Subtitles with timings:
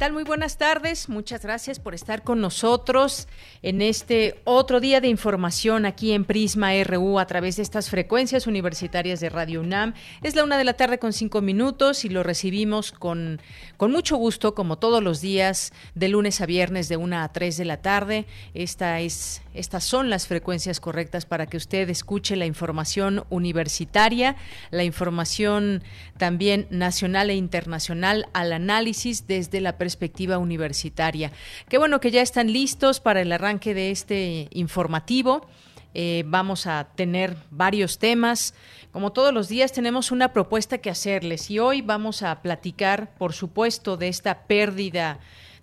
[0.00, 0.14] Tal?
[0.14, 1.10] Muy buenas tardes.
[1.10, 3.28] Muchas gracias por estar con nosotros
[3.60, 8.46] en este otro día de información aquí en Prisma RU a través de estas frecuencias
[8.46, 9.92] universitarias de Radio UNAM.
[10.22, 13.42] Es la una de la tarde con cinco minutos y lo recibimos con,
[13.76, 17.58] con mucho gusto, como todos los días, de lunes a viernes de una a tres
[17.58, 18.24] de la tarde.
[18.54, 24.36] Esta es, estas son las frecuencias correctas para que usted escuche la información universitaria,
[24.70, 25.82] la información
[26.16, 29.89] también nacional e internacional al análisis desde la perspectiva
[30.38, 31.32] universitaria.
[31.68, 35.46] Qué bueno que ya están listos para el arranque de este informativo.
[35.94, 38.54] Eh, vamos a tener varios temas.
[38.92, 43.32] Como todos los días tenemos una propuesta que hacerles y hoy vamos a platicar, por
[43.32, 45.18] supuesto, de esta pérdida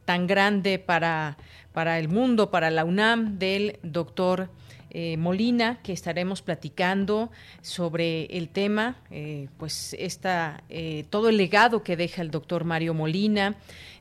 [0.05, 1.37] tan grande para,
[1.73, 4.49] para el mundo, para la UNAM, del doctor
[4.89, 10.63] eh, Molina, que estaremos platicando sobre el tema, eh, pues esta,
[11.09, 13.55] todo el legado que deja el doctor Mario Molina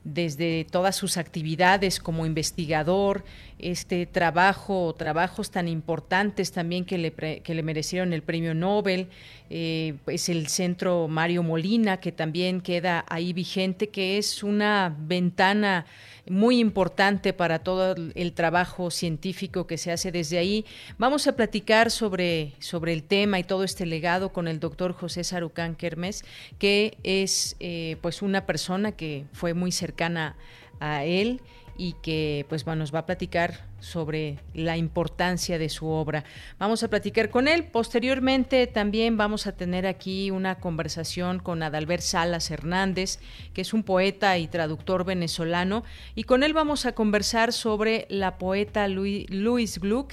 [0.07, 3.25] desde todas sus actividades como investigador,
[3.59, 9.09] este trabajo, trabajos tan importantes también que le, que le merecieron el premio Nobel,
[9.51, 15.87] eh, es el centro Mario Molina, que también queda ahí vigente, que es una ventana
[16.29, 20.65] muy importante para todo el trabajo científico que se hace desde ahí.
[20.99, 25.25] Vamos a platicar sobre, sobre el tema y todo este legado con el doctor José
[25.25, 26.25] Sarucán Kermes,
[26.59, 30.37] que es eh, pues una persona que fue muy cercana
[30.81, 31.41] a él
[31.79, 36.25] y que pues nos va a platicar sobre la importancia de su obra.
[36.59, 37.65] Vamos a platicar con él.
[37.65, 43.21] Posteriormente también vamos a tener aquí una conversación con Adalbert Salas Hernández,
[43.55, 48.39] que es un poeta y traductor venezolano, y con él vamos a conversar sobre la
[48.39, 50.13] poeta Louis Gluck,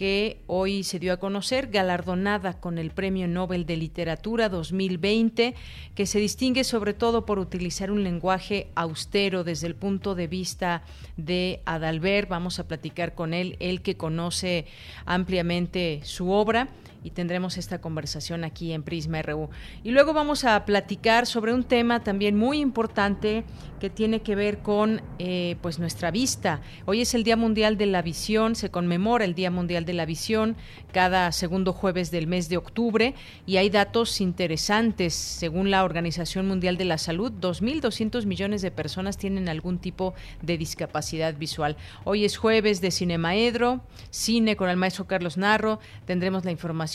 [0.00, 5.54] que hoy se dio a conocer, galardonada con el Premio Nobel de Literatura 2020,
[5.94, 10.84] que se distingue sobre todo por utilizar un lenguaje austero desde el punto de vista
[11.18, 12.30] de Adalbert.
[12.30, 14.64] Vamos a platicar con él, él que conoce
[15.04, 16.70] ampliamente su obra
[17.02, 19.48] y tendremos esta conversación aquí en Prisma RU.
[19.82, 23.44] Y luego vamos a platicar sobre un tema también muy importante
[23.80, 26.60] que tiene que ver con eh, pues nuestra vista.
[26.84, 30.04] Hoy es el Día Mundial de la Visión, se conmemora el Día Mundial de la
[30.04, 30.56] Visión
[30.92, 33.14] cada segundo jueves del mes de octubre
[33.46, 35.14] y hay datos interesantes.
[35.14, 40.58] Según la Organización Mundial de la Salud, 2.200 millones de personas tienen algún tipo de
[40.58, 41.76] discapacidad visual.
[42.04, 46.89] Hoy es jueves de Cinemaedro, cine con el maestro Carlos Narro, tendremos la información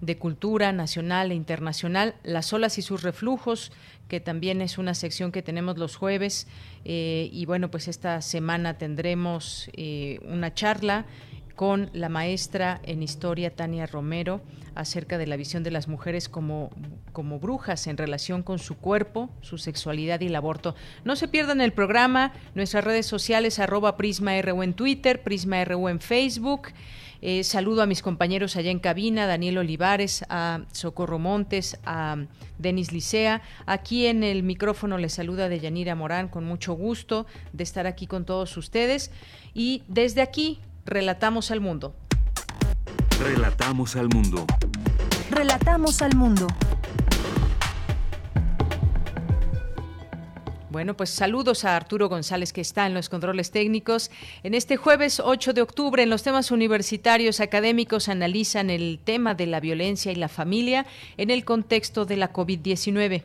[0.00, 3.70] de cultura nacional e internacional, Las olas y sus reflujos,
[4.08, 6.48] que también es una sección que tenemos los jueves.
[6.84, 11.06] Eh, y bueno, pues esta semana tendremos eh, una charla
[11.54, 14.40] con la maestra en historia Tania Romero
[14.74, 16.70] acerca de la visión de las mujeres como,
[17.12, 20.74] como brujas en relación con su cuerpo, su sexualidad y el aborto.
[21.04, 25.88] No se pierdan el programa, nuestras redes sociales arroba Prisma RU en Twitter, Prisma RU
[25.88, 26.68] en Facebook.
[27.22, 32.16] Eh, saludo a mis compañeros allá en cabina, Daniel Olivares, a Socorro Montes, a
[32.58, 33.42] Denis Licea.
[33.66, 38.24] Aquí en el micrófono les saluda Deyanira Morán, con mucho gusto de estar aquí con
[38.24, 39.10] todos ustedes.
[39.52, 41.94] Y desde aquí, relatamos al mundo.
[43.20, 44.46] Relatamos al mundo.
[45.30, 46.46] Relatamos al mundo.
[50.70, 54.08] Bueno, pues saludos a Arturo González que está en los controles técnicos.
[54.44, 59.48] En este jueves 8 de octubre, en los temas universitarios académicos analizan el tema de
[59.48, 60.86] la violencia y la familia
[61.16, 63.24] en el contexto de la COVID-19.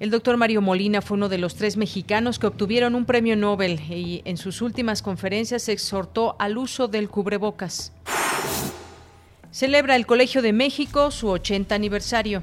[0.00, 3.78] El doctor Mario Molina fue uno de los tres mexicanos que obtuvieron un premio Nobel
[3.90, 7.92] y en sus últimas conferencias exhortó al uso del cubrebocas.
[9.50, 12.42] Celebra el Colegio de México su 80 aniversario.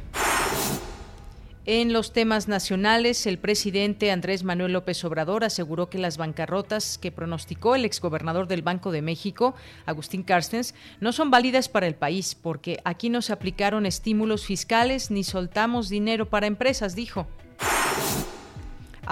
[1.71, 7.12] En los temas nacionales, el presidente Andrés Manuel López Obrador aseguró que las bancarrotas que
[7.12, 9.54] pronosticó el exgobernador del Banco de México,
[9.86, 15.12] Agustín Carstens, no son válidas para el país porque aquí no se aplicaron estímulos fiscales
[15.12, 17.27] ni soltamos dinero para empresas, dijo.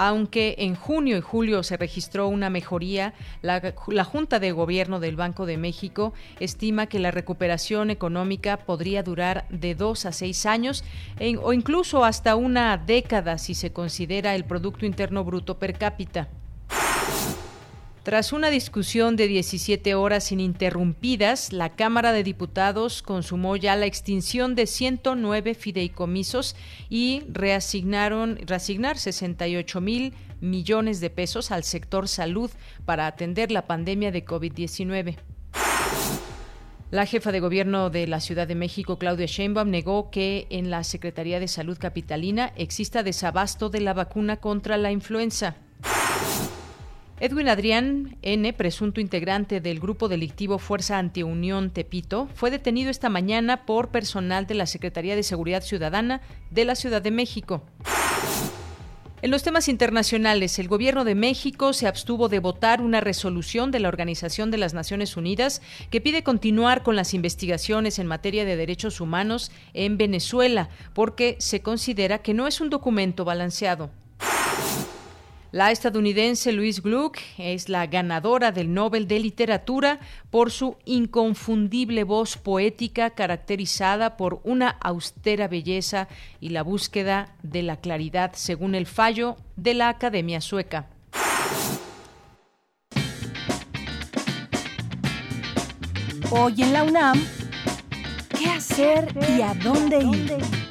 [0.00, 3.60] Aunque en junio y julio se registró una mejoría, la,
[4.04, 9.74] Junta de Gobierno del Banco de México estima que la recuperación económica podría durar de
[9.74, 10.84] dos a seis años
[11.42, 16.28] o incluso hasta una década si se considera el Producto Interno Bruto per cápita.
[18.08, 24.54] Tras una discusión de 17 horas ininterrumpidas, la Cámara de Diputados consumó ya la extinción
[24.54, 26.56] de 109 fideicomisos
[26.88, 32.50] y reasignaron reasignar 68 mil millones de pesos al sector salud
[32.86, 35.16] para atender la pandemia de COVID-19.
[36.90, 40.82] La jefa de gobierno de la Ciudad de México, Claudia Sheinbaum, negó que en la
[40.82, 45.56] Secretaría de Salud Capitalina exista desabasto de la vacuna contra la influenza.
[47.20, 53.66] Edwin Adrián N., presunto integrante del grupo delictivo Fuerza Antiunión Tepito, fue detenido esta mañana
[53.66, 56.20] por personal de la Secretaría de Seguridad Ciudadana
[56.52, 57.64] de la Ciudad de México.
[59.20, 63.80] En los temas internacionales, el gobierno de México se abstuvo de votar una resolución de
[63.80, 65.60] la Organización de las Naciones Unidas
[65.90, 71.62] que pide continuar con las investigaciones en materia de derechos humanos en Venezuela, porque se
[71.62, 73.90] considera que no es un documento balanceado.
[75.50, 79.98] La estadounidense Louise Gluck es la ganadora del Nobel de Literatura
[80.28, 86.06] por su inconfundible voz poética caracterizada por una austera belleza
[86.38, 90.90] y la búsqueda de la claridad, según el fallo de la Academia Sueca.
[96.30, 97.24] Hoy en la UNAM,
[98.38, 100.67] ¿qué hacer y a dónde ir?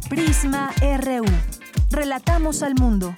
[0.09, 1.25] Prisma RU.
[1.91, 3.15] Relatamos al mundo.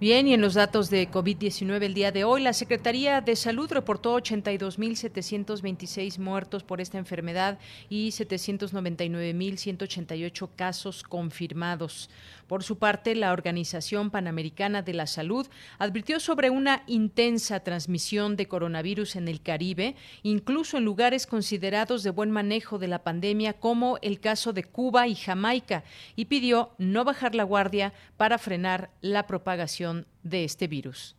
[0.00, 3.72] Bien, y en los datos de COVID-19 el día de hoy, la Secretaría de Salud
[3.72, 12.10] reportó 82.726 muertos por esta enfermedad y 799.188 casos confirmados.
[12.46, 15.46] Por su parte, la Organización Panamericana de la Salud
[15.78, 22.10] advirtió sobre una intensa transmisión de coronavirus en el Caribe, incluso en lugares considerados de
[22.10, 25.84] buen manejo de la pandemia, como el caso de Cuba y Jamaica,
[26.16, 31.16] y pidió no bajar la guardia para frenar la propagación de este virus.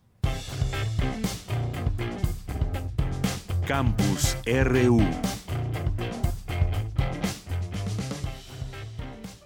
[3.66, 5.00] Campus RU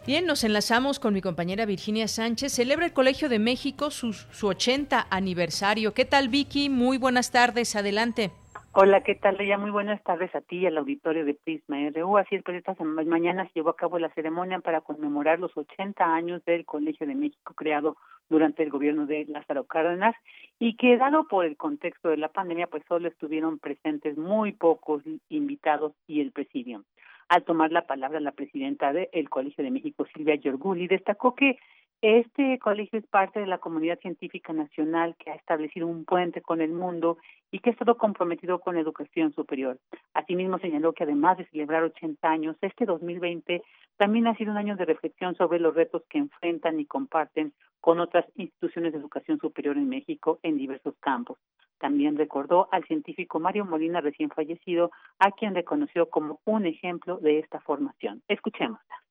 [0.06, 2.54] Bien, nos enlazamos con mi compañera Virginia Sánchez.
[2.54, 5.92] Celebra el Colegio de México su, su 80 aniversario.
[5.92, 6.70] ¿Qué tal, Vicky?
[6.70, 7.76] Muy buenas tardes.
[7.76, 8.30] Adelante.
[8.72, 9.58] Hola, ¿qué tal, Leia?
[9.58, 12.16] Muy buenas tardes a ti y al auditorio de Prisma RU.
[12.16, 16.02] Así es, pues esta mañana se llevó a cabo la ceremonia para conmemorar los 80
[16.02, 17.96] años del Colegio de México creado
[18.30, 20.14] durante el gobierno de Lázaro Cárdenas
[20.58, 25.02] y que dado por el contexto de la pandemia, pues solo estuvieron presentes muy pocos
[25.28, 26.84] invitados y el presidium.
[27.30, 31.58] Al tomar la palabra la presidenta del Colegio de México, Silvia Yorguli, destacó que
[32.02, 36.62] Este colegio es parte de la comunidad científica nacional que ha establecido un puente con
[36.62, 37.18] el mundo
[37.50, 39.78] y que ha estado comprometido con la educación superior.
[40.14, 43.62] Asimismo, señaló que además de celebrar 80 años, este 2020
[43.98, 47.52] también ha sido un año de reflexión sobre los retos que enfrentan y comparten
[47.82, 51.36] con otras instituciones de educación superior en México en diversos campos.
[51.78, 57.40] También recordó al científico Mario Molina, recién fallecido, a quien reconoció como un ejemplo de
[57.40, 58.22] esta formación.
[58.26, 59.09] Escuchémosla.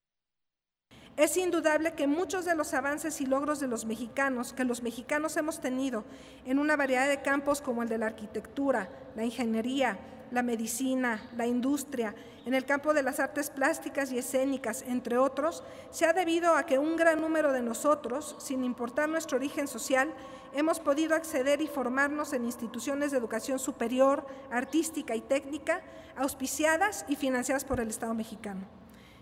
[1.20, 5.36] Es indudable que muchos de los avances y logros de los mexicanos, que los mexicanos
[5.36, 6.06] hemos tenido
[6.46, 10.00] en una variedad de campos como el de la arquitectura, la ingeniería,
[10.32, 15.62] la medicina, la industria, en el campo de las artes plásticas y escénicas, entre otros,
[15.90, 20.14] se ha debido a que un gran número de nosotros, sin importar nuestro origen social,
[20.54, 25.82] hemos podido acceder y formarnos en instituciones de educación superior, artística y técnica,
[26.16, 28.78] auspiciadas y financiadas por el Estado mexicano.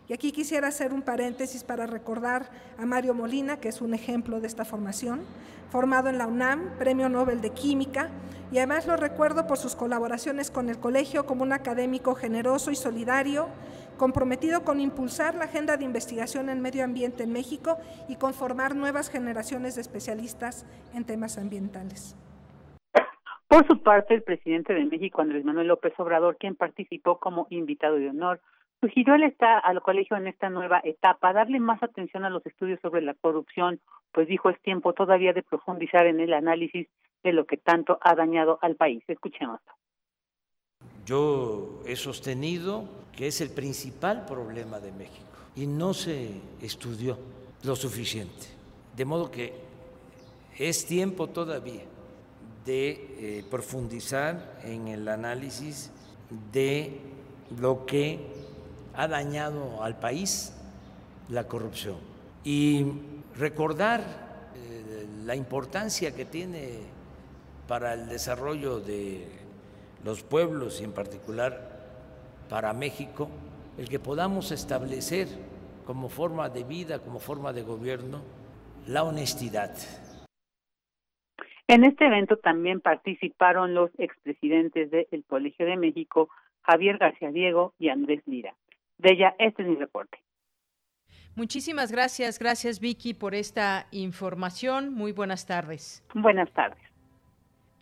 [0.10, 4.40] Y aquí quisiera hacer un paréntesis para recordar a Mario Molina, que es un ejemplo
[4.40, 5.26] de esta formación,
[5.70, 8.10] formado en la UNAM, Premio Nobel de Química,
[8.50, 12.76] y además lo recuerdo por sus colaboraciones con el colegio como un académico generoso y
[12.76, 13.50] solidario,
[13.98, 18.76] comprometido con impulsar la agenda de investigación en medio ambiente en México y con formar
[18.76, 22.16] nuevas generaciones de especialistas en temas ambientales.
[23.50, 27.96] Por su parte, el presidente de México, Andrés Manuel López Obrador, quien participó como invitado
[27.96, 28.40] de honor,
[28.80, 33.02] Sugirió está, al colegio en esta nueva etapa darle más atención a los estudios sobre
[33.02, 33.80] la corrupción,
[34.12, 36.88] pues dijo es tiempo todavía de profundizar en el análisis
[37.24, 39.04] de lo que tanto ha dañado al país.
[39.08, 39.60] Escuchemos.
[41.06, 47.18] Yo he sostenido que es el principal problema de México y no se estudió
[47.64, 48.46] lo suficiente.
[48.96, 49.54] De modo que
[50.58, 51.84] es tiempo todavía
[52.66, 52.90] de
[53.40, 55.92] eh, profundizar en el análisis
[56.52, 57.00] de
[57.60, 58.20] lo que
[58.98, 60.54] ha dañado al país
[61.30, 61.98] la corrupción
[62.44, 62.84] y
[63.38, 64.02] recordar
[64.56, 66.80] eh, la importancia que tiene
[67.68, 69.28] para el desarrollo de
[70.04, 71.78] los pueblos y en particular
[72.50, 73.30] para México
[73.78, 75.28] el que podamos establecer
[75.86, 78.24] como forma de vida, como forma de gobierno,
[78.88, 79.76] la honestidad.
[81.68, 86.30] En este evento también participaron los expresidentes del Colegio de México,
[86.64, 88.56] Javier García Diego y Andrés Lira
[88.98, 89.36] de ella.
[89.40, 90.18] Este es mi reporte.
[91.36, 94.94] Muchísimas gracias, gracias Vicky por esta información.
[94.94, 96.04] Muy buenas tardes.
[96.16, 96.82] Buenas tardes.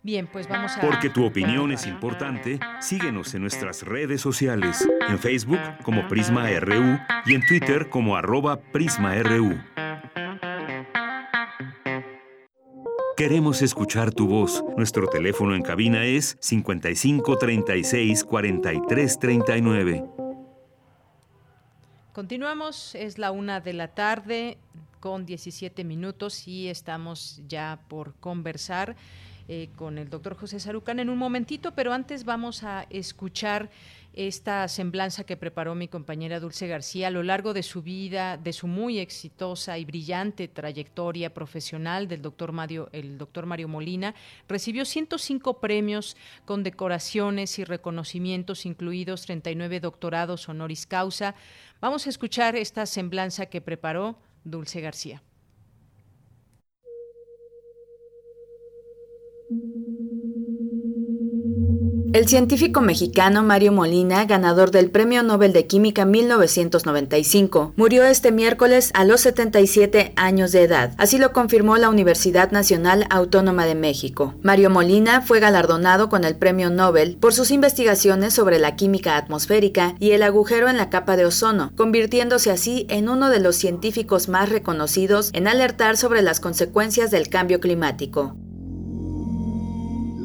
[0.02, 0.80] Bien, pues vamos a...
[0.82, 6.98] Porque tu opinión es importante, síguenos en nuestras redes sociales, en Facebook como Prisma RU
[7.24, 9.58] y en Twitter como arroba PrismaRU.
[13.16, 14.62] Queremos escuchar tu voz.
[14.76, 20.15] Nuestro teléfono en cabina es 55 36 43 39.
[22.16, 24.56] Continuamos, es la una de la tarde
[25.00, 28.96] con 17 minutos y estamos ya por conversar
[29.48, 33.70] eh, con el doctor José Sarucán en un momentito, pero antes vamos a escuchar
[34.16, 38.54] esta semblanza que preparó mi compañera Dulce García a lo largo de su vida, de
[38.54, 44.14] su muy exitosa y brillante trayectoria profesional del doctor Mario, el doctor Mario Molina,
[44.48, 51.34] recibió 105 premios con decoraciones y reconocimientos, incluidos 39 doctorados honoris causa.
[51.82, 55.22] Vamos a escuchar esta semblanza que preparó Dulce García.
[62.16, 68.90] El científico mexicano Mario Molina, ganador del Premio Nobel de Química 1995, murió este miércoles
[68.94, 70.94] a los 77 años de edad.
[70.96, 74.34] Así lo confirmó la Universidad Nacional Autónoma de México.
[74.40, 79.94] Mario Molina fue galardonado con el Premio Nobel por sus investigaciones sobre la química atmosférica
[80.00, 84.30] y el agujero en la capa de ozono, convirtiéndose así en uno de los científicos
[84.30, 88.34] más reconocidos en alertar sobre las consecuencias del cambio climático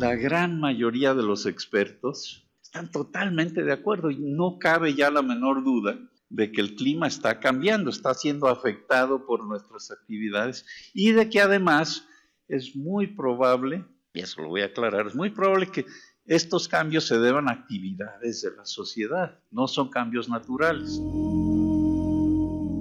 [0.01, 5.22] la gran mayoría de los expertos están totalmente de acuerdo y no cabe ya la
[5.22, 5.96] menor duda
[6.27, 10.65] de que el clima está cambiando, está siendo afectado por nuestras actividades
[10.96, 12.08] y de que además
[12.48, 15.86] es muy probable, y eso lo voy a aclarar, es muy probable que
[16.25, 21.00] estos cambios se deban a actividades de la sociedad, no son cambios naturales.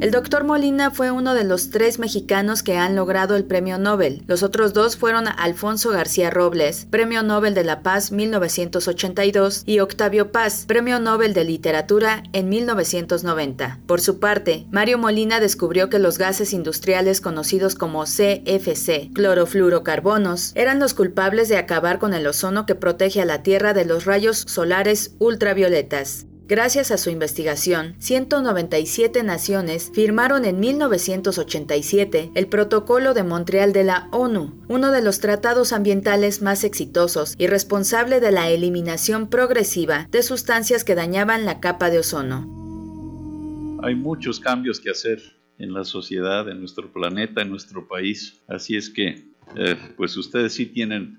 [0.00, 4.22] El doctor Molina fue uno de los tres mexicanos que han logrado el premio Nobel.
[4.26, 10.32] Los otros dos fueron Alfonso García Robles, Premio Nobel de la Paz 1982, y Octavio
[10.32, 13.80] Paz, Premio Nobel de Literatura en 1990.
[13.86, 20.80] Por su parte, Mario Molina descubrió que los gases industriales conocidos como CFC, clorofluorocarbonos, eran
[20.80, 24.38] los culpables de acabar con el ozono que protege a la Tierra de los rayos
[24.48, 26.24] solares ultravioletas.
[26.50, 34.08] Gracias a su investigación, 197 naciones firmaron en 1987 el Protocolo de Montreal de la
[34.10, 40.24] ONU, uno de los tratados ambientales más exitosos y responsable de la eliminación progresiva de
[40.24, 43.78] sustancias que dañaban la capa de ozono.
[43.84, 45.22] Hay muchos cambios que hacer
[45.56, 48.40] en la sociedad, en nuestro planeta, en nuestro país.
[48.48, 51.16] Así es que, eh, pues ustedes sí tienen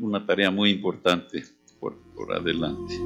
[0.00, 1.44] una tarea muy importante
[1.78, 2.96] por, por adelante.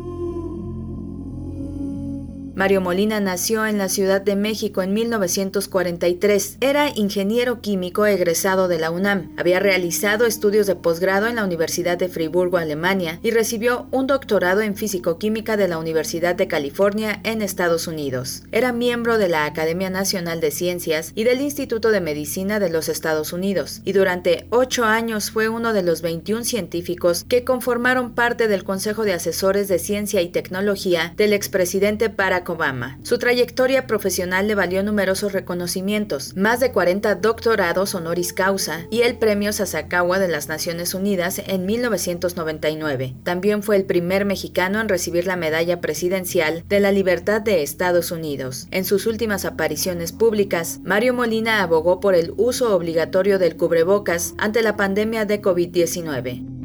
[2.56, 6.56] Mario Molina nació en la Ciudad de México en 1943.
[6.62, 9.30] Era ingeniero químico egresado de la UNAM.
[9.36, 14.62] Había realizado estudios de posgrado en la Universidad de Friburgo, Alemania, y recibió un doctorado
[14.62, 18.44] en físico-química de la Universidad de California en Estados Unidos.
[18.52, 22.88] Era miembro de la Academia Nacional de Ciencias y del Instituto de Medicina de los
[22.88, 28.48] Estados Unidos, y durante ocho años fue uno de los 21 científicos que conformaron parte
[28.48, 32.08] del Consejo de Asesores de Ciencia y Tecnología del expresidente
[32.52, 32.98] Obama.
[33.02, 39.18] Su trayectoria profesional le valió numerosos reconocimientos, más de 40 doctorados honoris causa y el
[39.18, 43.14] Premio Sasakawa de las Naciones Unidas en 1999.
[43.22, 48.10] También fue el primer mexicano en recibir la Medalla Presidencial de la Libertad de Estados
[48.10, 48.68] Unidos.
[48.70, 54.62] En sus últimas apariciones públicas, Mario Molina abogó por el uso obligatorio del cubrebocas ante
[54.62, 56.55] la pandemia de COVID-19.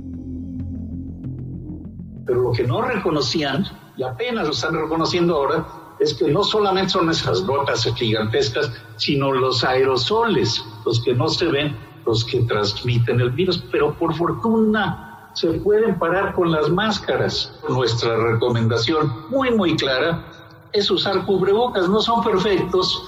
[2.25, 3.65] Pero lo que no reconocían
[3.97, 5.65] y apenas lo están reconociendo ahora,
[5.99, 11.45] es que no solamente son esas gotas gigantescas, sino los aerosoles, los que no se
[11.47, 17.59] ven, los que transmiten el virus, pero por fortuna se pueden parar con las máscaras.
[17.69, 20.25] Nuestra recomendación muy, muy clara
[20.73, 23.03] es usar cubrebocas, no son perfectos,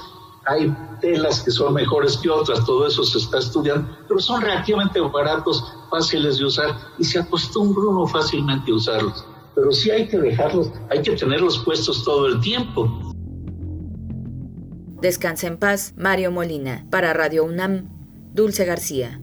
[0.45, 4.99] hay telas que son mejores que otras, todo eso se está estudiando, pero son relativamente
[5.01, 10.17] baratos, fáciles de usar y se acostumbra uno fácilmente a usarlos pero sí hay que
[10.17, 13.13] dejarlos, hay que tenerlos puestos todo el tiempo.
[15.01, 16.85] Descansa en paz, Mario Molina.
[16.89, 17.89] Para Radio UNAM,
[18.33, 19.21] Dulce García.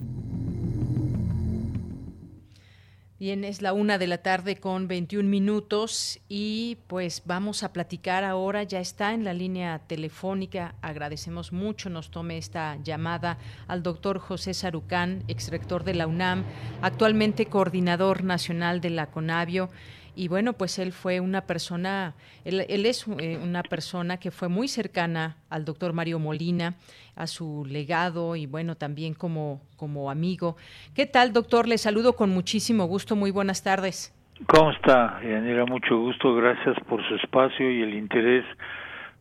[3.21, 8.25] Bien, es la una de la tarde con 21 minutos y pues vamos a platicar
[8.25, 13.37] ahora, ya está en la línea telefónica, agradecemos mucho, nos tome esta llamada
[13.69, 16.45] al doctor José Sarucán, exrector de la UNAM,
[16.81, 19.69] actualmente coordinador nacional de la CONAVIO
[20.17, 24.69] y bueno, pues él fue una persona, él, es eh, una persona que fue muy
[24.69, 26.75] cercana al doctor Mario Molina,
[27.17, 30.57] a su legado y bueno, también como, como amigo.
[30.95, 31.69] ¿Qué tal, doctor?
[31.69, 33.17] Le saludo con muchísimo gusto.
[33.17, 34.15] Muy buenas tardes.
[34.47, 35.67] ¿Cómo está, Yanira?
[35.67, 36.35] Mucho gusto.
[36.35, 38.45] Gracias por su espacio y el interés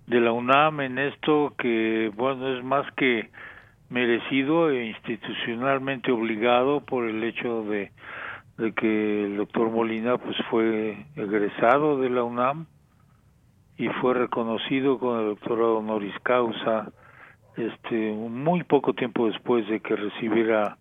[0.07, 3.29] de la UNAM en esto que, bueno, es más que
[3.89, 7.91] merecido e institucionalmente obligado por el hecho de
[8.59, 12.65] de que el doctor Molina pues fue egresado de la UNAM
[13.77, 16.91] y fue reconocido con el doctorado honoris causa
[17.55, 20.77] este muy poco tiempo después de que recibiera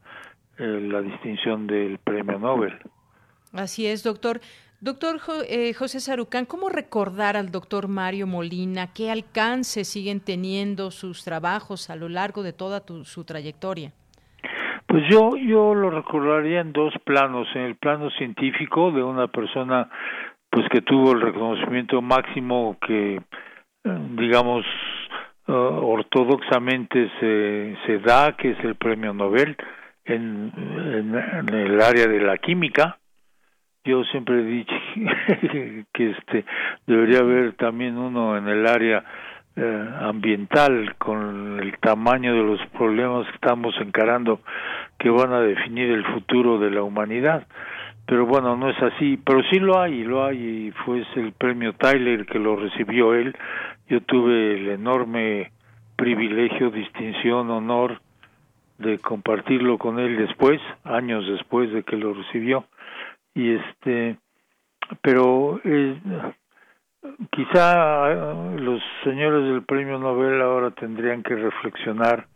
[0.58, 2.74] eh, la distinción del premio Nobel.
[3.52, 4.40] Así es, doctor.
[4.80, 8.92] Doctor eh, José Sarucán, ¿cómo recordar al doctor Mario Molina?
[8.92, 13.92] ¿Qué alcance siguen teniendo sus trabajos a lo largo de toda su trayectoria?
[14.88, 17.46] Pues yo, yo lo recordaría en dos planos.
[17.54, 19.90] En el plano científico de una persona
[20.50, 24.64] pues que tuvo el reconocimiento máximo que, eh, digamos,
[25.46, 29.58] uh, ortodoxamente se, se da, que es el premio Nobel
[30.06, 32.96] en, en, el área de la química.
[33.84, 34.74] Yo siempre he dicho
[35.92, 36.46] que este
[36.86, 39.04] debería haber también uno en el área
[39.60, 44.40] eh, ambiental con el tamaño de los problemas que estamos encarando
[44.98, 47.44] que van a definir el futuro de la humanidad.
[48.06, 49.18] Pero bueno no es así.
[49.24, 50.38] Pero sí lo hay lo hay.
[50.38, 53.36] Y fue el premio Tyler que lo recibió él.
[53.88, 55.50] Yo tuve el enorme
[55.96, 58.00] privilegio distinción honor
[58.78, 62.64] de compartirlo con él después años después de que lo recibió.
[63.34, 64.18] Y este
[65.02, 65.60] pero
[67.30, 72.26] quizá eh, los señores del premio Nobel ahora tendrían que reflexionar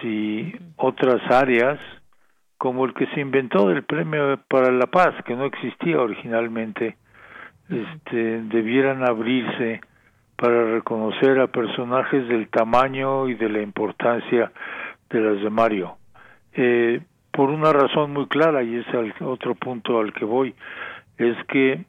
[0.00, 1.78] si otras áreas
[2.58, 6.96] como el que se inventó del premio para la paz que no existía originalmente
[7.68, 9.80] este debieran abrirse
[10.36, 14.52] para reconocer a personajes del tamaño y de la importancia
[15.10, 15.96] de las de Mario.
[16.52, 17.00] Eh,
[17.32, 20.54] por una razón muy clara y es el otro punto al que voy
[21.18, 21.84] es que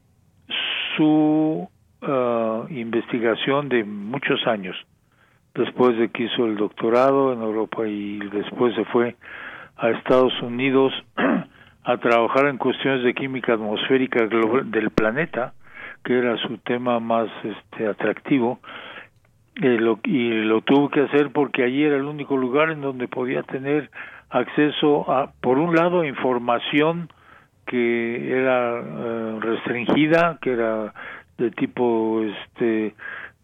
[0.97, 1.69] su
[2.01, 4.75] uh, investigación de muchos años,
[5.55, 9.15] después de que hizo el doctorado en Europa y después se fue
[9.77, 10.91] a Estados Unidos
[11.83, 15.53] a trabajar en cuestiones de química atmosférica del planeta,
[16.03, 18.59] que era su tema más este atractivo
[19.61, 23.07] eh, lo, y lo tuvo que hacer porque allí era el único lugar en donde
[23.07, 23.89] podía tener
[24.29, 27.09] acceso a por un lado información
[27.67, 30.93] que era eh, restringida que era
[31.37, 32.95] de tipo este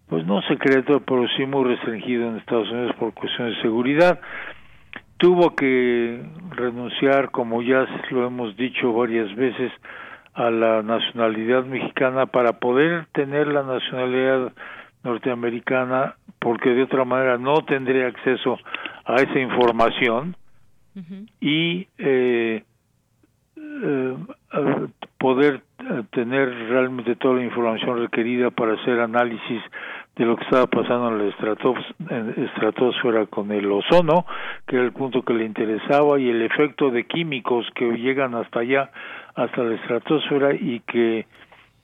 [0.08, 4.20] pues no secreto pero sí muy restringido en Estados Unidos por cuestiones de seguridad.
[5.18, 9.72] Tuvo que renunciar como ya lo hemos dicho varias veces
[10.34, 14.52] a la nacionalidad mexicana para poder tener la nacionalidad
[15.04, 18.58] norteamericana porque de otra manera no tendría acceso
[19.06, 20.36] a esa información.
[21.42, 22.64] Y eh,
[23.82, 24.16] eh,
[25.18, 29.62] poder eh, tener realmente toda la información requerida para hacer análisis
[30.16, 34.26] de lo que estaba pasando en la estratosfera con el ozono,
[34.68, 38.60] que era el punto que le interesaba, y el efecto de químicos que llegan hasta
[38.60, 38.92] allá,
[39.34, 41.26] hasta la estratosfera, y que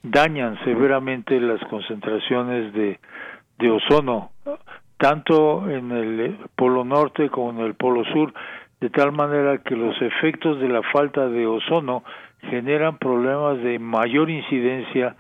[0.04, 3.00] dañan severamente las concentraciones de,
[3.58, 4.30] de ozono,
[4.98, 8.34] tanto en el polo norte como en el polo sur,
[8.82, 12.04] de tal manera que los efectos de la falta de ozono
[12.50, 15.16] generan problemas de mayor incidencia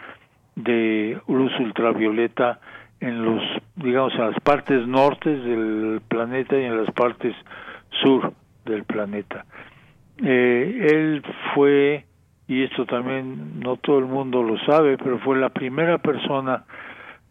[0.55, 2.59] de luz ultravioleta
[3.01, 3.41] en los
[3.75, 7.35] digamos en las partes nortes del planeta y en las partes
[8.01, 8.33] sur
[8.65, 9.45] del planeta.
[10.23, 12.05] Eh, él fue
[12.47, 16.63] y esto también no todo el mundo lo sabe pero fue la primera persona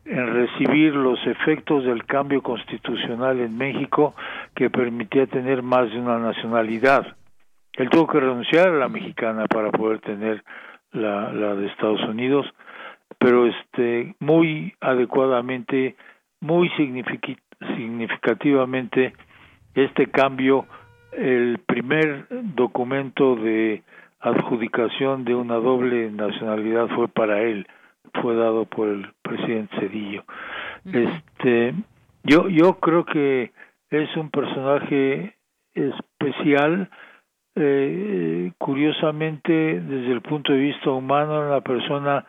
[0.08, 4.14] en recibir los efectos del cambio constitucional en México
[4.54, 7.16] que permitía tener más de una nacionalidad.
[7.74, 10.42] Él tuvo que renunciar a la mexicana para poder tener
[10.92, 12.46] la, la de Estados Unidos
[13.18, 15.96] pero este muy adecuadamente,
[16.40, 19.12] muy significativamente
[19.74, 20.64] este cambio,
[21.12, 23.82] el primer documento de
[24.20, 27.66] adjudicación de una doble nacionalidad fue para él,
[28.20, 30.24] fue dado por el presidente Cedillo.
[30.84, 31.74] Este,
[32.24, 33.52] yo yo creo que
[33.90, 35.34] es un personaje
[35.74, 36.90] especial,
[37.54, 42.26] eh, curiosamente desde el punto de vista humano, una persona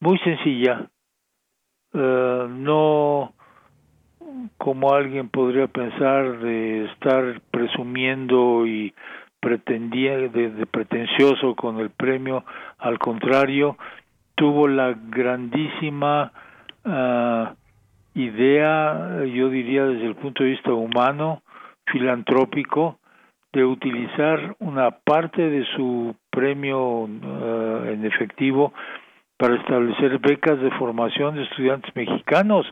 [0.00, 0.88] muy sencilla,
[1.94, 3.32] eh, no
[4.58, 8.94] como alguien podría pensar de estar presumiendo y
[9.40, 12.44] pretendía de, pretencioso con el premio,
[12.78, 13.76] al contrario,
[14.38, 16.32] tuvo la grandísima
[16.84, 17.54] ah,
[18.14, 21.42] idea, yo diría desde el punto de vista humano,
[21.86, 22.98] filantrópico,
[23.52, 28.72] de utilizar una parte de su premio ah, en efectivo
[29.36, 32.66] para establecer becas de formación de estudiantes mexicanos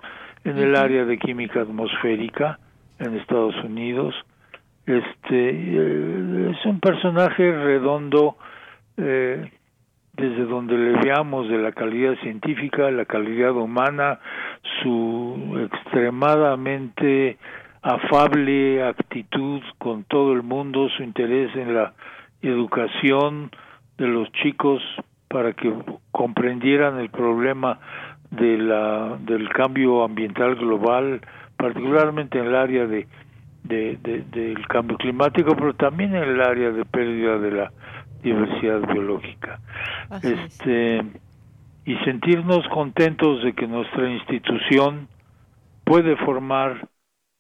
[0.45, 2.59] en el área de química atmosférica
[3.01, 4.15] en Estados Unidos.
[4.87, 8.37] Este eh, es un personaje redondo
[8.97, 9.51] eh,
[10.17, 14.19] desde donde le veamos de la calidad científica, la calidad humana,
[14.83, 17.37] su extremadamente
[17.83, 21.93] afable actitud con todo el mundo, su interés en la
[22.43, 23.51] educación
[23.99, 24.83] de los chicos
[25.29, 25.73] para que
[26.13, 27.79] comprendieran el problema
[28.31, 31.21] de la, del cambio ambiental global,
[31.57, 33.07] particularmente en el área de,
[33.65, 33.97] de,
[34.33, 37.73] del cambio climático, pero también en el área de pérdida de la
[38.27, 39.61] diversidad biológica.
[40.23, 41.03] este
[41.85, 45.07] y sentirnos contentos de que nuestra institución
[45.85, 46.89] puede formar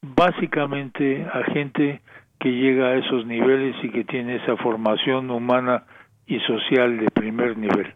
[0.02, 2.00] básicamente a gente
[2.38, 5.82] que llega a esos niveles y que tiene esa formación humana
[6.26, 7.92] y social de primer nivel.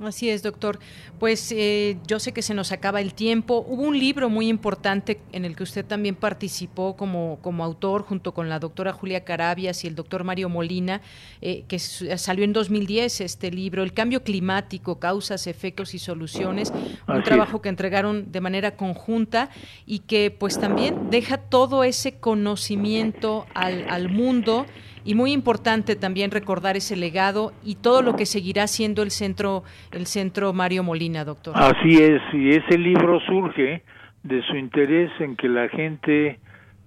[0.00, 0.78] Así es, doctor.
[1.18, 3.64] Pues eh, yo sé que se nos acaba el tiempo.
[3.66, 8.32] Hubo un libro muy importante en el que usted también participó como, como autor junto
[8.32, 11.00] con la doctora Julia Carabias y el doctor Mario Molina,
[11.40, 16.72] eh, que salió en 2010 este libro, El cambio climático, causas, efectos y soluciones,
[17.08, 19.50] un trabajo que entregaron de manera conjunta
[19.84, 24.64] y que pues también deja todo ese conocimiento al, al mundo
[25.08, 29.62] y muy importante también recordar ese legado y todo lo que seguirá siendo el centro
[29.90, 31.54] el centro Mario Molina, doctor.
[31.56, 33.82] Así es, y ese libro surge
[34.22, 36.40] de su interés en que la gente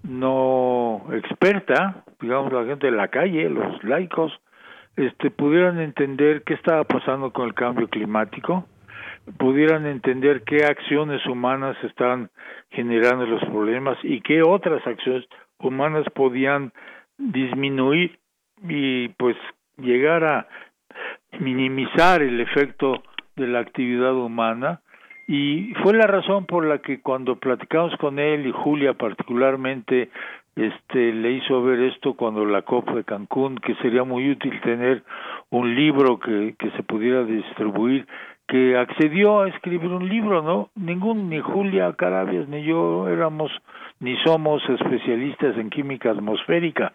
[0.03, 4.31] no experta, digamos la gente de la calle, los laicos,
[4.97, 8.67] este pudieran entender qué estaba pasando con el cambio climático,
[9.39, 12.29] pudieran entender qué acciones humanas están
[12.69, 15.25] generando los problemas y qué otras acciones
[15.57, 16.71] humanas podían
[17.21, 18.19] disminuir
[18.67, 19.37] y pues
[19.77, 20.47] llegar a
[21.39, 23.03] minimizar el efecto
[23.35, 24.81] de la actividad humana
[25.27, 30.09] y fue la razón por la que cuando platicamos con él y Julia particularmente
[30.55, 35.03] este le hizo ver esto cuando la COP de Cancún que sería muy útil tener
[35.49, 38.05] un libro que, que se pudiera distribuir
[38.51, 40.71] que accedió a escribir un libro, ¿no?
[40.75, 43.49] Ningún, ni Julia Carabias ni yo éramos
[44.01, 46.93] ni somos especialistas en química atmosférica.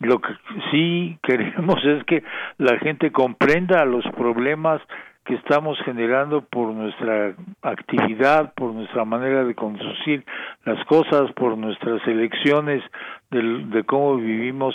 [0.00, 0.32] Lo que
[0.70, 2.22] sí queremos es que
[2.58, 4.82] la gente comprenda los problemas
[5.24, 10.22] que estamos generando por nuestra actividad, por nuestra manera de conducir
[10.66, 12.82] las cosas, por nuestras elecciones
[13.30, 14.74] de, de cómo vivimos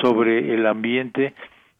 [0.00, 1.34] sobre el ambiente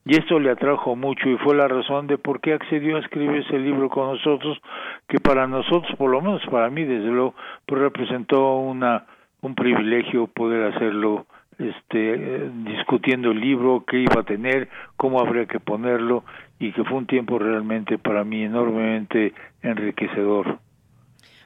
[0.09, 3.43] y esto le atrajo mucho y fue la razón de por qué accedió a escribir
[3.43, 4.59] ese libro con nosotros,
[5.07, 7.35] que para nosotros, por lo menos para mí, desde luego,
[7.67, 9.05] pues representó una
[9.41, 11.27] un privilegio poder hacerlo
[11.59, 16.25] este discutiendo el libro, qué iba a tener, cómo habría que ponerlo
[16.59, 20.59] y que fue un tiempo realmente para mí enormemente enriquecedor.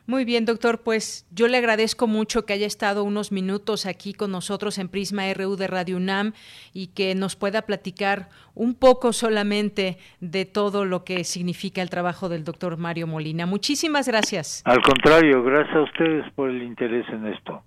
[0.05, 4.33] Muy bien, doctor, pues yo le agradezco mucho que haya estado unos minutos aquí con
[4.33, 6.33] nosotros en Prisma RU de Radio UNAM
[6.75, 12.29] y que nos pueda platicar un poco solamente de todo lo que significa el trabajo
[12.29, 13.47] del doctor Mario Molina.
[13.47, 14.63] Muchísimas gracias.
[14.67, 17.63] Al contrario, gracias a ustedes por el interés en esto.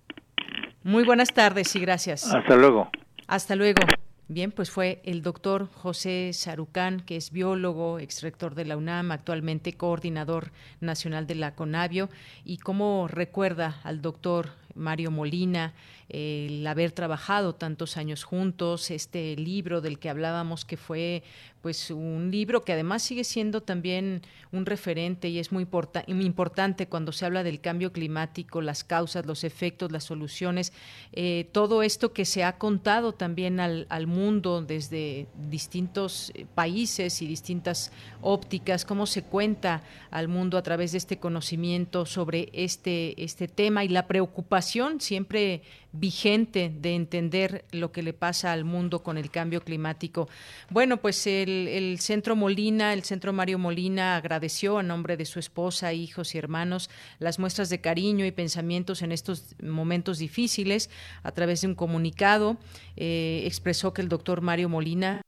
[0.85, 2.31] Muy buenas tardes y gracias.
[2.31, 2.91] Hasta luego.
[3.25, 3.81] Hasta luego.
[4.27, 9.73] Bien, pues fue el doctor José Sarucán, que es biólogo, exrector de la UNAM, actualmente
[9.73, 12.09] coordinador nacional de la CONAVIO,
[12.43, 15.73] y cómo recuerda al doctor Mario Molina,
[16.09, 21.23] el haber trabajado tantos años juntos, este libro del que hablábamos que fue
[21.61, 27.11] pues un libro que además sigue siendo también un referente y es muy importante cuando
[27.11, 30.73] se habla del cambio climático, las causas, los efectos, las soluciones,
[31.11, 37.23] eh, todo esto que se ha contado también al, al mundo desde distintos eh, países
[37.23, 43.23] y distintas ópticas, cómo se cuenta al mundo a través de este conocimiento sobre este,
[43.23, 45.61] este tema y la preocupación siempre
[45.93, 50.27] vigente de entender lo que le pasa al mundo con el cambio climático.
[50.69, 55.93] Bueno, pues el, Centro Molina, el Centro Mario Molina agradeció a nombre de su esposa,
[55.93, 60.89] hijos y hermanos las muestras de cariño y pensamientos en estos momentos difíciles.
[61.23, 62.57] A través de un comunicado
[62.97, 65.21] eh, expresó que el doctor Mario Molina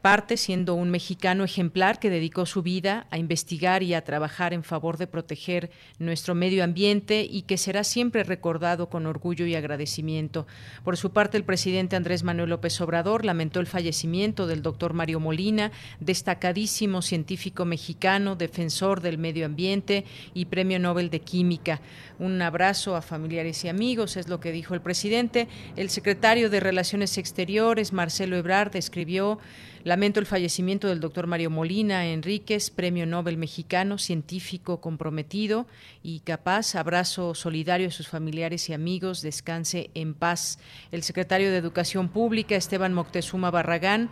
[0.00, 4.64] parte siendo un mexicano ejemplar que dedicó su vida a investigar y a trabajar en
[4.64, 10.46] favor de proteger nuestro medio ambiente y que será siempre recordado con orgullo y agradecimiento.
[10.84, 15.20] Por su parte, el presidente Andrés Manuel López Obrador lamentó el fallecimiento del doctor Mario
[15.20, 21.80] Molina, destacadísimo científico mexicano, defensor del medio ambiente y premio Nobel de Química.
[22.18, 25.48] Un abrazo a familiares y amigos, es lo que dijo el presidente.
[25.76, 29.38] El secretario de Relaciones Exteriores, Marcelo Ebrard, escribió
[29.82, 35.66] Lamento el fallecimiento del doctor Mario Molina Enríquez, premio Nobel mexicano, científico comprometido
[36.02, 36.74] y capaz.
[36.74, 39.22] Abrazo solidario a sus familiares y amigos.
[39.22, 40.58] Descanse en paz.
[40.92, 44.10] El secretario de Educación Pública, Esteban Moctezuma Barragán,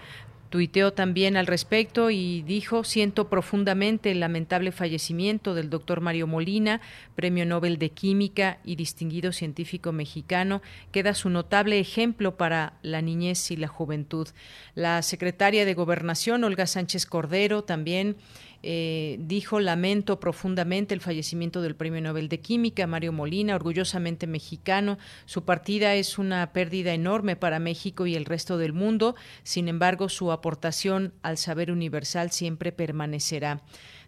[0.51, 6.81] Tuiteó también al respecto y dijo, siento profundamente el lamentable fallecimiento del doctor Mario Molina,
[7.15, 10.63] Premio Nobel de Química y distinguido científico mexicano.
[10.91, 14.29] Queda su notable ejemplo para la niñez y la juventud.
[14.75, 18.17] La secretaria de Gobernación, Olga Sánchez Cordero, también
[18.63, 24.99] eh, dijo, lamento profundamente el fallecimiento del Premio Nobel de Química, Mario Molina, orgullosamente mexicano.
[25.27, 29.15] Su partida es una pérdida enorme para México y el resto del mundo.
[29.43, 33.63] Sin embargo, su aportación al saber universal siempre permanecerá.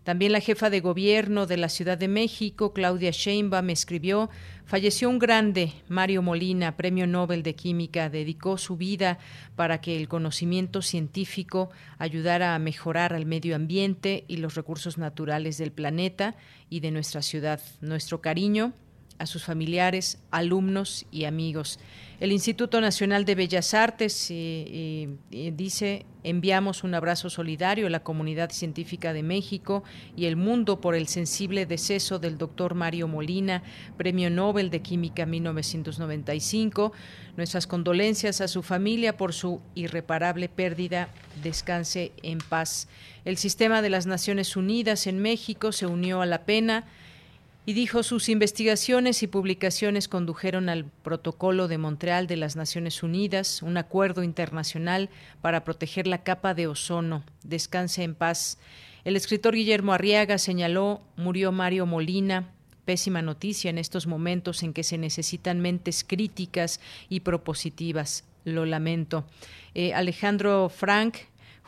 [0.04, 4.30] También la jefa de gobierno de la Ciudad de México, Claudia Sheinbaum, escribió,
[4.64, 9.18] falleció un grande, Mario Molina, Premio Nobel de Química, dedicó su vida
[9.56, 15.58] para que el conocimiento científico ayudara a mejorar al medio ambiente y los recursos naturales
[15.58, 16.34] del planeta
[16.70, 17.60] y de nuestra ciudad.
[17.82, 18.72] Nuestro cariño
[19.20, 21.78] a sus familiares, alumnos y amigos.
[22.20, 28.02] El Instituto Nacional de Bellas Artes eh, eh, dice, enviamos un abrazo solidario a la
[28.02, 29.84] comunidad científica de México
[30.16, 33.62] y el mundo por el sensible deceso del doctor Mario Molina,
[33.98, 36.92] Premio Nobel de Química 1995.
[37.36, 41.08] Nuestras condolencias a su familia por su irreparable pérdida.
[41.42, 42.88] Descanse en paz.
[43.26, 46.84] El sistema de las Naciones Unidas en México se unió a la pena
[47.66, 53.62] y dijo sus investigaciones y publicaciones condujeron al Protocolo de Montreal de las Naciones Unidas,
[53.62, 57.22] un acuerdo internacional para proteger la capa de ozono.
[57.44, 58.58] Descanse en paz.
[59.04, 62.50] El escritor Guillermo Arriaga señaló, murió Mario Molina,
[62.84, 68.24] pésima noticia en estos momentos en que se necesitan mentes críticas y propositivas.
[68.44, 69.26] Lo lamento.
[69.74, 71.18] Eh, Alejandro Frank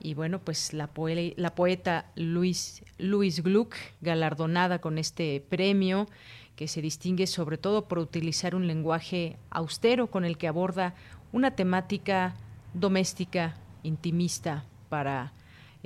[0.00, 0.90] y bueno, pues la,
[1.36, 6.08] la poeta Luis, Luis Gluck, galardonada con este premio,
[6.56, 10.94] que se distingue sobre todo por utilizar un lenguaje austero con el que aborda
[11.32, 12.36] una temática
[12.74, 15.32] doméstica, intimista, para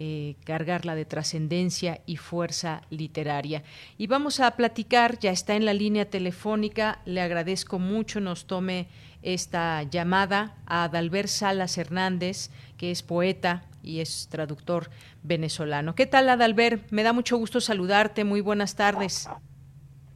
[0.04, 3.62] eh, cargarla de trascendencia y fuerza literaria.
[3.98, 8.88] Y vamos a platicar, ya está en la línea telefónica, le agradezco mucho, nos tome
[9.22, 14.90] esta llamada a Adalbert Salas Hernández, que es poeta, y es traductor
[15.22, 15.94] venezolano.
[15.94, 16.90] ¿Qué tal, Adalbert?
[16.90, 18.24] Me da mucho gusto saludarte.
[18.24, 19.28] Muy buenas tardes.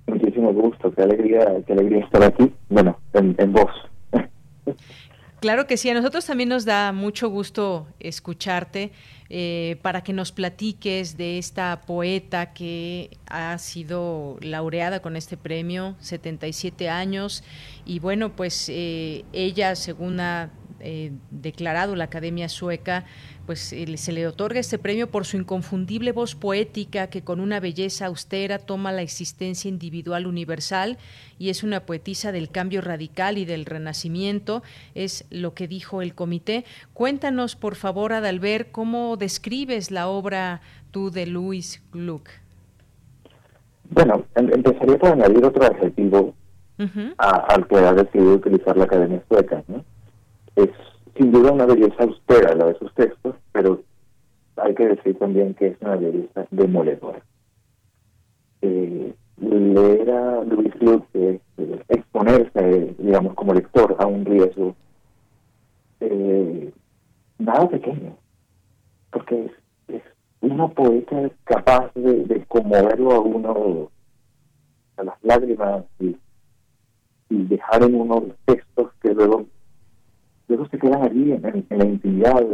[0.09, 0.91] Muchísimo gusto.
[0.91, 2.53] Qué alegría, qué alegría estar aquí.
[2.69, 3.71] Bueno, en, en voz.
[5.41, 8.91] Claro que sí, a nosotros también nos da mucho gusto escucharte
[9.29, 15.97] eh, para que nos platiques de esta poeta que ha sido laureada con este premio,
[16.01, 17.43] 77 años,
[17.85, 23.05] y bueno, pues eh, ella, según ha eh, declarado la Academia Sueca,
[23.47, 27.61] pues eh, se le otorga este premio por su inconfundible voz poética que con una
[27.61, 30.99] belleza austera toma la existencia individual universal
[31.39, 34.63] y es una poetisa del cambio radical y del renacimiento,
[34.95, 36.65] es lo que dijo el comité.
[36.93, 42.29] Cuéntanos, por favor, Adalbert, cómo describes la obra tú de Louis Gluck.
[43.91, 46.35] Bueno, em, empezaría por añadir otro adjetivo
[47.19, 49.63] al que ha decidido utilizar la Academia Sueca.
[49.69, 49.85] ¿no?
[50.57, 50.69] Es
[51.17, 53.83] sin duda una belleza austera la de sus textos, pero
[54.57, 57.23] hay que decir también que es una belleza demoledora.
[58.63, 61.41] Eh, leer a Luis Luc, eh,
[61.89, 64.75] exponerse, digamos, como lector a un riesgo,
[66.01, 66.73] eh,
[67.39, 68.17] nada pequeño,
[69.11, 69.51] porque
[69.89, 70.03] es,
[70.41, 73.91] una poeta capaz de, conmoverlo a uno
[74.97, 76.17] a las lágrimas y
[77.29, 79.47] dejar en uno los textos que luego
[80.49, 82.45] luego se quedan allí en, la intimidad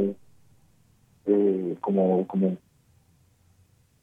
[1.27, 2.57] eh, como como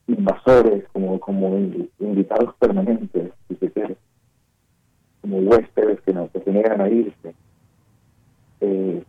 [0.08, 1.58] invasores como como
[2.00, 3.98] invitados permanentes si se quiere
[5.22, 7.34] como huéspedes que no que se niegan a irse.
[8.62, 9.04] Eh,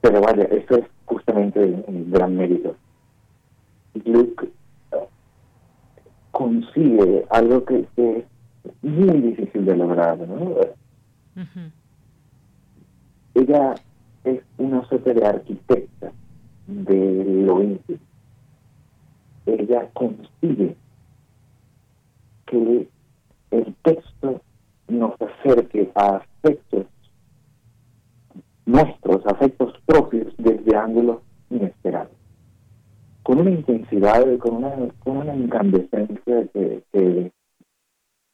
[0.00, 2.76] pero vaya eso es justamente un gran mérito.
[4.04, 4.46] Luke
[4.92, 4.96] eh,
[6.30, 8.24] consigue algo que, es
[8.82, 10.56] muy difícil de lograr ¿no?
[13.34, 13.74] ella
[14.24, 16.12] es una suerte de arquitecta
[16.66, 17.98] de lo íntimo.
[19.46, 20.76] Ella consigue
[22.46, 22.88] que
[23.50, 24.40] el texto
[24.88, 26.86] nos acerque a aspectos
[28.66, 31.18] nuestros, afectos propios desde ángulos
[31.50, 32.12] inesperados.
[33.22, 37.32] Con una intensidad, con una, con una incandescencia que, que,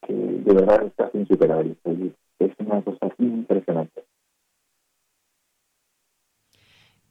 [0.09, 1.77] de verdad está insuperable.
[2.39, 4.05] Es una cosa impresionante.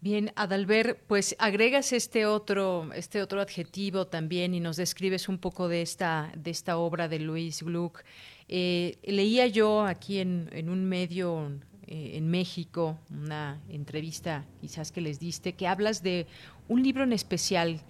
[0.06, 5.68] Bien, Adalbert, pues agregas este otro, este otro adjetivo también y nos describes un poco
[5.68, 8.04] de esta, de esta obra de Luis Gluck.
[8.48, 11.54] Eh, leía yo aquí en, un medio
[11.88, 16.28] eh, en México, una entrevista quizás que les diste, que hablas de
[16.68, 17.82] un libro en especial,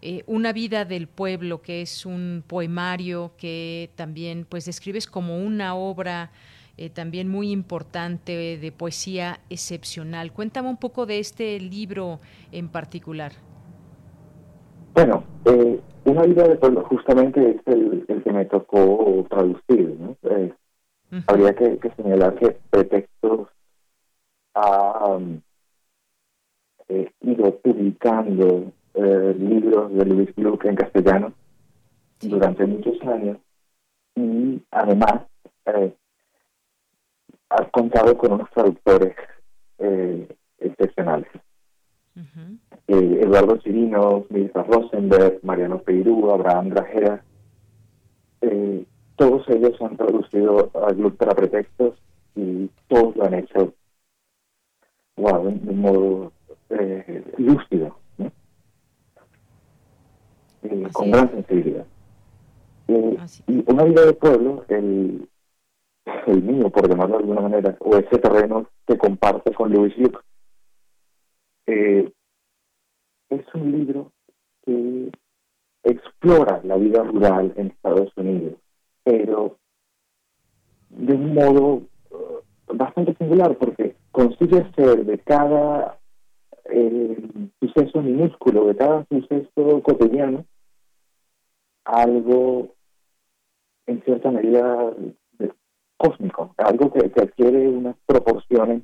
[0.00, 5.74] eh, Una vida del pueblo, que es un poemario que también pues describes como una
[5.74, 6.30] obra
[6.76, 10.32] eh, también muy importante de poesía excepcional.
[10.32, 12.20] Cuéntame un poco de este libro
[12.52, 13.32] en particular.
[14.94, 19.96] Bueno, eh, Una vida de pueblo justamente es el, que me tocó traducir.
[19.98, 20.16] ¿no?
[20.30, 20.52] Eh,
[21.26, 23.48] habría que, señalar que pretextos
[24.54, 25.18] ha
[27.22, 31.32] ido publicando libros de Luis Gluck en castellano
[32.20, 33.38] durante muchos años
[34.16, 35.22] y además
[35.66, 35.94] eh,
[37.50, 39.14] ha contado con unos traductores
[39.78, 40.28] eh,
[40.58, 41.28] excepcionales.
[42.86, 47.24] Eh, Eduardo Chirinos, Mirza Rosenberg, Mariano Peirú, Abraham Grajera,
[48.40, 48.84] eh,
[49.16, 51.94] todos ellos han traducido para pretextos
[52.34, 53.74] y todos lo han hecho
[55.16, 56.32] wow, de, un modo
[56.70, 57.96] eh, lúcido,
[60.92, 61.86] con gran sensibilidad.
[62.88, 65.28] y una vida de pueblo, el,
[66.26, 70.18] el mío, por llamarlo de alguna manera, o ese terreno que comparte con Louis Luke,
[71.66, 72.12] eh,
[73.30, 74.12] es un libro
[74.64, 75.10] que
[75.82, 78.54] explora la vida rural en Estados Unidos,
[79.02, 79.58] pero
[80.90, 85.98] de un modo eh, bastante singular, porque consigue ser de cada
[86.66, 87.16] eh,
[87.60, 90.44] suceso minúsculo, de cada suceso cotidiano,
[91.84, 92.74] algo
[93.86, 94.94] en cierta medida
[95.96, 98.82] cósmico, algo que, adquiere unas proporciones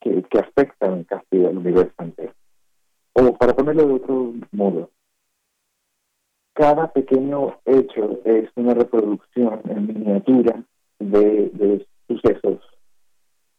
[0.00, 2.34] que, que afectan casi al universo entero.
[3.12, 4.90] O para ponerlo de otro modo,
[6.52, 10.62] cada pequeño hecho es una reproducción en miniatura
[10.98, 12.60] de, sucesos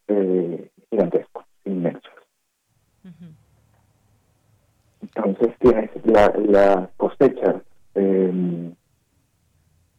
[0.08, 2.12] eh, gigantescos, inmensos.
[5.02, 7.64] Entonces tienes la, la cosecha
[7.96, 8.74] eh,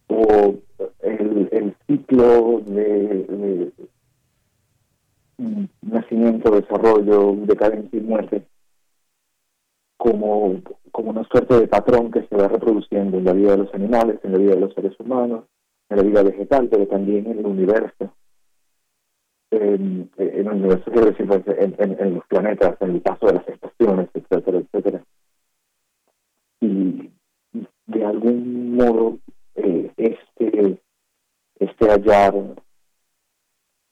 [0.08, 0.54] o
[1.00, 3.72] el, ciclo de,
[5.82, 8.46] nacimiento, desarrollo, decadencia y muerte
[10.02, 10.60] como,
[10.90, 14.18] como una suerte de patrón que se va reproduciendo en la vida de los animales,
[14.24, 15.44] en la vida de los seres humanos,
[15.88, 18.12] en la vida vegetal, pero también en el universo.
[19.52, 24.08] En, el universo, quiero decir, pues, en, los planetas, en el paso de las estaciones,
[24.12, 25.04] etcétera, etcétera.
[26.60, 27.10] Y
[27.86, 29.18] de algún modo
[29.54, 29.92] eh,
[31.58, 32.34] este, hallar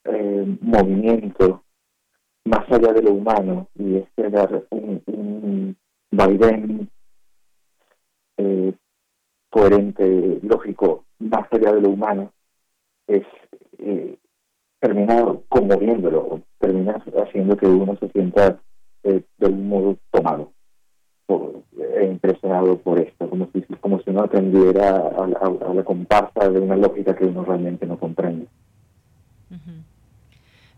[0.04, 1.62] eh, movimiento
[2.44, 5.76] más allá de lo humano y este hallar un, un
[6.10, 6.88] vaivén
[8.38, 8.72] eh,
[9.50, 12.32] coherente, lógico, más allá de lo humano,
[13.06, 13.26] es
[13.78, 14.16] eh,
[14.78, 18.60] termina conmoviéndolo, termina haciendo que uno se sienta
[19.02, 20.52] de un modo tomado
[22.02, 25.26] impresionado por esto, como si, como si uno atendiera a,
[25.74, 28.46] la comparsa de una lógica que uno realmente no comprende.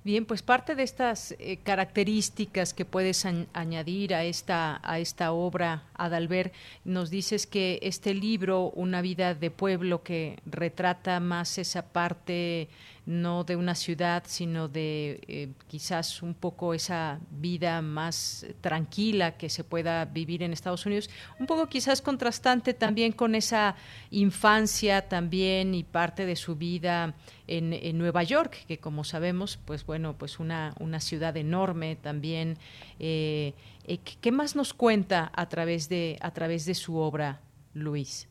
[0.05, 5.85] Bien, pues parte de estas eh, características que puedes añadir a esta a esta obra,
[5.95, 6.53] Adalbert,
[6.85, 12.69] nos dices que este libro, Una vida de pueblo, que retrata más esa parte
[13.05, 19.49] no de una ciudad, sino de eh, quizás un poco esa vida más tranquila que
[19.49, 23.75] se pueda vivir en Estados Unidos, un poco quizás contrastante también con esa
[24.11, 27.15] infancia también y parte de su vida
[27.49, 32.57] en, en Nueva York, que como sabemos, pues bueno, pues una, una ciudad enorme también.
[33.01, 37.41] Eh, eh, ¿Qué más nos cuenta a través de, a través de su obra,
[37.75, 38.29] Luis?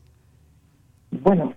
[1.10, 1.54] Bueno,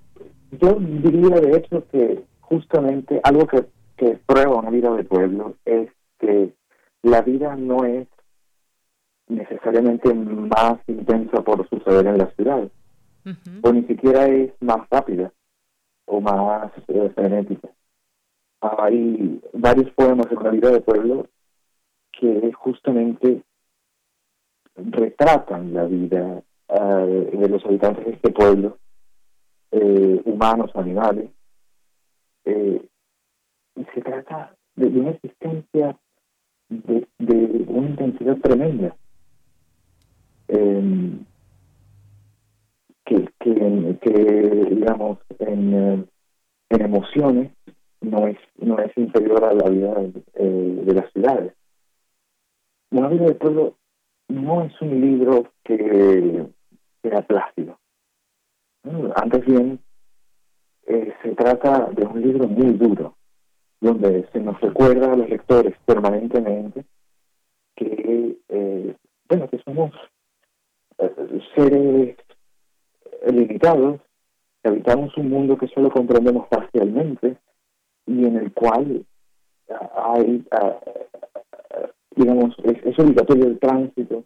[0.61, 3.65] yo diría de hecho que justamente algo que,
[3.97, 5.89] que prueba una vida de pueblo es
[6.19, 6.53] que
[7.01, 8.07] la vida no es
[9.27, 12.69] necesariamente más intensa por suceder en la ciudad,
[13.63, 15.31] o ni siquiera es más rápida
[16.05, 17.69] o más eh, frenética.
[18.61, 21.27] Hay varios poemas de la vida de pueblo
[22.11, 23.43] que justamente
[24.75, 28.77] retratan la vida eh, de los habitantes de este pueblo,
[29.71, 31.29] eh, humanos animales,
[32.45, 32.81] eh,
[33.93, 35.97] se trata de, una existencia
[36.69, 37.07] de,
[37.67, 38.95] una intensidad tremenda.
[40.47, 41.25] Em,
[43.05, 43.51] que, que,
[44.69, 46.07] digamos, en,
[46.69, 47.51] en, emociones
[48.01, 49.93] no es, no es inferior a la vida
[50.33, 51.53] eh, de las ciudades.
[52.91, 53.77] Una vida de pueblo
[54.27, 56.45] no es un libro que
[57.01, 57.79] sea plácido.
[59.15, 59.79] Antes bien,
[60.87, 63.15] eh, se trata de un libro muy duro,
[63.81, 66.85] donde se nos recuerda a los lectores permanentemente
[67.75, 68.95] que, eh,
[69.27, 69.91] bueno, que somos
[70.99, 72.17] eh, seres
[73.27, 73.99] limitados,
[74.61, 77.35] que habitamos un mundo que solo comprendemos parcialmente
[78.05, 79.03] y en el cual
[79.95, 80.45] hay,
[82.15, 84.23] digamos, es, obligatorio el tránsito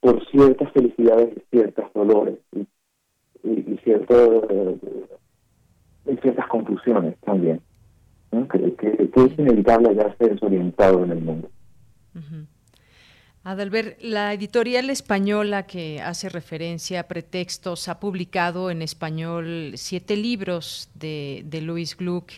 [0.00, 2.66] por ciertas felicidades y ciertos dolores y,
[3.44, 4.44] y, y ciertos
[6.06, 7.60] hay ciertas confusiones también,
[8.30, 11.50] que, es inevitable hallarse desorientado en el mundo.
[13.44, 20.90] Adalbert, la editorial española que hace referencia a pretextos ha publicado en español siete libros
[20.94, 22.30] de, de Luis Gluck,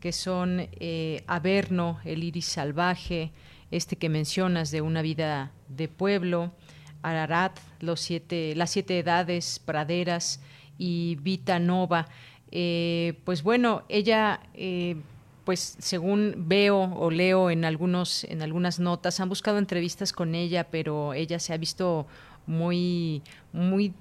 [0.00, 3.30] que son eh, Averno, El iris salvaje,
[3.70, 6.52] este que mencionas de una vida de pueblo,
[7.02, 10.42] Ararat, los siete, las siete edades, praderas
[10.78, 12.08] y Vita Nova.
[12.50, 14.96] Eh, pues bueno, ella eh,
[15.48, 20.64] pues según veo o leo en algunos en algunas notas han buscado entrevistas con ella
[20.64, 22.06] pero ella se ha visto
[22.46, 23.22] muy
[23.54, 23.94] muy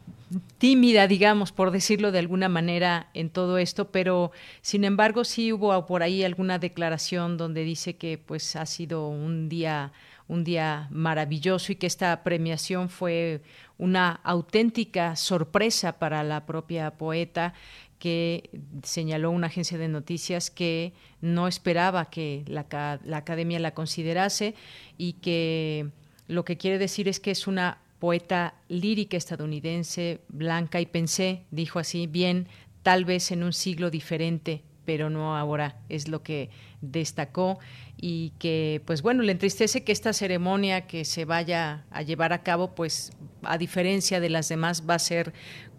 [0.57, 5.85] tímida digamos por decirlo de alguna manera en todo esto pero sin embargo sí hubo
[5.85, 9.93] por ahí alguna declaración donde dice que pues ha sido un día
[10.27, 13.41] un día maravilloso y que esta premiación fue
[13.77, 17.53] una auténtica sorpresa para la propia poeta
[17.99, 18.49] que
[18.83, 22.65] señaló una agencia de noticias que no esperaba que la,
[23.03, 24.53] la, academia la considerase
[24.97, 25.89] y que
[26.27, 31.79] lo que quiere decir es que es una poeta lírica estadounidense, blanca, y pensé, dijo
[31.79, 32.47] así, bien,
[32.83, 37.59] tal vez en un siglo diferente, pero no ahora, es lo que destacó.
[37.99, 42.43] Y que, pues bueno, le entristece que esta ceremonia que se vaya a llevar a
[42.43, 45.33] cabo, pues a diferencia de las demás, va a ser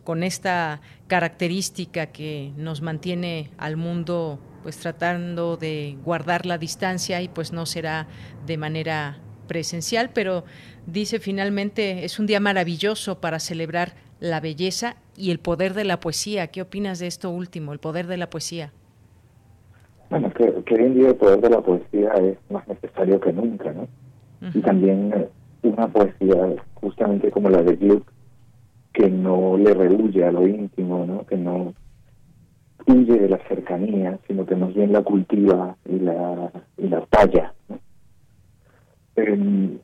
[0.08, 7.28] con esta característica que nos mantiene al mundo pues tratando de guardar la distancia y
[7.28, 8.06] pues no será
[8.46, 10.44] de manera presencial, pero
[10.86, 16.00] dice finalmente es un día maravilloso para celebrar la belleza y el poder de la
[16.00, 16.46] poesía.
[16.46, 18.72] ¿Qué opinas de esto último, el poder de la poesía?
[20.08, 23.30] Bueno, que, que hoy en día el poder de la poesía es más necesario que
[23.30, 23.86] nunca, ¿no?
[24.54, 25.28] Y también eh,
[25.64, 28.10] una poesía justamente como la de Gluck,
[28.92, 31.26] que no le rehuye a lo íntimo, ¿no?
[31.26, 31.74] que no
[32.86, 37.54] huye de la cercanía, sino que más bien la cultiva y la, y la talla.
[39.16, 39.78] Em,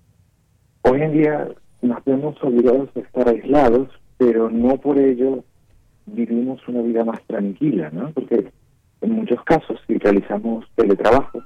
[0.82, 1.48] hoy en día
[1.82, 5.44] nos vemos obligados a estar aislados, pero no por ello
[6.06, 8.10] vivimos una vida más tranquila, ¿no?
[8.12, 8.50] porque
[9.00, 11.42] en muchos casos, si realizamos teletrabajo,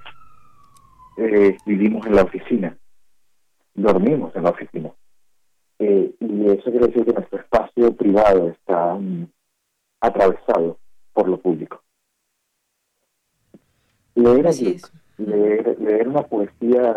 [1.16, 2.76] eh, vivimos en la oficina,
[3.74, 4.90] dormimos en la oficina.
[5.78, 9.28] Eh, y eso quiere decir que nuestro espacio privado está mm,
[10.00, 10.78] atravesado
[11.12, 11.82] por lo público.
[14.14, 14.50] Leer,
[15.18, 16.92] leer, leer una poesía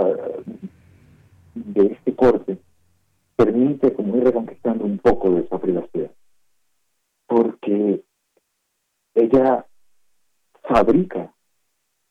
[1.54, 2.58] de este corte
[3.36, 6.12] permite como ir reconquistando un poco de esa privacidad.
[7.28, 8.04] Porque
[9.14, 9.66] ella
[10.64, 11.34] fabrica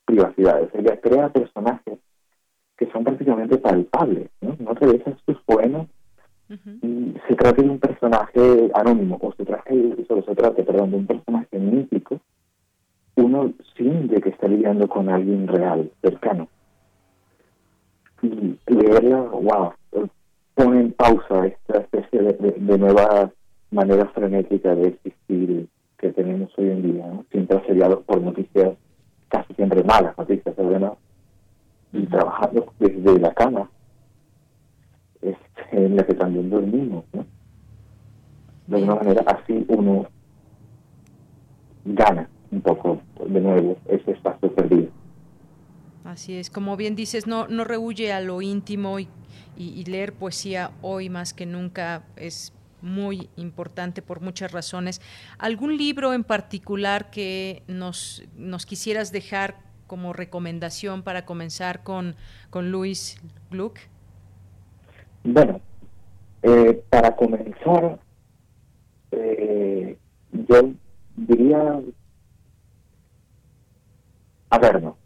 [0.05, 1.99] privacidades, ella crea personajes
[2.77, 4.55] que son prácticamente palpables, ¿no?
[4.59, 5.87] No revisas sus poemas
[7.27, 11.57] se trata de un personaje anónimo, o se trata, se trata perdón, de un personaje
[11.57, 12.19] mítico,
[13.15, 16.47] uno siente que está lidiando con alguien real, cercano.
[18.21, 19.73] Y leerla, wow,
[20.55, 23.31] pone en pausa esta especie de, nueva
[23.71, 28.75] manera frenética de existir que tenemos hoy en día, siempre asediados por noticias,
[29.29, 30.93] casi siempre malas noticias, ¿verdad?
[31.93, 33.69] Y trabajando desde la cama,
[35.21, 35.35] es
[35.71, 37.25] en la que también dormimos, ¿no?
[38.67, 40.07] De alguna manera, así uno
[41.85, 44.89] gana un poco de nuevo ese espacio perdido.
[46.03, 49.07] Así es, como bien dices, no, no rehuye a lo íntimo y,
[49.57, 55.01] y, leer poesía hoy más que nunca es muy importante por muchas razones.
[55.37, 62.15] ¿Algún libro en particular que nos, nos quisieras dejar como recomendación para comenzar con,
[62.49, 63.77] con Luis Gluck?
[65.23, 65.59] Bueno,
[66.41, 67.99] eh, para comenzar,
[69.11, 69.97] eh,
[70.31, 70.71] yo
[71.15, 71.79] diría
[74.49, 74.97] a ver, no.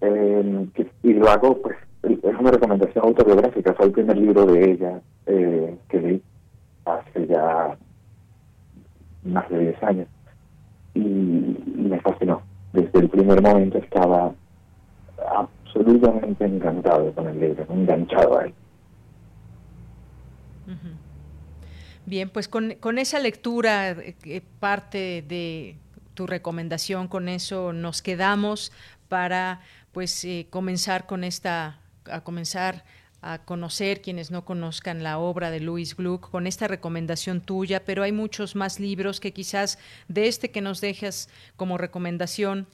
[0.00, 0.68] Eh,
[1.02, 6.00] y lo hago, pues, es una recomendación autobiográfica, fue el primer libro de ella que
[6.00, 6.22] leí
[6.84, 7.76] hace ya
[9.24, 10.08] más de 10 años
[10.94, 12.42] y me fascinó.
[12.72, 14.32] Desde el primer momento estaba
[15.68, 18.54] absolutamente encantado con el libro, enganchado a él.
[22.06, 25.76] Bien, pues con, con esa lectura, eh, parte de
[26.14, 28.72] tu recomendación, con eso nos quedamos
[29.08, 29.60] para
[29.92, 32.84] pues eh, comenzar con esta, a comenzar
[33.20, 38.04] a conocer quienes no conozcan la obra de Louis Gluck con esta recomendación tuya, pero
[38.04, 42.68] hay muchos más libros que quizás de este que nos dejas como recomendación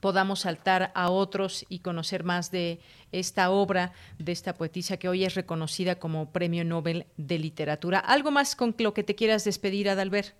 [0.00, 2.80] podamos saltar a otros y conocer más de
[3.12, 7.98] esta obra de esta poetisa que hoy es reconocida como Premio Nobel de Literatura.
[7.98, 10.34] ¿Algo más con lo que te quieras despedir, Adalbert?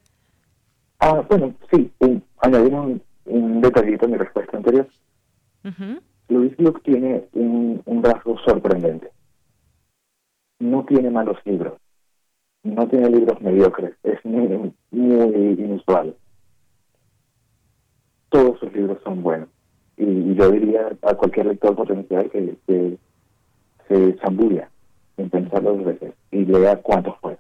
[1.01, 1.91] Ah, bueno, sí,
[2.39, 4.89] añadir un, detallito a mi respuesta anterior.
[6.29, 9.11] Luis Gluck tiene un, rasgo sorprendente
[10.59, 11.75] no tiene malos libros,
[12.63, 16.17] no tiene libros mediocres, es muy, muy inusual.
[18.31, 19.49] Todos sus libros son buenos.
[19.97, 22.99] Y, yo diría a cualquier lector potencial que, que
[23.89, 24.71] se zambulla
[25.17, 27.37] en pensar dos veces y lea cuántos fue.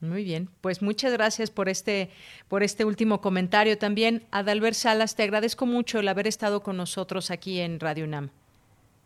[0.00, 2.10] Muy bien, pues muchas gracias por este,
[2.46, 3.78] por este último comentario.
[3.78, 8.30] También, Adalbert Salas, te agradezco mucho el haber estado con nosotros aquí en Radio UNAM.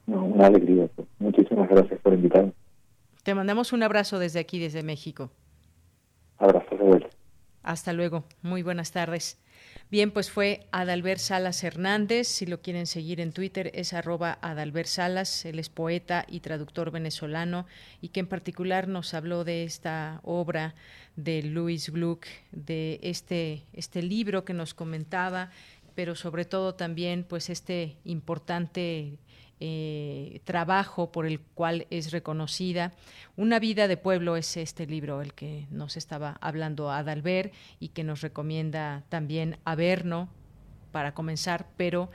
[0.07, 0.89] No, una alegría.
[1.19, 2.53] Muchísimas gracias por invitarme.
[3.23, 5.31] Te mandamos un abrazo desde aquí, desde México.
[6.39, 7.09] Abrazo de vuelta.
[7.63, 8.25] Hasta luego.
[8.43, 9.42] Muy buenas tardes.
[9.91, 12.27] Bien, pues fue Adalbert Salas Hernández.
[12.27, 15.45] Si lo quieren seguir en Twitter es arroba Adalbert Salas.
[15.45, 17.67] Él es poeta y traductor venezolano
[18.01, 20.75] y que en particular nos habló de esta obra
[21.17, 25.51] de Louis Gluck, de este, este libro que nos comentaba,
[25.95, 29.19] pero sobre todo también pues este importante
[29.61, 32.93] eh, trabajo por el cual es reconocida.
[33.37, 38.05] Una vida de pueblo es este libro, el que nos estaba hablando Adalbert y que
[38.05, 40.29] nos recomienda también Averno
[40.91, 42.11] para comenzar, pero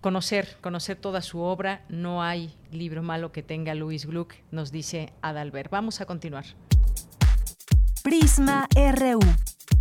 [0.00, 1.84] conocer, conocer toda su obra.
[1.88, 5.70] No hay libro malo que tenga Luis Gluck, nos dice Adalbert.
[5.70, 6.44] Vamos a continuar.
[8.02, 9.20] Prisma RU.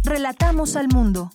[0.04, 1.32] Relatamos al mundo.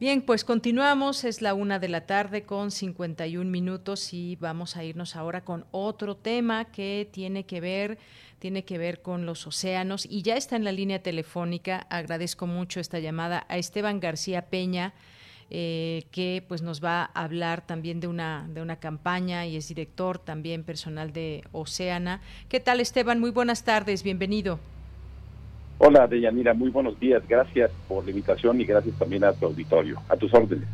[0.00, 4.84] Bien, pues continuamos, es la una de la tarde con 51 minutos y vamos a
[4.84, 7.98] irnos ahora con otro tema que tiene que ver,
[8.38, 11.88] tiene que ver con los océanos y ya está en la línea telefónica.
[11.90, 14.94] Agradezco mucho esta llamada a Esteban García Peña.
[15.50, 19.66] Eh, que pues nos va a hablar también de una de una campaña y es
[19.66, 22.20] director también personal de Oceana.
[22.50, 23.18] ¿Qué tal Esteban?
[23.18, 24.60] Muy buenas tardes, bienvenido.
[25.80, 27.22] Hola, Deyanira, muy buenos días.
[27.28, 30.02] Gracias por la invitación y gracias también a tu auditorio.
[30.08, 30.66] A tus órdenes.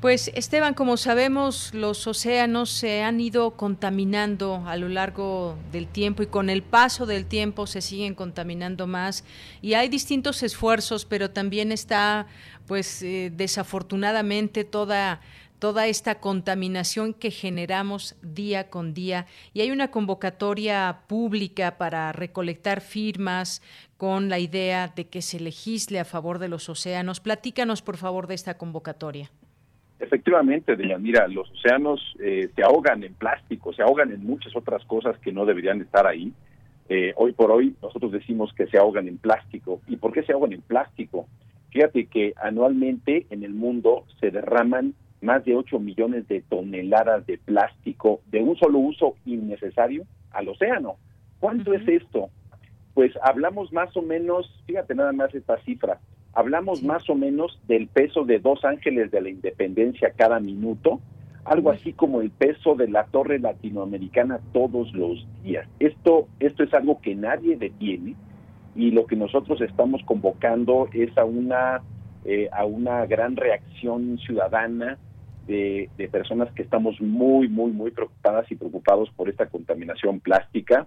[0.00, 6.22] Pues Esteban, como sabemos, los océanos se han ido contaminando a lo largo del tiempo
[6.22, 9.24] y con el paso del tiempo se siguen contaminando más
[9.62, 12.26] y hay distintos esfuerzos, pero también está,
[12.66, 15.20] pues, eh, desafortunadamente toda
[15.64, 19.24] toda esta contaminación que generamos día con día.
[19.54, 23.62] Y hay una convocatoria pública para recolectar firmas
[23.96, 27.20] con la idea de que se legisle a favor de los océanos.
[27.20, 29.30] Platícanos, por favor, de esta convocatoria.
[29.98, 35.18] Efectivamente, mira, los océanos eh, se ahogan en plástico, se ahogan en muchas otras cosas
[35.20, 36.30] que no deberían estar ahí.
[36.90, 39.80] Eh, hoy por hoy nosotros decimos que se ahogan en plástico.
[39.88, 41.26] ¿Y por qué se ahogan en plástico?
[41.70, 44.92] Fíjate que anualmente en el mundo se derraman
[45.24, 50.96] más de 8 millones de toneladas de plástico de un solo uso innecesario al océano.
[51.40, 52.30] ¿Cuánto es esto?
[52.92, 55.98] Pues hablamos más o menos, fíjate nada más esta cifra,
[56.32, 61.00] hablamos más o menos del peso de dos ángeles de la independencia cada minuto,
[61.44, 65.66] algo así como el peso de la torre latinoamericana todos los días.
[65.80, 68.14] Esto, esto es algo que nadie detiene
[68.74, 71.82] y lo que nosotros estamos convocando es a una,
[72.24, 74.98] eh, a una gran reacción ciudadana
[75.46, 80.86] de, personas que estamos muy, muy, muy preocupadas y preocupados por esta contaminación plástica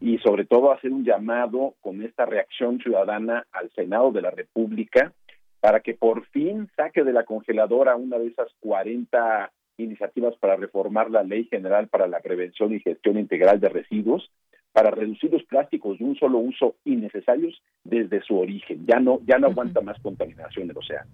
[0.00, 5.12] y sobre todo hacer un llamado con esta reacción ciudadana al Senado de la República
[5.60, 11.10] para que por fin saque de la congeladora una de esas 40 iniciativas para reformar
[11.10, 14.30] la Ley General para la Prevención y Gestión Integral de Residuos
[14.72, 18.86] para reducir los plásticos de un solo uso innecesarios desde su origen.
[18.86, 21.10] Ya no ya no aguanta más contaminación del océano.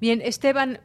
[0.00, 0.78] Bien, Esteban,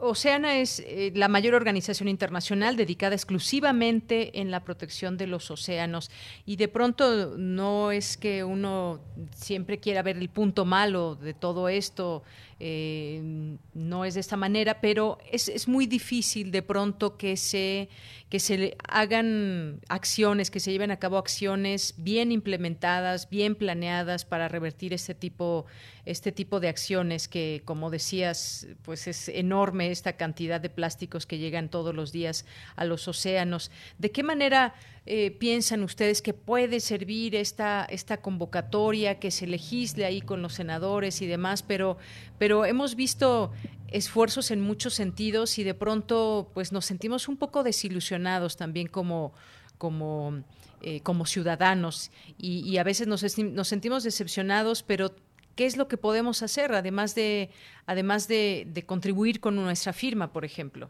[0.00, 6.10] Oceana es eh, la mayor organización internacional dedicada exclusivamente en la protección de los océanos.
[6.44, 9.00] Y de pronto no es que uno
[9.34, 12.22] siempre quiera ver el punto malo de todo esto,
[12.60, 17.88] eh, no es de esta manera, pero es, es, muy difícil de pronto que se,
[18.28, 24.48] que se hagan acciones, que se lleven a cabo acciones bien implementadas, bien planeadas para
[24.48, 25.66] revertir este tipo,
[26.04, 31.38] este tipo de acciones que, como decías, pues es enorme esta cantidad de plásticos que
[31.38, 32.46] llegan todos los días
[32.76, 33.70] a los océanos.
[33.98, 34.74] ¿De qué manera
[35.06, 40.54] eh, piensan ustedes que puede servir esta, esta convocatoria, que se legisle ahí con los
[40.54, 41.62] senadores y demás?
[41.62, 41.98] Pero,
[42.38, 43.52] pero hemos visto
[43.88, 49.34] esfuerzos en muchos sentidos y de pronto pues nos sentimos un poco desilusionados también como,
[49.76, 50.42] como,
[50.80, 53.20] eh, como ciudadanos y, a veces nos,
[53.68, 55.14] sentimos decepcionados, pero
[55.54, 57.50] ¿qué es lo que podemos hacer además de,
[57.86, 60.88] además de contribuir con nuestra firma, por ejemplo?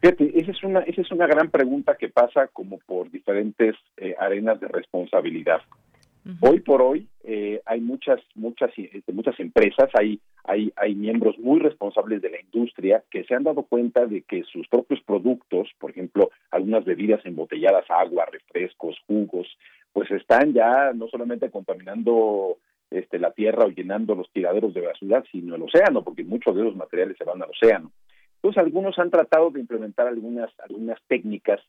[0.00, 4.14] Fíjate, esa es una, esa es una gran pregunta que pasa como por diferentes eh,
[4.18, 5.60] arenas de responsabilidad.
[6.40, 11.58] Hoy por hoy eh, hay muchas, muchas, este, muchas empresas, hay, hay, hay miembros muy
[11.58, 15.90] responsables de la industria que se han dado cuenta de que sus propios productos, por
[15.90, 19.46] ejemplo, algunas bebidas embotelladas, agua, refrescos, jugos,
[19.94, 22.58] pues están ya no solamente contaminando
[22.90, 26.60] este, la tierra o llenando los tiraderos de basura, sino el océano, porque muchos de
[26.60, 27.90] esos materiales se van al océano.
[28.38, 31.60] Entonces, algunos han tratado de implementar algunas, algunas técnicas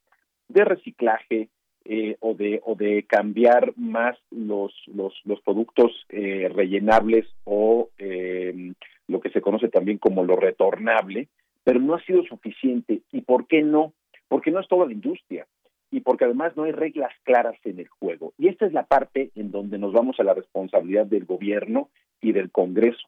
[0.47, 1.49] de reciclaje
[1.85, 8.73] eh, o, de, o de cambiar más los, los, los productos eh, rellenables o eh,
[9.07, 11.29] lo que se conoce también como lo retornable,
[11.63, 13.01] pero no ha sido suficiente.
[13.11, 13.93] ¿Y por qué no?
[14.27, 15.47] Porque no es toda la industria
[15.91, 18.33] y porque además no hay reglas claras en el juego.
[18.37, 21.89] Y esta es la parte en donde nos vamos a la responsabilidad del gobierno
[22.21, 23.07] y del Congreso.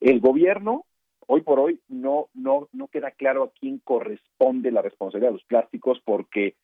[0.00, 0.84] El gobierno,
[1.28, 5.44] hoy por hoy, no, no, no queda claro a quién corresponde la responsabilidad de los
[5.44, 6.54] plásticos porque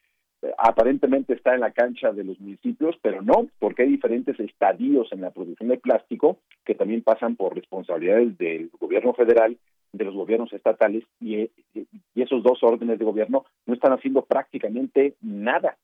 [0.42, 5.12] eh, aparentemente está en la cancha de los municipios, pero no, porque hay diferentes estadios
[5.12, 9.56] en la producción de plástico que también pasan por responsabilidades del gobierno federal
[9.92, 15.14] de los gobiernos estatales y, y esos dos órdenes de gobierno no están haciendo prácticamente
[15.20, 15.76] nada.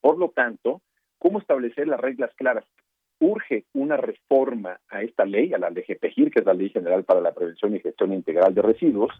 [0.00, 0.80] Por lo tanto,
[1.18, 2.64] ¿cómo establecer las reglas claras?
[3.18, 7.20] Urge una reforma a esta ley, a la LGPGIR, que es la Ley General para
[7.20, 9.12] la Prevención y Gestión Integral de Residuos,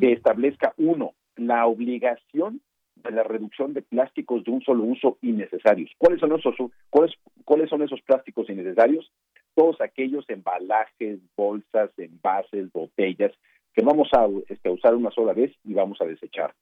[0.00, 2.60] que establezca, uno, la obligación
[2.96, 5.90] de la reducción de plásticos de un solo uso innecesarios.
[5.98, 6.54] ¿Cuáles son esos,
[6.88, 7.14] cuáles,
[7.44, 9.12] cuáles son esos plásticos innecesarios?
[9.54, 13.32] Todos aquellos embalajes, bolsas, envases, botellas
[13.74, 16.54] que vamos a este, usar una sola vez y vamos a desechar.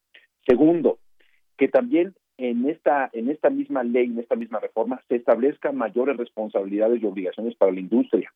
[0.47, 0.99] Segundo,
[1.57, 6.17] que también en esta, en esta misma ley, en esta misma reforma, se establezcan mayores
[6.17, 8.33] responsabilidades y obligaciones para la industria.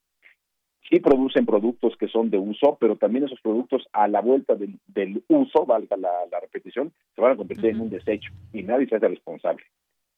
[0.88, 5.22] Sí producen productos que son de uso, pero también esos productos a la vuelta del,
[5.28, 9.09] uso, valga la, repetición, se van a convertir en un desecho y nadie se hace
[9.09, 9.64] responsable.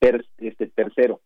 [0.01, 1.21] este, tercero,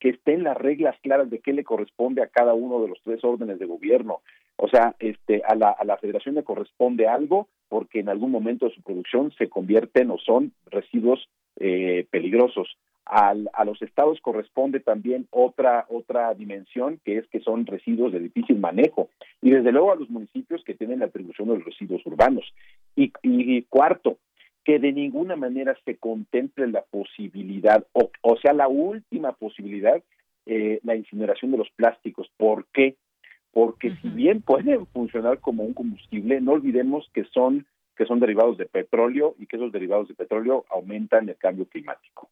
[0.00, 3.22] que estén las reglas claras de qué le corresponde a cada uno de los tres
[3.22, 4.20] órdenes de gobierno.
[4.56, 8.66] O sea, este, a, la, a la federación le corresponde algo porque en algún momento
[8.66, 11.28] de su producción se convierten o son residuos
[11.60, 12.76] eh, peligrosos.
[13.06, 18.20] Al, a los estados corresponde también otra otra dimensión que es que son residuos de
[18.20, 19.08] difícil manejo
[19.42, 22.44] y desde luego a los municipios que tienen la atribución de los residuos urbanos
[22.94, 24.18] y, y, cuarto
[24.64, 30.00] que de ninguna manera se contemple la posibilidad o, o sea la última posibilidad
[30.46, 32.94] eh, la incineración de los plásticos ¿por qué?
[33.52, 37.66] porque si bien pueden funcionar como un combustible, no olvidemos que son
[38.00, 42.30] que son derivados de petróleo y que esos derivados de petróleo aumentan el cambio climático.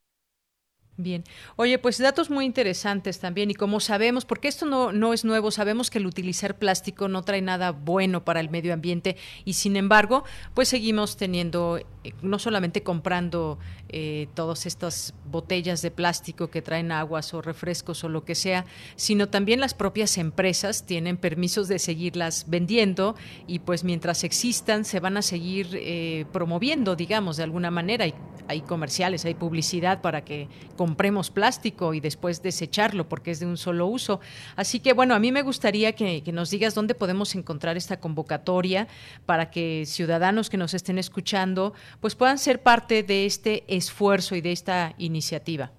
[1.00, 1.22] Bien.
[1.54, 5.52] Oye, pues datos muy interesantes también y como sabemos, porque esto no, no es nuevo,
[5.52, 9.76] sabemos que el utilizar plástico no trae nada bueno para el medio ambiente y sin
[9.76, 10.24] embargo,
[10.54, 11.86] pues seguimos teniendo, eh,
[12.20, 18.08] no solamente comprando eh, todas estas botellas de plástico que traen aguas o refrescos o
[18.08, 23.14] lo que sea, sino también las propias empresas tienen permisos de seguirlas vendiendo
[23.46, 28.04] y pues mientras existan se van a seguir eh, promoviendo, digamos, de alguna manera.
[28.04, 28.14] Hay,
[28.48, 30.48] hay comerciales, hay publicidad para que
[30.88, 34.20] compremos plástico y después desecharlo porque es de un solo uso.
[34.56, 38.88] Así que bueno, a mí me gustaría que, nos digas dónde podemos encontrar esta convocatoria
[39.26, 44.40] para que ciudadanos que nos estén escuchando pues puedan ser parte de este esfuerzo y
[44.40, 45.72] de esta iniciativa.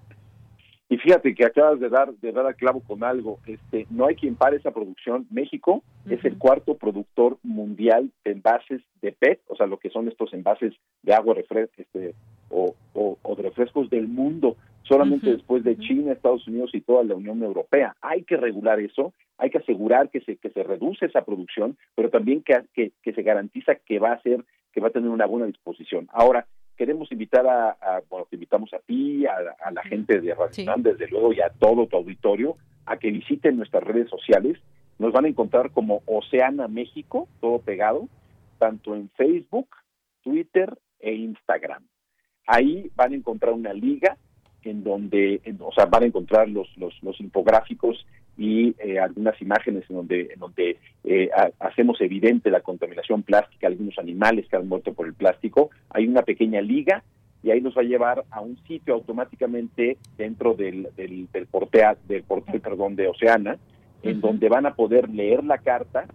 [0.92, 3.40] Y fíjate que acabas de dar de dar al clavo con algo.
[3.46, 5.28] Este, no hay quien pare esa producción.
[5.30, 10.08] México es el cuarto productor mundial de envases de PET, o sea, lo que son
[10.08, 10.74] estos envases
[11.04, 12.16] de agua refresco, este,
[12.50, 14.58] o, o, de refrescos del mundo
[14.90, 17.96] solamente después de China, Estados Unidos y toda la Unión Europea.
[18.02, 22.10] Hay que regular eso, hay que asegurar que se, que se reduce esa producción, pero
[22.10, 25.46] también que, que, se garantiza que va a ser, que va a tener una buena
[25.46, 26.08] disposición.
[26.12, 26.48] Ahora,
[26.80, 31.34] queremos invitar a, bueno, te invitamos a ti, a, la gente de Radio desde luego,
[31.34, 32.56] y a todo tu auditorio,
[32.86, 34.58] a que visiten nuestras redes sociales.
[34.98, 38.08] Nos van a encontrar como Oceana México, todo pegado,
[38.60, 39.68] tanto en Facebook,
[40.24, 41.84] Twitter e Instagram.
[42.48, 44.18] Ahí van a encontrar una liga
[44.64, 48.06] en donde, o sea, van a encontrar los, los, los infográficos
[48.40, 51.30] y eh, algunas imágenes en donde, en donde eh,
[51.60, 55.72] hacemos evidente la contaminación plástica, algunos animales que han muerto por el plástico.
[55.90, 57.04] Hay una pequeña liga
[57.44, 61.98] y ahí nos va a llevar a un sitio automáticamente dentro del, del, del, portea,
[62.08, 63.58] del portal perdón, de Oceana,
[64.04, 66.06] en donde van a poder leer la carta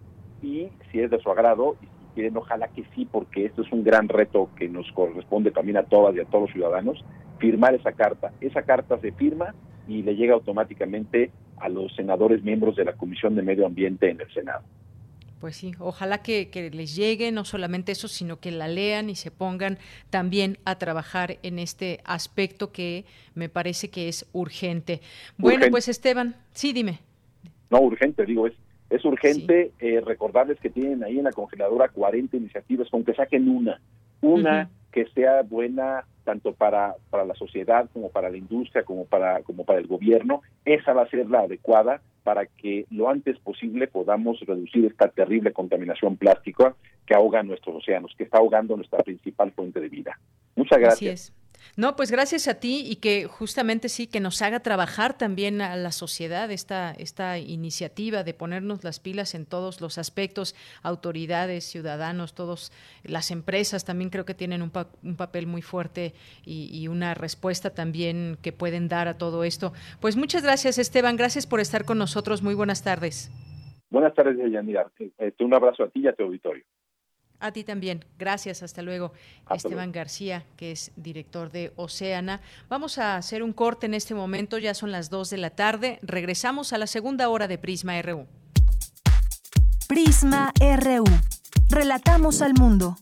[0.41, 3.71] y, si es de su agrado, y si quieren, ojalá que sí, porque esto es
[3.71, 7.05] un gran reto que nos corresponde también a todas y a todos los ciudadanos,
[7.37, 8.31] firmar esa carta.
[8.41, 9.53] Esa carta se firma
[9.87, 14.21] y le llega automáticamente a los senadores miembros de la Comisión de Medio Ambiente en
[14.21, 14.63] el Senado.
[15.39, 19.31] Pues sí, ojalá que, les llegue no solamente eso, sino que la lean y se
[19.31, 19.77] pongan
[20.09, 25.01] también a trabajar en este aspecto que me parece que es urgente.
[25.37, 26.99] Bueno, pues Esteban, sí, dime.
[27.69, 28.53] No, urgente, digo, es,
[28.89, 33.49] es urgente eh, recordarles que tienen ahí en la congeladora 40 iniciativas, con que saquen
[33.49, 33.79] una,
[34.21, 39.41] una que sea buena tanto para, para la sociedad como para la industria, como para,
[39.43, 43.87] como para el gobierno, esa va a ser la adecuada para que lo antes posible
[43.87, 49.51] podamos reducir esta terrible contaminación plástica que ahoga nuestros océanos, que está ahogando nuestra principal
[49.51, 50.19] fuente de vida.
[50.55, 51.44] Muchas gracias.
[51.77, 55.75] No, pues gracias a ti y que justamente sí, que nos haga trabajar también a
[55.75, 62.33] la sociedad esta, esta iniciativa de ponernos las pilas en todos los aspectos, autoridades, ciudadanos,
[62.33, 62.71] todos,
[63.03, 64.71] las empresas también creo que tienen un,
[65.03, 66.13] un papel muy fuerte
[66.45, 69.73] y, y, una respuesta también que pueden dar a todo esto.
[69.99, 73.31] Pues muchas gracias Esteban, gracias por estar con nosotros, muy buenas tardes.
[73.89, 74.89] Buenas tardes, Yanira.
[75.17, 76.63] Este, un abrazo a ti y a tu auditorio.
[77.45, 78.03] A ti también.
[78.17, 78.63] Gracias.
[78.63, 79.13] Hasta luego.
[79.51, 82.41] Esteban García, que es director de Oceana.
[82.69, 84.57] Vamos a hacer un corte en este momento.
[84.57, 85.99] Ya son las 2 de la tarde.
[86.01, 88.25] Regresamos a la segunda hora de Prisma RU.
[89.87, 91.03] Prisma RU.
[91.69, 92.97] Relatamos al mundo.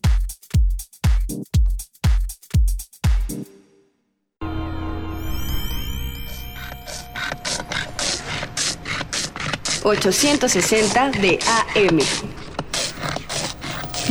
[9.84, 11.40] ...860 de
[11.76, 12.43] AM.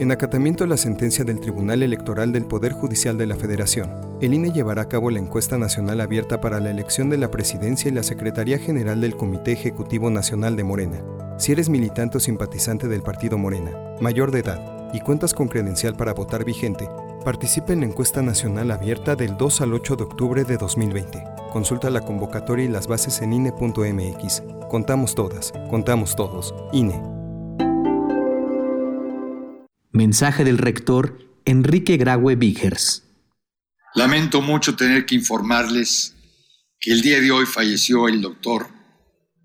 [0.00, 4.32] En acatamiento a la sentencia del Tribunal Electoral del Poder Judicial de la Federación, el
[4.32, 7.92] INE llevará a cabo la encuesta nacional abierta para la elección de la presidencia y
[7.92, 11.04] la Secretaría General del Comité Ejecutivo Nacional de Morena.
[11.36, 15.94] Si eres militante o simpatizante del partido Morena, mayor de edad y cuentas con credencial
[15.94, 16.88] para votar vigente,
[17.22, 21.22] participa en la encuesta nacional abierta del 2 al 8 de octubre de 2020.
[21.52, 24.44] Consulta la convocatoria y las bases en INE.mx.
[24.70, 26.54] Contamos todas, contamos todos.
[26.72, 27.19] INE.
[29.92, 33.02] Mensaje del rector Enrique Graue Vigers.
[33.96, 36.14] Lamento mucho tener que informarles
[36.78, 38.68] que el día de hoy falleció el doctor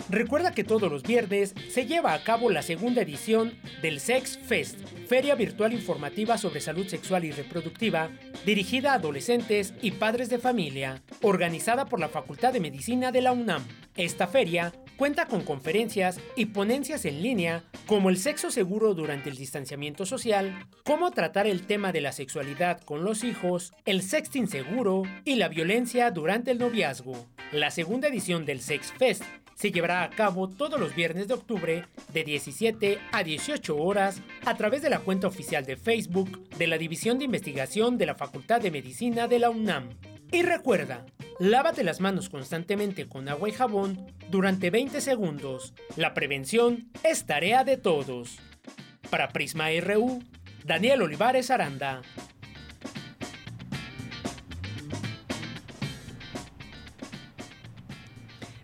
[0.09, 4.77] Recuerda que todos los viernes se lleva a cabo la segunda edición del Sex Fest,
[5.07, 8.09] feria virtual informativa sobre salud sexual y reproductiva,
[8.45, 13.31] dirigida a adolescentes y padres de familia, organizada por la Facultad de Medicina de la
[13.31, 13.63] UNAM.
[13.95, 19.37] Esta feria cuenta con conferencias y ponencias en línea como el sexo seguro durante el
[19.37, 25.03] distanciamiento social, cómo tratar el tema de la sexualidad con los hijos, el sexting seguro
[25.23, 27.25] y la violencia durante el noviazgo.
[27.51, 29.23] La segunda edición del Sex Fest
[29.63, 34.55] se llevará a cabo todos los viernes de octubre de 17 a 18 horas a
[34.55, 38.59] través de la cuenta oficial de Facebook de la División de Investigación de la Facultad
[38.59, 39.87] de Medicina de la UNAM.
[40.33, 41.05] Y recuerda,
[41.39, 45.73] lávate las manos constantemente con agua y jabón durante 20 segundos.
[45.95, 48.39] La prevención es tarea de todos.
[49.09, 50.21] Para Prisma RU,
[50.65, 52.01] Daniel Olivares Aranda.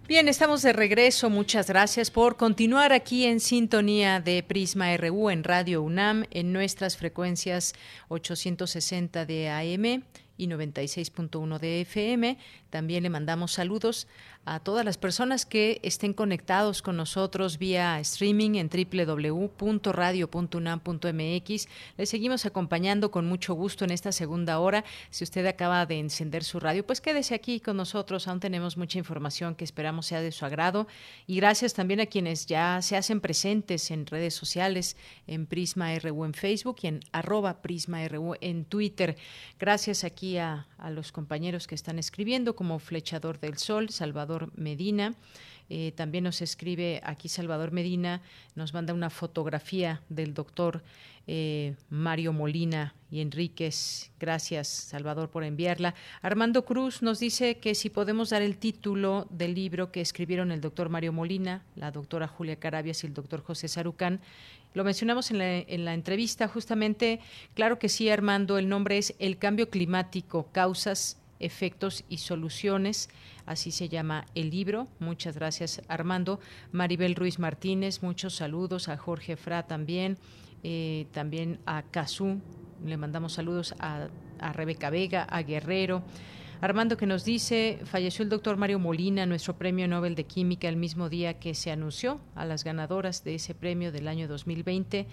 [0.10, 1.30] Bien, estamos de regreso.
[1.30, 6.98] Muchas gracias por continuar aquí en sintonía de Prisma RU en Radio UNAM en nuestras
[6.98, 7.74] frecuencias
[8.08, 10.04] 860 de AM
[10.36, 12.40] y 96.1 de FM.
[12.70, 14.08] También le mandamos saludos
[14.46, 21.68] a todas las personas que estén conectados con nosotros vía streaming en www.radio.unam.mx.
[21.98, 24.84] Les seguimos acompañando con mucho gusto en esta segunda hora.
[25.12, 28.28] Si usted acaba de encender su radio, pues quédese aquí con nosotros.
[28.28, 30.88] Aún tenemos mucha información que esperamos sea de su agrado.
[31.28, 34.98] Y gracias también a quienes ya se hacen presentes en redes sociales,
[35.28, 39.16] en Prisma RU en Facebook y en arroba Prisma RU en Twitter.
[39.60, 45.16] Gracias aquí a, a los compañeros que están escribiendo, como Flechador del Sol, Salvador Medina.
[45.70, 48.22] Eh, también nos escribe aquí Salvador Medina,
[48.54, 50.84] nos manda una fotografía del doctor
[51.26, 54.12] eh, Mario Molina y Enríquez.
[54.20, 55.96] Gracias, Salvador, por enviarla.
[56.22, 60.60] Armando Cruz nos dice que si podemos dar el título del libro que escribieron el
[60.60, 64.20] doctor Mario Molina, la doctora Julia Carabias y el doctor José Sarucán.
[64.74, 67.22] Lo mencionamos en la, en la entrevista, justamente.
[67.54, 73.10] Claro que sí, Armando, el nombre es El cambio climático, causas, efectos y soluciones.
[73.46, 74.88] Así se llama el libro.
[75.00, 76.40] Muchas gracias, Armando.
[76.72, 78.90] Maribel Ruiz Martínez, muchos saludos.
[78.90, 80.18] A Jorge Fra también.
[80.64, 82.42] Eh, también a Cazú.
[82.86, 84.10] Le mandamos saludos a,
[84.40, 86.04] a Rebeca Vega, a Guerrero.
[86.62, 90.76] Armando que nos dice, falleció el doctor Mario Molina, nuestro premio Nobel de Química, el
[90.76, 95.08] mismo día que se anunció a las ganadoras de ese premio del año 2020.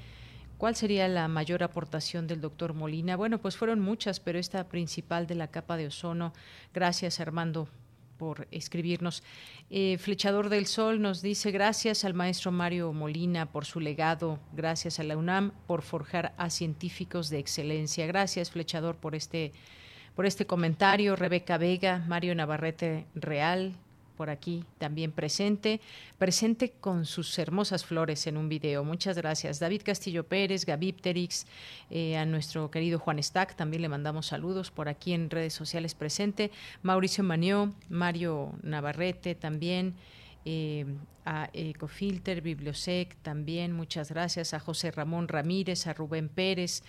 [0.58, 3.16] ¿Cuál sería la mayor aportación del doctor Molina?
[3.16, 6.32] Bueno, pues fueron muchas, pero esta principal de la capa de ozono.
[6.72, 7.68] Gracias, Armando,
[8.16, 9.22] por escribirnos.
[9.68, 14.98] Eh, Flechador del Sol nos dice gracias al maestro Mario Molina por su legado, gracias
[14.98, 18.06] a la UNAM por forjar a científicos de excelencia.
[18.06, 19.52] Gracias, Flechador, por este,
[20.14, 21.16] por este comentario.
[21.16, 23.74] Rebeca Vega, Mario Navarrete Real,
[24.16, 25.80] por aquí también presente,
[26.18, 28.82] presente con sus hermosas flores en un video.
[28.84, 29.58] Muchas gracias.
[29.60, 31.46] David Castillo Pérez, Gavipterix,
[31.90, 35.94] eh, a nuestro querido Juan Stack, también le mandamos saludos por aquí en redes sociales
[35.94, 36.50] presente.
[36.82, 39.94] Mauricio Manió, Mario Navarrete también.
[40.44, 40.86] Eh,
[41.26, 46.82] a Ecofilter, Bibliosec también, muchas gracias a José Ramón Ramírez, a Rubén Pérez,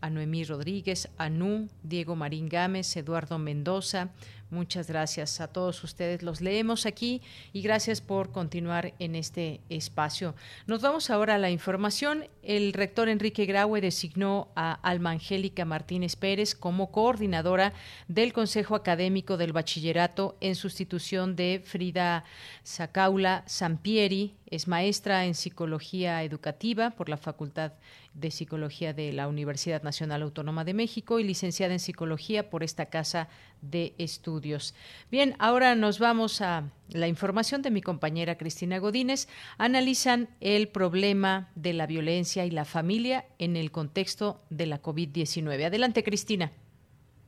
[0.00, 4.10] a Noemí Rodríguez, a Nu, Diego Marín Gámez, Eduardo Mendoza,
[4.50, 6.24] Muchas gracias a todos ustedes.
[6.24, 10.34] Los leemos aquí y gracias por continuar en este espacio.
[10.66, 12.26] Nos vamos ahora a la información.
[12.42, 17.74] El rector Enrique Graue designó a Alma Angélica Martínez Pérez como coordinadora
[18.08, 22.24] del Consejo Académico del Bachillerato en sustitución de Frida
[22.64, 24.36] Sacaula Sampieri.
[24.46, 27.72] Es maestra en psicología educativa por la Facultad
[28.14, 32.86] de Psicología de la Universidad Nacional Autónoma de México y licenciada en Psicología por esta
[32.86, 33.28] Casa
[33.60, 34.76] de Estudios.
[35.10, 39.26] Bien, ahora nos vamos a la información de mi compañera Cristina Godínez.
[39.58, 45.64] Analizan el problema de la violencia y la familia en el contexto de la COVID-19.
[45.64, 46.52] Adelante, Cristina.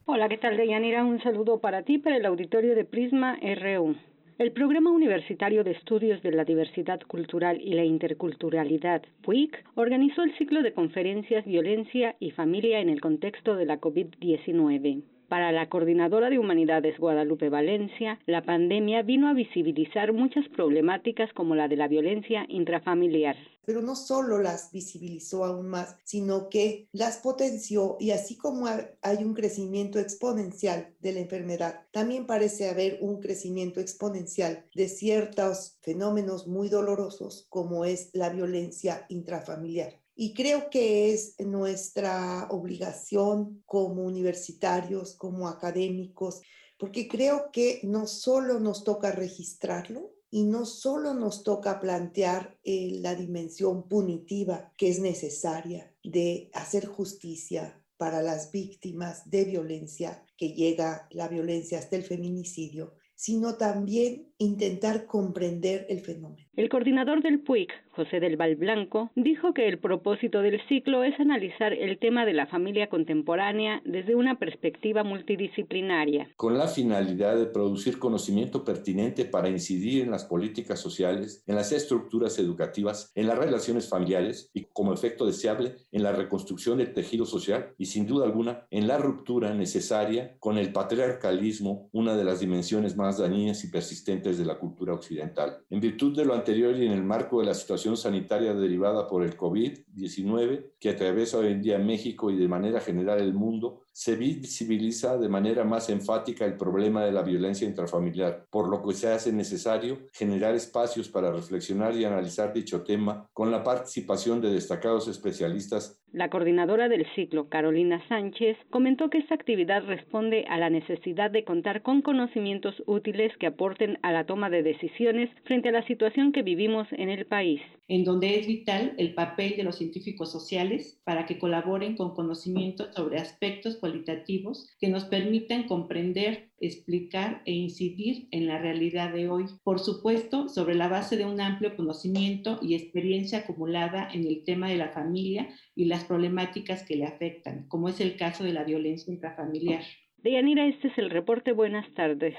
[0.04, 1.04] Hola, ¿qué tal, Deyanira?
[1.04, 3.96] Un saludo para ti, para el auditorio de Prisma RU.
[4.38, 10.34] El Programa Universitario de Estudios de la Diversidad Cultural y la Interculturalidad, PUIC, organizó el
[10.38, 15.02] ciclo de conferencias Violencia y Familia en el contexto de la COVID-19.
[15.28, 21.54] Para la coordinadora de Humanidades Guadalupe Valencia, la pandemia vino a visibilizar muchas problemáticas como
[21.54, 23.36] la de la violencia intrafamiliar.
[23.64, 29.24] Pero no solo las visibilizó aún más, sino que las potenció y así como hay
[29.24, 36.46] un crecimiento exponencial de la enfermedad, también parece haber un crecimiento exponencial de ciertos fenómenos
[36.46, 40.02] muy dolorosos como es la violencia intrafamiliar.
[40.14, 46.42] Y creo que es nuestra obligación como universitarios, como académicos,
[46.78, 52.98] porque creo que no solo nos toca registrarlo y no solo nos toca plantear eh,
[53.02, 60.54] la dimensión punitiva que es necesaria de hacer justicia para las víctimas de violencia, que
[60.54, 66.42] llega la violencia hasta el feminicidio, sino también intentar comprender el fenómeno.
[66.54, 71.18] El coordinador del PUIC, José del Val Blanco, dijo que el propósito del ciclo es
[71.18, 76.28] analizar el tema de la familia contemporánea desde una perspectiva multidisciplinaria.
[76.36, 81.72] Con la finalidad de producir conocimiento pertinente para incidir en las políticas sociales, en las
[81.72, 87.24] estructuras educativas, en las relaciones familiares y como efecto deseable en la reconstrucción del tejido
[87.24, 92.40] social y sin duda alguna en la ruptura necesaria con el patriarcalismo, una de las
[92.40, 95.64] dimensiones más dañinas y persistentes de la cultura occidental.
[95.70, 99.22] En virtud de lo anterior y en el marco de la situación sanitaria derivada por
[99.22, 104.16] el COVID-19 que atraviesa hoy en día México y de manera general el mundo, se
[104.16, 109.08] visibiliza de manera más enfática el problema de la violencia intrafamiliar, por lo que se
[109.08, 115.08] hace necesario generar espacios para reflexionar y analizar dicho tema con la participación de destacados
[115.08, 116.02] especialistas.
[116.12, 121.44] La coordinadora del ciclo, Carolina Sánchez, comentó que esta actividad responde a la necesidad de
[121.44, 126.32] contar con conocimientos útiles que aporten a la toma de decisiones frente a la situación
[126.32, 127.62] que vivimos en el país.
[127.92, 132.88] En donde es vital el papel de los científicos sociales para que colaboren con conocimientos
[132.96, 139.44] sobre aspectos cualitativos que nos permitan comprender, explicar e incidir en la realidad de hoy.
[139.62, 144.70] Por supuesto, sobre la base de un amplio conocimiento y experiencia acumulada en el tema
[144.70, 148.64] de la familia y las problemáticas que le afectan, como es el caso de la
[148.64, 149.82] violencia intrafamiliar.
[150.16, 151.52] Deyanira, este es el reporte.
[151.52, 152.36] Buenas tardes.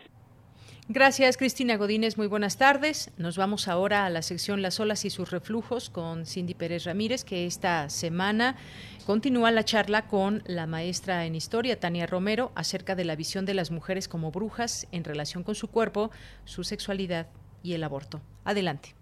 [0.90, 2.18] Gracias, Cristina Godínez.
[2.18, 3.10] Muy buenas tardes.
[3.18, 7.24] Nos vamos ahora a la sección Las olas y sus reflujos con Cindy Pérez Ramírez,
[7.24, 8.58] que esta semana
[9.06, 13.54] continúa la charla con la maestra en historia, Tania Romero, acerca de la visión de
[13.54, 16.12] las mujeres como brujas en relación con su cuerpo,
[16.44, 17.28] su sexualidad
[17.64, 18.20] y el aborto.
[18.44, 18.94] Adelante.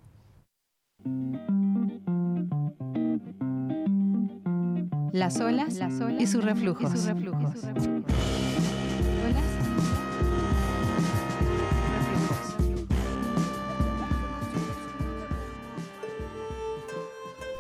[5.12, 5.80] Las olas,
[6.20, 6.92] y sus reflujos.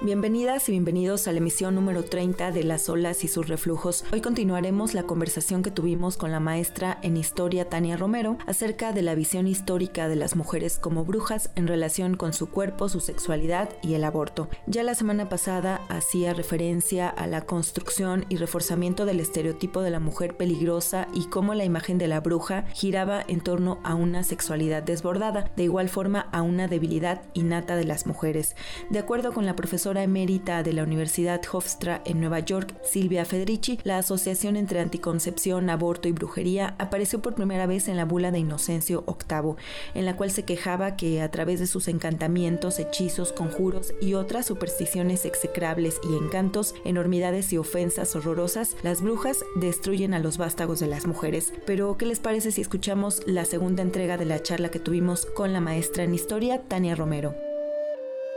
[0.03, 4.03] Bienvenidas y bienvenidos a la emisión número 30 de Las olas y sus reflujos.
[4.11, 9.03] Hoy continuaremos la conversación que tuvimos con la maestra en historia Tania Romero acerca de
[9.03, 13.69] la visión histórica de las mujeres como brujas en relación con su cuerpo, su sexualidad
[13.83, 14.49] y el aborto.
[14.65, 19.99] Ya la semana pasada hacía referencia a la construcción y reforzamiento del estereotipo de la
[19.99, 24.81] mujer peligrosa y cómo la imagen de la bruja giraba en torno a una sexualidad
[24.81, 28.55] desbordada, de igual forma a una debilidad innata de las mujeres.
[28.89, 33.25] De acuerdo con la profesora profesora emérita de la Universidad Hofstra en Nueva York, Silvia
[33.25, 38.31] Federici, la asociación entre anticoncepción, aborto y brujería apareció por primera vez en la bula
[38.31, 39.55] de Inocencio VIII,
[39.93, 44.45] en la cual se quejaba que a través de sus encantamientos, hechizos, conjuros y otras
[44.45, 50.87] supersticiones execrables y encantos, enormidades y ofensas horrorosas, las brujas destruyen a los vástagos de
[50.87, 51.51] las mujeres.
[51.65, 55.51] Pero, ¿qué les parece si escuchamos la segunda entrega de la charla que tuvimos con
[55.51, 57.50] la maestra en historia, Tania Romero?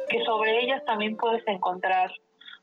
[0.09, 2.11] Que sobre ellas también puedes encontrar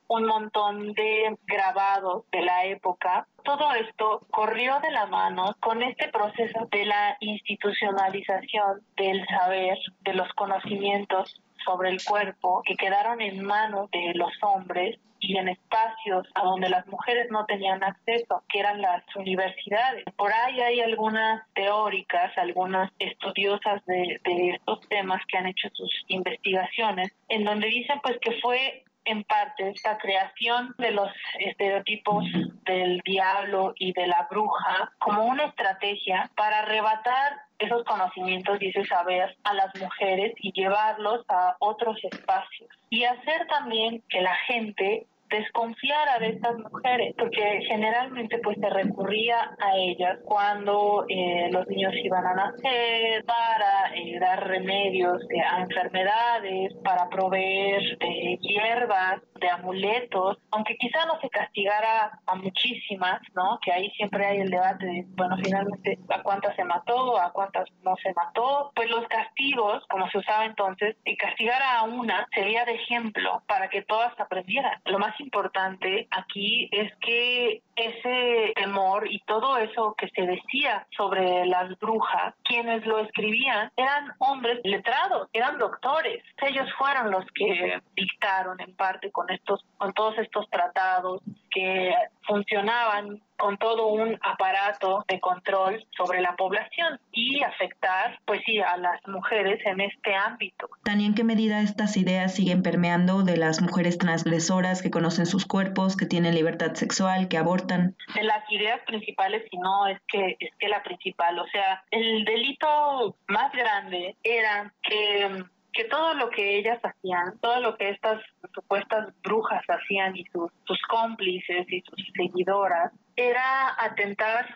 [0.08, 3.28] un montón de grabados de la época.
[3.44, 10.14] Todo esto corrió de la mano con este proceso de la institucionalización del saber, de
[10.14, 16.28] los conocimientos sobre el cuerpo que quedaron en manos de los hombres y en espacios
[16.36, 20.04] a donde las mujeres no tenían acceso, que eran las universidades.
[20.18, 25.92] Por ahí hay algunas teóricas, algunas estudiosas de, de estos temas que han hecho sus
[26.08, 32.26] investigaciones, en donde dicen pues que fue en parte esta creación de los estereotipos
[32.66, 38.86] del diablo y de la bruja como una estrategia para arrebatar esos conocimientos y ese
[38.86, 45.08] saber a las mujeres y llevarlos a otros espacios y hacer también que la gente
[45.32, 51.94] desconfiara de estas mujeres, porque generalmente pues se recurría a ellas cuando eh, los niños
[52.04, 60.38] iban a nacer, para eh, dar remedios a enfermedades, para proveer de hierbas, de amuletos,
[60.52, 63.60] aunque quizá no se castigara a muchísimas, ¿no?
[63.64, 67.68] Que ahí siempre hay el debate de, bueno, finalmente a cuántas se mató, a cuántas
[67.84, 72.66] no se mató, pues los castigos, como se usaba entonces, y castigar a una sería
[72.66, 74.80] de ejemplo para que todas aprendieran.
[74.86, 81.46] Lo más importante aquí es que ese temor y todo eso que se decía sobre
[81.46, 86.24] las brujas, quienes lo escribían eran hombres letrados, eran doctores.
[86.42, 91.22] Ellos fueron los que dictaron en parte con estos, con todos estos tratados
[91.52, 91.94] que
[92.28, 98.78] funcionaban con todo un aparato de control sobre la población y afectar, pues sí, a
[98.78, 100.70] las mujeres en este ámbito.
[100.84, 105.46] Tania, ¿en qué medida estas ideas siguen permeando de las mujeres transgresoras que conocen sus
[105.46, 107.96] cuerpos, que tienen libertad sexual, que abortan?
[108.14, 112.24] De las ideas principales, si no es que es que la principal, o sea, el
[112.24, 118.22] delito más grande era que que todo lo que ellas hacían, todo lo que estas
[118.54, 120.52] supuestas brujas hacían y sus,
[120.90, 124.48] cómplices y sus seguidoras, era atentar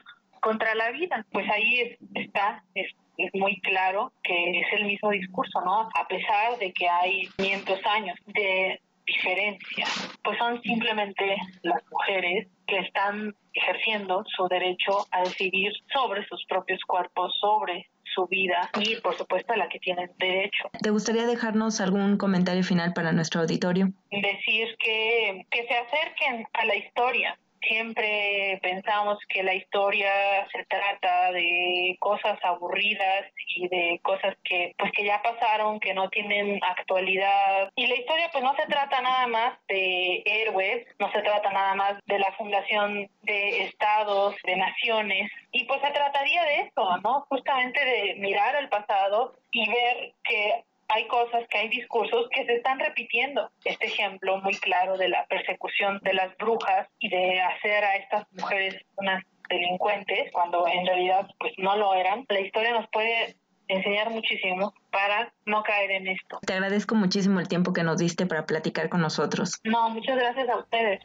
[0.42, 1.26] contra la vida.
[1.32, 5.90] Pues ahí está, es, es muy claro que es el mismo discurso, ¿no?
[5.96, 9.86] A pesar de que hay 500 años de diferencia,
[10.24, 16.82] pues son simplemente las mujeres que están ejerciendo su derecho a decidir sobre sus propios
[16.86, 20.70] cuerpos, sobre su vida y por supuesto a la que tienen derecho.
[20.82, 23.92] ¿Te gustaría dejarnos algún comentario final para nuestro auditorio?
[24.10, 27.38] Decir que, que se acerquen a la historia,
[27.68, 30.12] siempre pensamos que la historia
[30.52, 33.26] se trata de cosas aburridas
[33.56, 37.72] y de cosas que pues que ya pasaron, que no tienen actualidad.
[37.76, 41.76] Y la historia pues no se trata nada más de héroes, no se trata nada
[41.76, 45.32] más de la fundación de estados, de naciones.
[45.52, 47.26] Y pues se trataría de eso, ¿no?
[47.30, 52.56] Justamente de mirar el pasado y ver que hay cosas, que hay discursos que se
[52.56, 53.50] están repitiendo.
[53.64, 58.26] Este ejemplo muy claro de la persecución de las brujas y de hacer a estas
[58.32, 62.26] mujeres unas delincuentes cuando en realidad pues no lo eran.
[62.30, 63.36] La historia nos puede
[63.68, 66.40] enseñar muchísimo para no caer en esto.
[66.46, 69.60] Te agradezco muchísimo el tiempo que nos diste para platicar con nosotros.
[69.64, 71.02] No, muchas gracias a ustedes.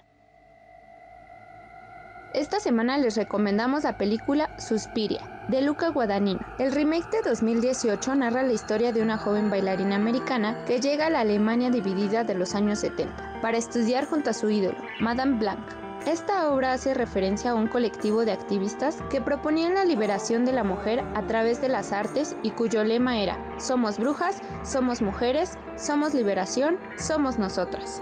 [2.33, 6.39] Esta semana les recomendamos la película Suspiria, de Luca Guadagnino.
[6.61, 11.11] El remake de 2018 narra la historia de una joven bailarina americana que llega a
[11.11, 15.59] la Alemania dividida de los años 70 para estudiar junto a su ídolo, Madame Blanc.
[16.07, 20.63] Esta obra hace referencia a un colectivo de activistas que proponían la liberación de la
[20.63, 26.15] mujer a través de las artes y cuyo lema era Somos brujas, somos mujeres, somos
[26.15, 28.01] liberación, somos nosotras.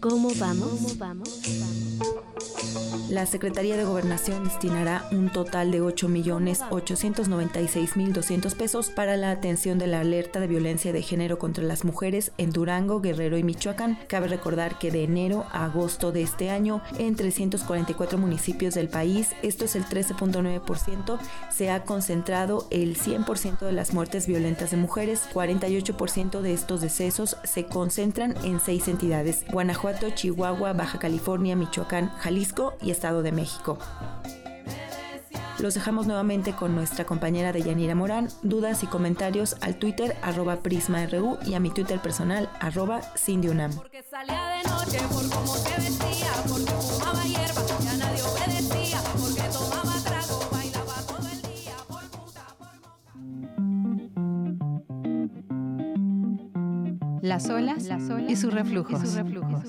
[0.00, 0.68] ¿Cómo vamos?
[0.70, 1.40] ¿Cómo vamos?
[3.08, 10.00] La Secretaría de Gobernación destinará un total de 8.896.200 pesos para la atención de la
[10.00, 13.98] alerta de violencia de género contra las mujeres en Durango, Guerrero y Michoacán.
[14.08, 19.30] Cabe recordar que de enero a agosto de este año, en 344 municipios del país,
[19.42, 21.18] esto es el 13.9%,
[21.50, 25.22] se ha concentrado el 100% de las muertes violentas de mujeres.
[25.32, 32.49] 48% de estos decesos se concentran en seis entidades: Guanajuato, Chihuahua, Baja California, Michoacán, Jalisco
[32.82, 33.78] y Estado de México.
[35.58, 38.28] Los dejamos nuevamente con nuestra compañera de Yanira Morán.
[38.42, 43.72] Dudas y comentarios al Twitter arroba PrismaRU y a mi Twitter personal arroba CindyUnam.
[43.74, 49.42] Porque salía de noche por cómo te vestía, porque fumaba hierba, ya nadie obedecía, porque
[49.52, 52.68] tomaba trago, bailaba todo el día, por puta, por
[57.22, 59.02] Las olas, Las olas y sus reflujos.
[59.02, 59.64] Y sus reflujos.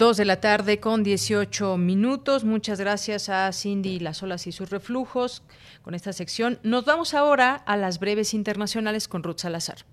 [0.00, 2.42] Dos de la tarde con 18 minutos.
[2.42, 5.42] Muchas gracias a Cindy Las Olas y sus reflujos
[5.82, 6.58] con esta sección.
[6.62, 9.84] Nos vamos ahora a las breves internacionales con Ruth Salazar.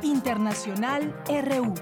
[0.00, 1.74] Internacional RU.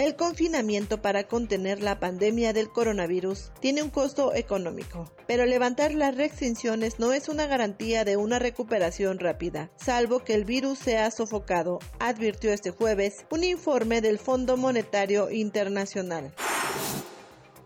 [0.00, 6.16] El confinamiento para contener la pandemia del coronavirus tiene un costo económico, pero levantar las
[6.16, 11.80] restricciones no es una garantía de una recuperación rápida, salvo que el virus sea sofocado,
[11.98, 16.32] advirtió este jueves un informe del Fondo Monetario Internacional.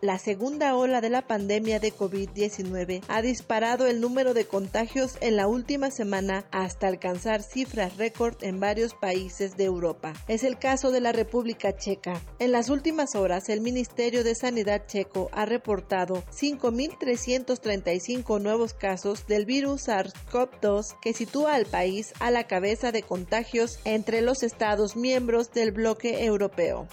[0.05, 5.36] La segunda ola de la pandemia de COVID-19 ha disparado el número de contagios en
[5.36, 10.12] la última semana hasta alcanzar cifras récord en varios países de Europa.
[10.28, 12.20] Es el caso de la República Checa.
[12.39, 19.47] En las últimas horas, el Ministerio de Sanidad checo ha reportado 5.335 nuevos casos del
[19.47, 25.51] virus SARS-CoV-2 que sitúa al país a la cabeza de contagios entre los Estados miembros
[25.52, 26.89] del bloque europeo.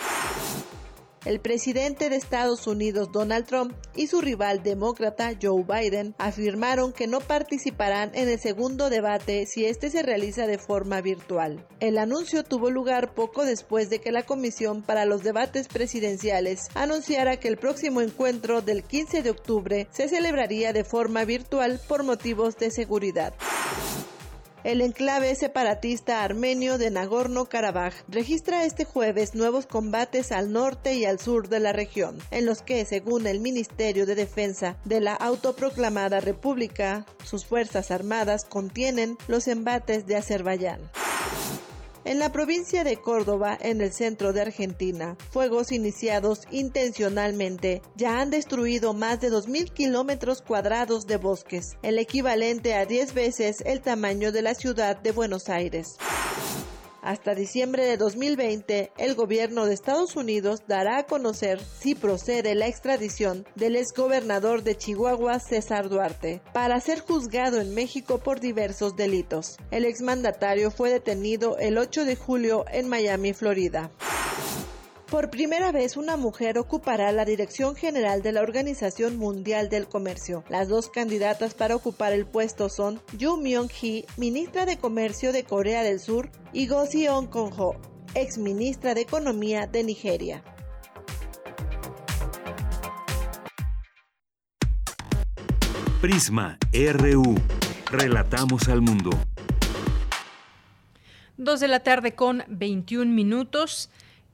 [1.24, 7.06] El presidente de Estados Unidos Donald Trump y su rival demócrata Joe Biden afirmaron que
[7.06, 11.64] no participarán en el segundo debate si este se realiza de forma virtual.
[11.80, 17.38] El anuncio tuvo lugar poco después de que la Comisión para los Debates Presidenciales anunciara
[17.38, 22.58] que el próximo encuentro del 15 de octubre se celebraría de forma virtual por motivos
[22.58, 23.36] de seguridad.
[24.64, 31.20] El enclave separatista armenio de Nagorno-Karabaj registra este jueves nuevos combates al norte y al
[31.20, 36.20] sur de la región, en los que, según el Ministerio de Defensa de la autoproclamada
[36.20, 40.80] República, sus fuerzas armadas contienen los embates de Azerbaiyán.
[42.04, 48.32] En la provincia de Córdoba, en el centro de Argentina, fuegos iniciados intencionalmente ya han
[48.32, 54.32] destruido más de 2.000 kilómetros cuadrados de bosques, el equivalente a 10 veces el tamaño
[54.32, 55.98] de la ciudad de Buenos Aires.
[57.02, 62.68] Hasta diciembre de 2020, el gobierno de Estados Unidos dará a conocer si procede la
[62.68, 69.58] extradición del exgobernador de Chihuahua, César Duarte, para ser juzgado en México por diversos delitos.
[69.72, 73.90] El exmandatario fue detenido el 8 de julio en Miami, Florida.
[75.12, 80.46] Por primera vez una mujer ocupará la dirección general de la Organización Mundial del Comercio.
[80.48, 85.84] Las dos candidatas para ocupar el puesto son Yu Myung-hee, ministra de Comercio de Corea
[85.84, 87.76] del Sur, y Go Seon Kong-ho,
[88.16, 90.46] ex ministra de Economía de Nigeria.
[96.00, 97.36] Prisma RU.
[97.92, 99.10] Relatamos al mundo.
[101.36, 103.90] Dos de la tarde con 21 minutos.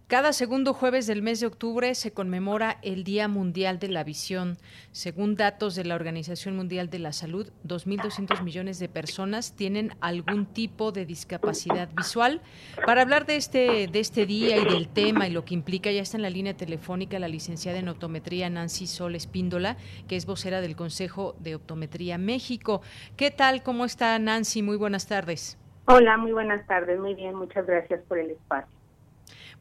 [0.08, 4.56] Cada segundo jueves del mes de octubre se conmemora el Día Mundial de la Visión.
[4.94, 10.46] Según datos de la Organización Mundial de la Salud, 2.200 millones de personas tienen algún
[10.46, 12.40] tipo de discapacidad visual.
[12.86, 16.04] Para hablar de este, de este día y del tema y lo que implica, ya
[16.04, 19.76] está en la línea telefónica la licenciada en optometría Nancy Sol Espíndola,
[20.08, 22.82] que es vocera del Consejo de Optometría México.
[23.18, 23.62] ¿Qué tal?
[23.62, 24.62] ¿Cómo está Nancy?
[24.62, 25.60] Muy buenas tardes.
[25.84, 26.98] Hola, muy buenas tardes.
[26.98, 28.77] Muy bien, muchas gracias por el espacio.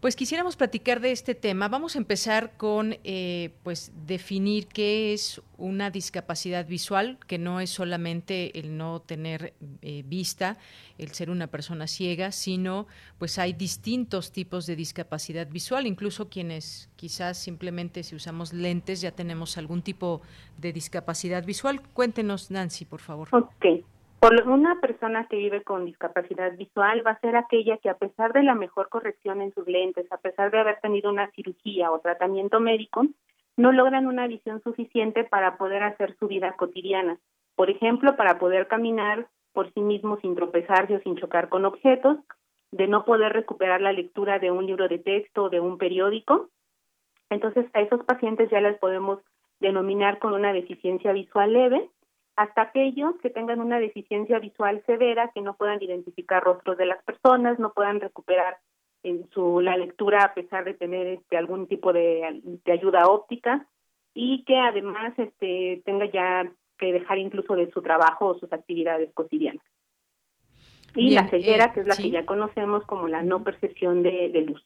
[0.01, 1.68] Pues quisiéramos platicar de este tema.
[1.68, 7.70] Vamos a empezar con, eh, pues, definir qué es una discapacidad visual, que no es
[7.70, 10.59] solamente el no tener eh, vista,
[10.98, 12.86] el ser una persona ciega, sino,
[13.18, 19.12] pues, hay distintos tipos de discapacidad visual, incluso quienes quizás simplemente si usamos lentes ya
[19.12, 20.20] tenemos algún tipo
[20.59, 21.81] de discapacidad visual.
[21.94, 23.28] Cuéntenos, Nancy, por favor.
[23.32, 23.82] Ok.
[24.20, 28.32] Por una persona que vive con discapacidad visual va a ser aquella que a pesar
[28.32, 32.01] de la mejor corrección en sus lentes, a pesar de haber tenido una cirugía o
[32.01, 33.06] tratamiento médico,
[33.56, 37.18] no logran una visión suficiente para poder hacer su vida cotidiana.
[37.55, 42.18] Por ejemplo, para poder caminar por sí mismo sin tropezarse o sin chocar con objetos,
[42.72, 46.48] de no poder recuperar la lectura de un libro de texto o de un periódico.
[47.30, 49.20] Entonces, a esos pacientes ya les podemos
[49.60, 51.88] denominar con una deficiencia visual leve
[52.37, 57.03] hasta aquellos que tengan una deficiencia visual severa, que no puedan identificar rostros de las
[57.03, 58.59] personas, no puedan recuperar
[59.03, 63.67] en su la lectura a pesar de tener este algún tipo de, de ayuda óptica
[64.15, 69.13] y que además este tenga ya que dejar incluso de su trabajo o sus actividades
[69.15, 69.65] cotidianas.
[70.95, 74.43] y la ceguera, que es la que ya conocemos como la no percepción de, de
[74.43, 74.63] luz.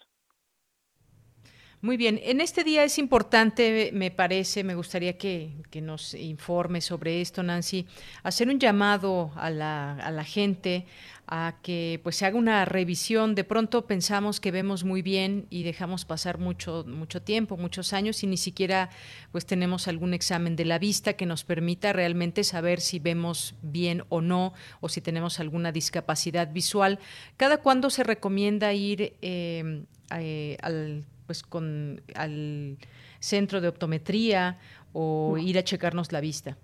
[1.82, 7.22] Muy bien, en este día es importante, me parece, me gustaría que, nos informe sobre
[7.22, 7.86] esto, Nancy,
[8.22, 10.84] hacer un llamado a la, a la gente
[11.26, 13.34] a que pues se haga una revisión.
[13.34, 18.22] De pronto pensamos que vemos muy bien y dejamos pasar mucho, mucho tiempo, muchos años
[18.24, 18.90] y ni siquiera
[19.32, 24.04] pues tenemos algún examen de la vista que nos permita realmente saber si vemos bien
[24.10, 26.98] o no o si tenemos alguna discapacidad visual.
[27.38, 32.76] ¿Cada cuándo se recomienda ir eh, eh, al pues con al
[33.20, 34.58] centro de optometría
[34.92, 36.56] o ir a checarnos la vista?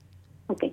[0.48, 0.64] Ok.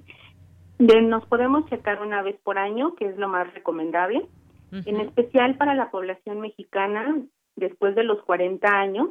[0.80, 4.28] nos podemos checar una vez por año, que es lo más recomendable.
[4.72, 7.22] En especial para la población mexicana,
[7.56, 9.10] después de los 40 años,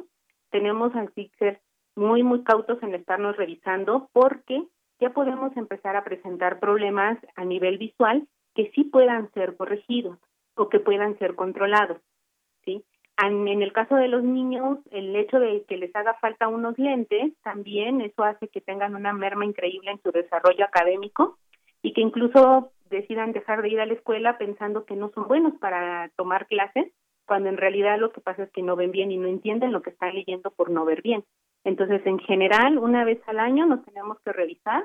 [0.51, 1.61] tenemos así ser
[1.95, 4.61] muy, muy cautos en estarnos revisando porque
[4.99, 10.19] ya podemos empezar a presentar problemas a nivel visual que sí puedan ser corregidos
[10.55, 12.01] o que puedan ser controlados.
[13.17, 17.33] En el caso de los niños, el hecho de que les haga falta unos lentes,
[17.43, 21.37] también eso hace que tengan una merma increíble en su desarrollo académico
[21.83, 25.53] y que incluso decidan dejar de ir a la escuela pensando que no son buenos
[25.59, 26.91] para tomar clases,
[27.25, 29.81] cuando en realidad lo que pasa es que no ven bien y no entienden lo
[29.81, 31.23] que están leyendo por no ver bien.
[31.63, 34.83] Entonces, en general, una vez al año nos tenemos que revisar.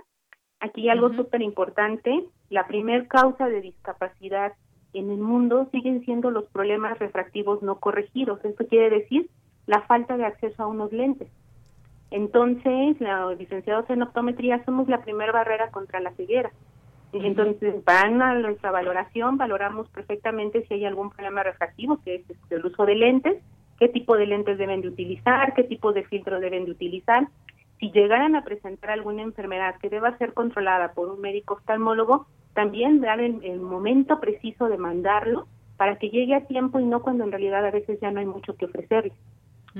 [0.61, 4.53] Aquí hay algo súper importante, la primer causa de discapacidad
[4.99, 8.45] en el mundo siguen siendo los problemas refractivos no corregidos.
[8.45, 9.29] Esto quiere decir
[9.67, 11.29] la falta de acceso a unos lentes.
[12.11, 16.51] Entonces, los licenciados en optometría somos la primera barrera contra la ceguera.
[17.13, 22.57] Entonces, van a nuestra valoración, valoramos perfectamente si hay algún problema refractivo, que es este,
[22.57, 23.43] el uso de lentes,
[23.79, 27.29] qué tipo de lentes deben de utilizar, qué tipo de filtro deben de utilizar.
[27.79, 33.01] Si llegaran a presentar alguna enfermedad que deba ser controlada por un médico oftalmólogo, también
[33.01, 35.47] dar el, momento preciso de mandarlo
[35.77, 38.27] para que llegue a tiempo y no cuando en realidad a veces ya no hay
[38.27, 39.13] mucho que ofrecerles.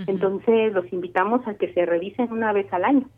[0.07, 3.09] Entonces los invitamos a que se revisen una vez al año.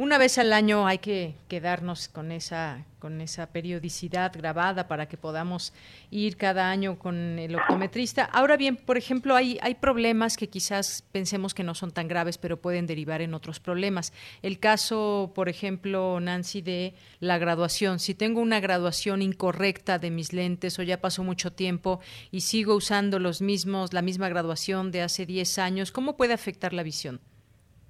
[0.00, 5.16] Una vez al año hay que quedarnos con esa, con esa periodicidad grabada para que
[5.16, 5.72] podamos
[6.12, 8.24] ir cada año con el optometrista.
[8.24, 12.38] Ahora bien, por ejemplo, hay, hay problemas que quizás pensemos que no son tan graves,
[12.38, 14.12] pero pueden derivar en otros problemas.
[14.40, 17.98] El caso, por ejemplo, Nancy, de la graduación.
[17.98, 21.98] Si tengo una graduación incorrecta de mis lentes o ya pasó mucho tiempo
[22.30, 26.72] y sigo usando los mismos, la misma graduación de hace 10 años, ¿cómo puede afectar
[26.72, 27.20] la visión?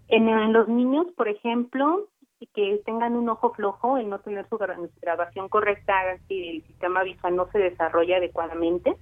[0.09, 2.06] En, los niños, por ejemplo,
[2.55, 5.94] que tengan un ojo flojo, el no tener su graduación correcta,
[6.28, 8.97] si el sistema visual no se desarrolla adecuadamente.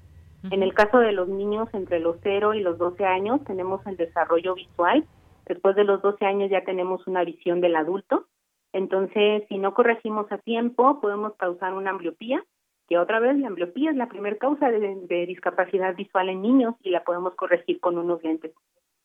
[0.51, 3.97] En el caso de los niños entre los 0 y los 12 años, tenemos el
[3.97, 5.05] desarrollo visual.
[5.47, 8.27] Después de los 12 años ya tenemos una visión del adulto.
[8.73, 12.45] Entonces, si no corregimos a tiempo, podemos causar una ambliopía,
[12.89, 16.91] que otra vez la ambliopía es la primera causa de discapacidad visual en niños y
[16.91, 18.53] la podemos corregir con unos lentes.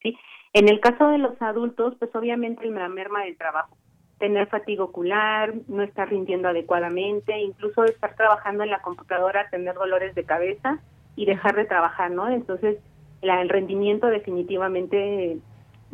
[0.01, 0.17] ¿sí?
[0.53, 3.77] En el caso de los adultos, pues obviamente la merma del trabajo,
[4.19, 10.13] tener fatiga ocular, no estar rindiendo adecuadamente, incluso estar trabajando en la computadora, tener dolores
[10.13, 10.79] de cabeza
[11.15, 12.29] y dejar de trabajar, ¿no?
[12.29, 12.77] Entonces,
[13.21, 15.37] la, el rendimiento definitivamente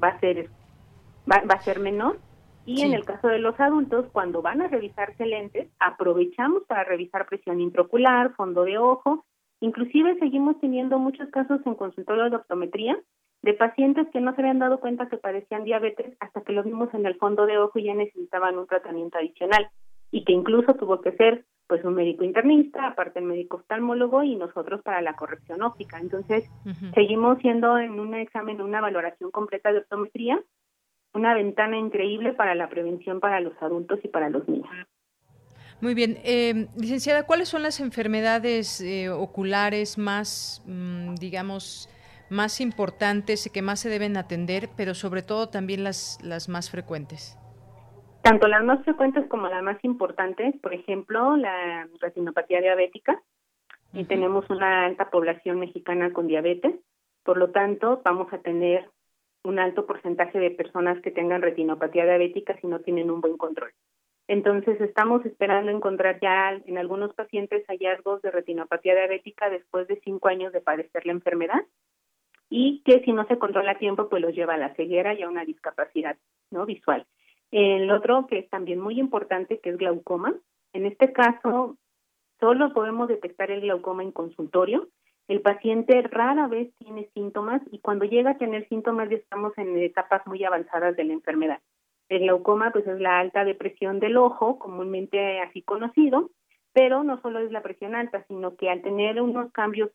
[0.01, 0.49] va a ser
[1.29, 2.19] va, a ser menor.
[2.65, 7.25] Y en el caso de los adultos, cuando van a revisarse lentes, aprovechamos para revisar
[7.25, 9.23] presión intraocular, fondo de ojo,
[9.61, 12.97] inclusive seguimos teniendo muchos casos en consultorio de optometría
[13.41, 16.93] de pacientes que no se habían dado cuenta que padecían diabetes hasta que los vimos
[16.93, 19.69] en el fondo de ojo y ya necesitaban un tratamiento adicional
[20.11, 24.37] y que incluso tuvo que ser pues un médico internista, aparte el médico oftalmólogo y
[24.37, 25.99] nosotros para la corrección óptica.
[25.99, 26.49] Entonces,
[26.93, 30.41] seguimos siendo en un examen, una valoración completa de optometría,
[31.13, 34.69] una ventana increíble para la prevención para los adultos y para los niños.
[35.81, 36.17] Muy bien.
[36.23, 41.89] Eh, licenciada, ¿cuáles son las enfermedades eh, oculares más, mm, digamos,
[42.29, 46.69] más importantes y que más se deben atender, pero sobre todo también las, las más
[46.69, 47.37] frecuentes?
[48.21, 53.21] Tanto las más frecuentes como las más importantes, por ejemplo, la retinopatía diabética.
[53.93, 56.75] Y tenemos una alta población mexicana con diabetes,
[57.23, 58.89] por lo tanto, vamos a tener
[59.43, 63.71] un alto porcentaje de personas que tengan retinopatía diabética si no tienen un buen control.
[64.27, 70.27] Entonces, estamos esperando encontrar ya en algunos pacientes hallazgos de retinopatía diabética después de cinco
[70.27, 71.65] años de padecer la enfermedad
[72.49, 75.23] y que si no se controla a tiempo, pues los lleva a la ceguera y
[75.23, 76.17] a una discapacidad
[76.51, 77.05] no visual.
[77.51, 80.33] El otro que es también muy importante, que es glaucoma.
[80.73, 81.77] En este caso,
[82.39, 84.87] solo podemos detectar el glaucoma en consultorio.
[85.27, 89.77] El paciente rara vez tiene síntomas y cuando llega a tener síntomas ya estamos en
[89.77, 91.59] etapas muy avanzadas de la enfermedad.
[92.09, 96.29] El glaucoma pues es la alta depresión del ojo, comúnmente así conocido,
[96.71, 99.89] pero no solo es la presión alta, sino que al tener unos cambios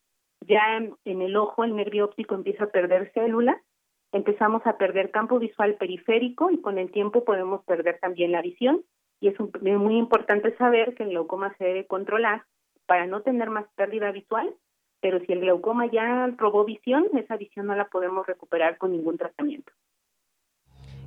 [0.47, 3.61] ya en el ojo, el nervio óptico empieza a perder células,
[4.13, 8.85] empezamos a perder campo visual periférico y con el tiempo podemos perder también la visión.
[9.21, 12.45] Y es, muy importante saber que el glaucoma se debe controlar
[12.87, 14.55] para no tener más pérdida visual,
[15.01, 19.17] pero si el glaucoma ya robó visión, esa visión no la podemos recuperar con ningún
[19.17, 19.73] tratamiento.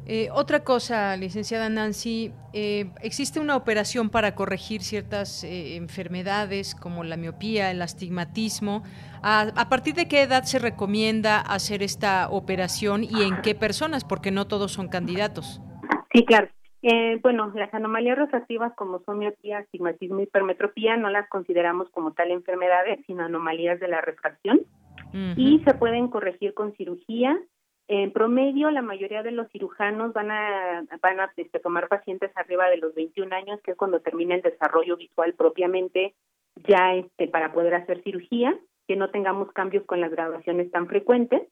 [0.07, 7.03] Eh, otra cosa, licenciada Nancy, eh, existe una operación para corregir ciertas eh, enfermedades como
[7.03, 8.84] la miopía, el astigmatismo.
[9.23, 14.06] ¿A, partir de qué edad se recomienda hacer esta operación y en qué personas?
[14.06, 15.60] Porque no todos son candidatos.
[16.14, 16.49] Sí, claro.
[17.23, 22.30] bueno, las anomalías refractivas como son miopía, astigmatismo y hipermetropía no las consideramos como tal
[22.30, 24.61] enfermedades, sino anomalías de la refracción.
[25.38, 27.40] Y se pueden corregir con cirugía,
[27.88, 30.86] en promedio, la mayoría de los cirujanos van a,
[31.38, 35.34] este, tomar pacientes arriba de los 21 años, que es cuando termina el desarrollo visual
[35.36, 36.16] propiamente,
[36.68, 38.57] ya este, para poder hacer cirugía,
[38.88, 41.44] que no tengamos cambios con las graduaciones tan frecuentes.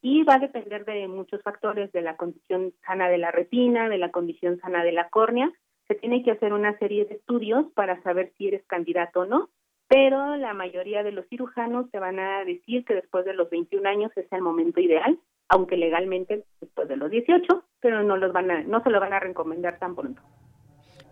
[0.00, 3.98] Y va a depender de muchos factores, de la condición sana de la retina, de
[3.98, 5.50] la condición sana de la córnea.
[5.88, 9.50] Se tiene que hacer una serie de estudios para saber si eres candidato o no,
[9.88, 13.86] pero la mayoría de los cirujanos te van a decir que después de los 21
[13.88, 18.50] años es el momento ideal aunque legalmente después de los 18, pero no los van
[18.50, 20.22] a, no se lo van a recomendar tan pronto.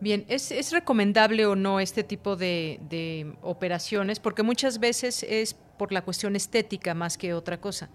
[0.01, 4.19] Bien, ¿es, ¿es recomendable o no este tipo de, de, operaciones?
[4.19, 7.89] Porque muchas veces es por la cuestión estética más que otra cosa.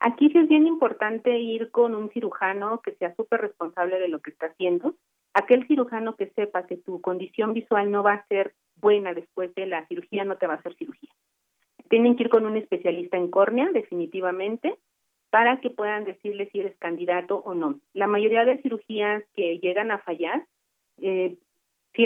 [0.00, 4.20] Aquí sí es bien importante ir con un cirujano que sea súper responsable de lo
[4.20, 4.96] que está haciendo.
[5.32, 9.66] Aquel cirujano que sepa que tu condición visual no va a ser buena después de
[9.66, 11.10] la cirugía, no te va a hacer cirugía.
[11.88, 14.78] Tienen que ir con un especialista en córnea, definitivamente,
[15.30, 17.80] para que puedan decirle si eres candidato o no.
[17.92, 20.46] La mayoría de cirugías que llegan a fallar
[21.00, 21.36] eh,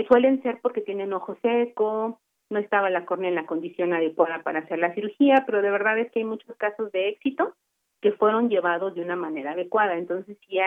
[0.09, 2.21] suelen ser porque tienen ojo seco,
[2.51, 5.99] no estaba la córnea en la condición adecuada para hacer la cirugía, pero de verdad
[5.99, 7.55] es que hay muchos casos de éxito
[8.01, 9.97] que fueron llevados de una manera adecuada.
[9.97, 10.65] Entonces, ya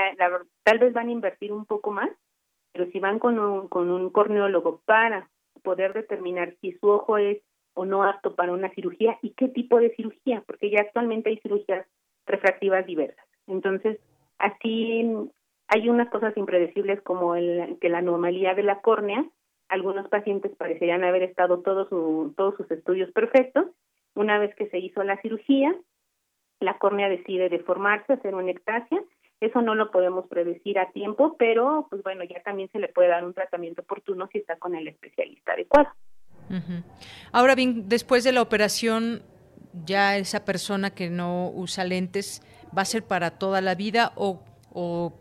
[0.63, 2.09] tal vez van a invertir un poco más,
[2.71, 5.29] pero si van con un, con un corneólogo para
[5.63, 7.41] poder determinar si su ojo es
[7.73, 11.37] o no apto para una cirugía y qué tipo de cirugía, porque ya actualmente hay
[11.39, 11.85] cirugías
[12.25, 13.25] refractivas diversas.
[13.47, 13.99] Entonces,
[14.37, 15.29] así
[15.67, 19.25] hay unas cosas impredecibles como el, que la anomalía de la córnea,
[19.67, 21.89] algunos pacientes parecerían haber estado todos,
[22.35, 23.65] todos sus estudios perfectos.
[24.13, 25.75] Una vez que se hizo la cirugía,
[26.59, 29.01] la córnea decide deformarse, hacer una ectasia.
[29.41, 33.09] Eso no lo podemos predecir a tiempo, pero pues bueno, ya también se le puede
[33.09, 35.89] dar un tratamiento oportuno si está con el especialista adecuado.
[37.31, 39.23] Ahora bien, después de la operación,
[39.83, 42.41] ya esa persona que no usa lentes
[42.77, 44.41] va a ser para toda la vida o,
[44.73, 45.13] o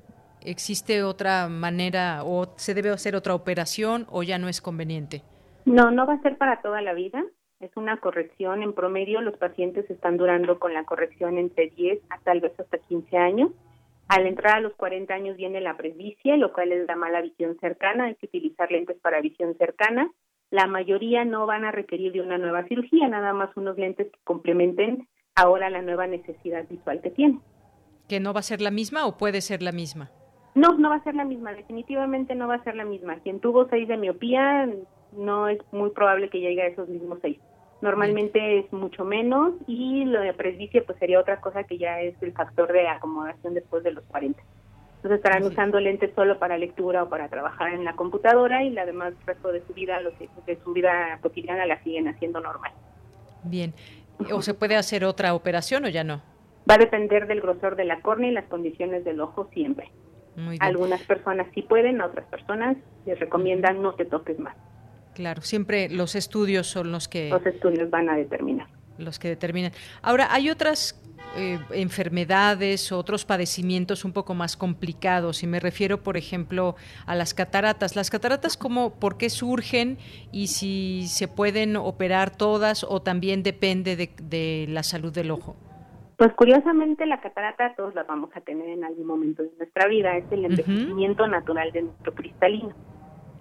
[0.42, 5.22] existe otra manera o se debe hacer otra operación o ya no es conveniente?
[5.64, 7.24] No, no va a ser para toda la vida.
[7.60, 8.62] Es una corrección.
[8.62, 12.78] En promedio, los pacientes están durando con la corrección entre 10 a tal vez hasta
[12.78, 13.50] 15 años.
[14.08, 17.56] Al entrar a los 40 años viene la presbicia, lo cual es la mala visión
[17.58, 18.04] cercana.
[18.04, 20.10] Hay que utilizar lentes para visión cercana
[20.54, 24.18] la mayoría no van a requerir de una nueva cirugía, nada más unos lentes que
[24.22, 27.40] complementen ahora la nueva necesidad visual que tiene.
[28.08, 30.12] ¿Que no va a ser la misma o puede ser la misma?
[30.54, 33.16] No, no va a ser la misma, definitivamente no va a ser la misma.
[33.16, 34.68] Quien tuvo seis de miopía
[35.10, 37.40] no es muy probable que llegue a esos mismos seis.
[37.80, 42.14] Normalmente es mucho menos y lo de presbicia pues sería otra cosa que ya es
[42.22, 44.40] el factor de acomodación después de los 40.
[45.04, 48.86] Entonces estarán usando lentes solo para lectura o para trabajar en la computadora y la
[48.86, 50.00] demás resto de su vida,
[50.46, 52.72] de su vida cotidiana la siguen haciendo normal.
[53.42, 53.74] Bien.
[54.32, 56.22] ¿O se puede hacer otra operación o ya no?
[56.70, 59.90] Va a depender del grosor de la córnea y las condiciones del ojo siempre.
[60.60, 64.56] Algunas personas sí pueden, otras personas les recomiendan no te toques más.
[65.12, 67.28] Claro, siempre los estudios son los que...
[67.28, 68.68] Los estudios van a determinar.
[68.98, 69.72] Los que determinan.
[70.02, 71.00] Ahora, hay otras
[71.36, 75.42] eh, enfermedades o otros padecimientos un poco más complicados.
[75.42, 76.76] Y me refiero, por ejemplo,
[77.06, 77.96] a las cataratas.
[77.96, 79.98] ¿Las cataratas cómo, por qué surgen
[80.30, 85.56] y si se pueden operar todas o también depende de, la salud del ojo?
[86.16, 90.16] Pues curiosamente la catarata todos la vamos a tener en algún momento de nuestra vida.
[90.16, 92.74] Es el envejecimiento natural de nuestro cristalino.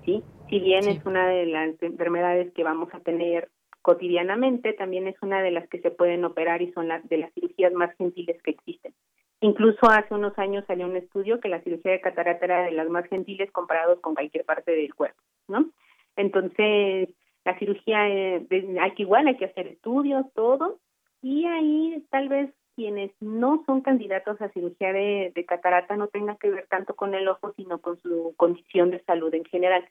[0.03, 0.23] ¿sí?
[0.49, 3.49] Si bien es una de las enfermedades que vamos a tener
[3.83, 7.33] cotidianamente también es una de las que se pueden operar y son las de las
[7.33, 8.93] cirugías más gentiles que existen.
[9.41, 12.87] Incluso hace unos años salió un estudio que la cirugía de catarata era de las
[12.89, 15.69] más gentiles comparados con cualquier parte del cuerpo, ¿no?
[16.15, 17.09] Entonces,
[17.43, 18.47] la cirugía, eh,
[18.79, 20.79] hay que igual, hay que hacer estudios, todo,
[21.21, 26.37] y ahí tal vez quienes no son candidatos a cirugía de, de catarata no tengan
[26.37, 29.85] que ver tanto con el ojo, sino con su condición de salud en general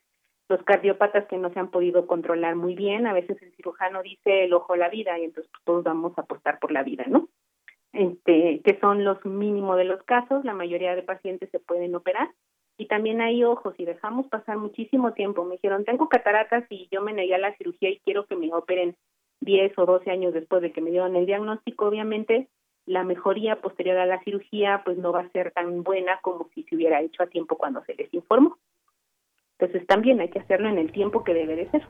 [0.53, 4.45] los cardiópatas que no se han podido controlar muy bien, a veces el cirujano dice
[4.45, 7.29] el ojo la vida y entonces pues, todos vamos a apostar por la vida, ¿no?
[7.95, 12.29] Este, que son los mínimos de los casos, la mayoría de pacientes se pueden operar
[12.77, 15.45] y también hay ojos y dejamos pasar muchísimo tiempo.
[15.45, 18.53] Me dijeron, tengo cataratas y yo me negué a la cirugía y quiero que me
[18.53, 18.95] operen
[19.41, 21.87] 10 o 12 años después de que me dieron el diagnóstico.
[21.87, 22.49] Obviamente,
[22.87, 26.63] la mejoría posterior a la cirugía pues no va a ser tan buena como si
[26.65, 28.59] se hubiera hecho a tiempo cuando se les informó.
[29.63, 31.83] Entonces también hay que hacerlo en el tiempo que debe de ser.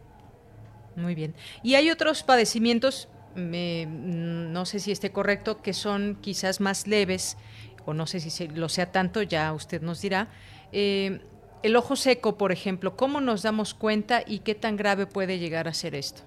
[0.94, 1.34] Muy bien.
[1.62, 7.38] Y hay otros padecimientos, me, no sé si esté correcto, que son quizás más leves,
[7.86, 10.28] o no sé si lo sea tanto, ya usted nos dirá.
[10.70, 11.20] Eh,
[11.62, 15.66] el ojo seco, por ejemplo, ¿cómo nos damos cuenta y qué tan grave puede llegar
[15.66, 16.24] a ser esto?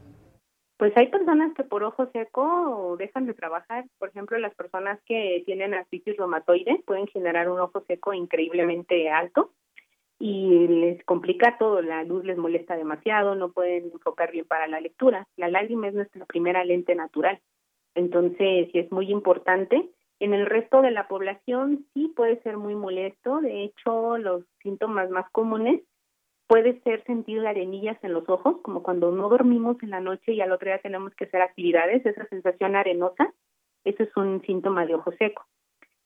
[0.77, 3.85] Pues hay personas que por ojo seco dejan de trabajar.
[3.99, 9.51] Por ejemplo, las personas que tienen artritis reumatoide pueden generar un ojo seco increíblemente alto
[10.19, 14.79] y les complica todo, la luz les molesta demasiado, no pueden enfocar bien para la
[14.79, 15.27] lectura.
[15.35, 17.39] La lágrima es nuestra primera lente natural,
[17.95, 19.89] entonces sí es muy importante.
[20.19, 25.09] En el resto de la población sí puede ser muy molesto, de hecho los síntomas
[25.09, 25.81] más comunes
[26.47, 30.41] puede ser sentir arenillas en los ojos, como cuando no dormimos en la noche y
[30.41, 33.33] al otro día tenemos que hacer actividades, esa sensación arenosa,
[33.83, 35.45] eso es un síntoma de ojo seco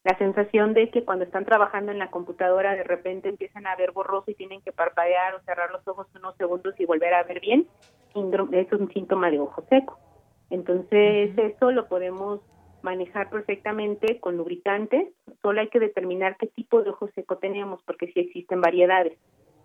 [0.04, 3.92] la sensación de que cuando están trabajando en la computadora de repente empiezan a ver
[3.92, 7.42] borroso y tienen que parpadear o cerrar los ojos unos segundos y volver a ver
[7.42, 7.68] bien,
[8.52, 10.00] es un síntoma de ojo seco.
[10.50, 12.42] Entonces, eso lo podemos
[12.82, 15.10] manejar perfectamente con lubricantes,
[15.42, 19.20] solo hay que determinar qué tipo de ojo seco tenemos, porque sí existen variedades,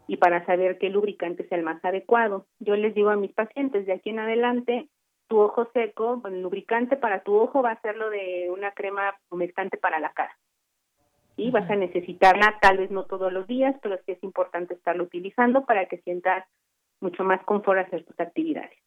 [0.08, 2.44] y para saber qué lubricante es el más adecuado.
[2.58, 4.88] Yo les digo a mis pacientes, de aquí en adelante,
[5.28, 9.14] tu ojo seco, el lubricante para tu ojo va a ser lo de una crema
[9.30, 10.36] humectante para la cara.
[11.36, 15.04] Y vas a necesitarla tal vez no todos los días, pero sí es importante estarlo
[15.04, 16.44] utilizando para que sientas
[17.00, 18.78] mucho más confort hacer tus actividades.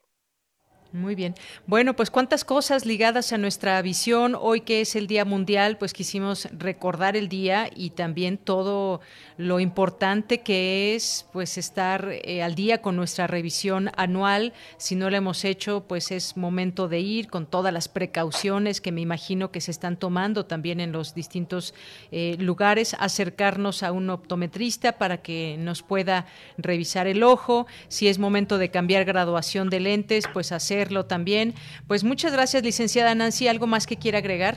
[0.93, 1.35] Muy bien.
[1.65, 4.38] Bueno, pues cuántas cosas ligadas a nuestra visión.
[4.39, 9.01] Hoy que es el Día Mundial, pues quisimos recordar el día y también todo
[9.35, 14.53] lo importante que es pues estar eh, al día con nuestra revisión anual.
[14.77, 18.93] Si no lo hemos hecho, pues es momento de ir con todas las precauciones que
[18.93, 21.73] me imagino que se están tomando también en los distintos
[22.11, 26.27] eh, lugares, acercarnos a un optometrista para que nos pueda
[26.57, 27.68] revisar el ojo.
[27.89, 30.77] Si es momento de cambiar graduación de lentes, pues hacer
[31.08, 31.54] también.
[31.88, 33.48] Pues muchas gracias, licenciada Nancy.
[33.48, 34.56] ¿Algo más que quiera agregar?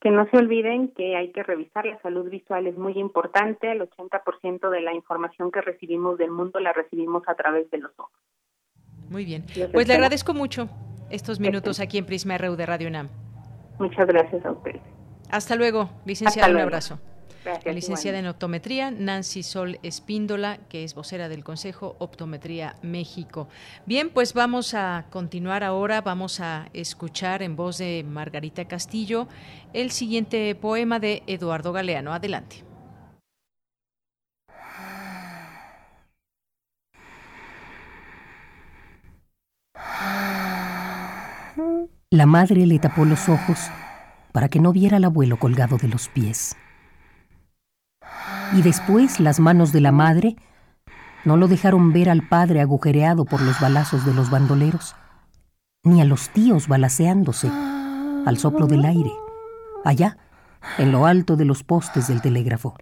[0.00, 3.70] Que no se olviden que hay que revisar la salud visual, es muy importante.
[3.70, 7.92] El 80% de la información que recibimos del mundo la recibimos a través de los
[7.98, 8.12] ojos.
[9.10, 9.44] Muy bien.
[9.72, 10.68] Pues le agradezco mucho
[11.10, 13.08] estos minutos aquí en Prisma RU de Radio UNAM.
[13.78, 14.82] Muchas gracias a ustedes.
[15.30, 16.50] Hasta luego, licenciada.
[16.50, 17.00] Un abrazo
[17.64, 23.48] licenciada en optometría, Nancy Sol Espíndola, que es vocera del Consejo Optometría México.
[23.86, 29.28] Bien, pues vamos a continuar ahora, vamos a escuchar en voz de Margarita Castillo
[29.72, 32.12] el siguiente poema de Eduardo Galeano.
[32.12, 32.64] Adelante.
[42.10, 43.68] La madre le tapó los ojos
[44.32, 46.56] para que no viera al abuelo colgado de los pies
[48.54, 50.36] y después las manos de la madre
[51.24, 54.96] no lo dejaron ver al padre agujereado por los balazos de los bandoleros,
[55.82, 59.12] ni a los tíos balaceándose al soplo del aire,
[59.84, 60.18] allá,
[60.78, 62.76] en lo alto de los postes del telégrafo.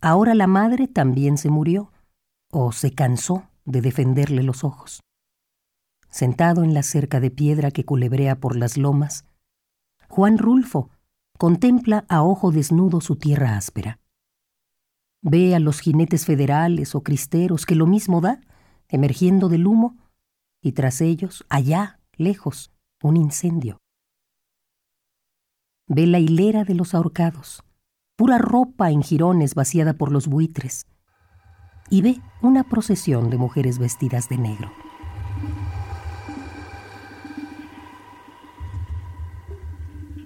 [0.00, 1.90] Ahora la madre también se murió
[2.56, 5.00] o se cansó de defenderle los ojos.
[6.08, 9.24] Sentado en la cerca de piedra que culebrea por las lomas,
[10.08, 10.90] Juan Rulfo
[11.36, 13.98] contempla a ojo desnudo su tierra áspera.
[15.20, 18.40] Ve a los jinetes federales o cristeros que lo mismo da,
[18.86, 19.96] emergiendo del humo,
[20.62, 22.70] y tras ellos, allá, lejos,
[23.02, 23.78] un incendio.
[25.88, 27.64] Ve la hilera de los ahorcados,
[28.14, 30.86] pura ropa en jirones vaciada por los buitres,
[31.90, 34.70] y ve una procesión de mujeres vestidas de negro.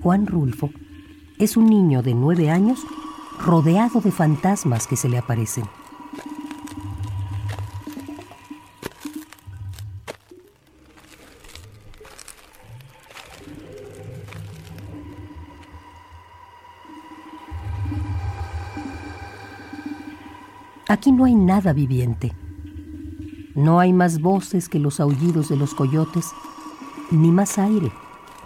[0.02, 0.70] Juan Rulfo
[1.38, 2.80] es un niño de nueve años
[3.38, 5.64] rodeado de fantasmas que se le aparecen.
[20.90, 22.32] Aquí no hay nada viviente,
[23.54, 26.30] No hay más voces que los aullidos de los coyotes,
[27.10, 27.92] ni más aire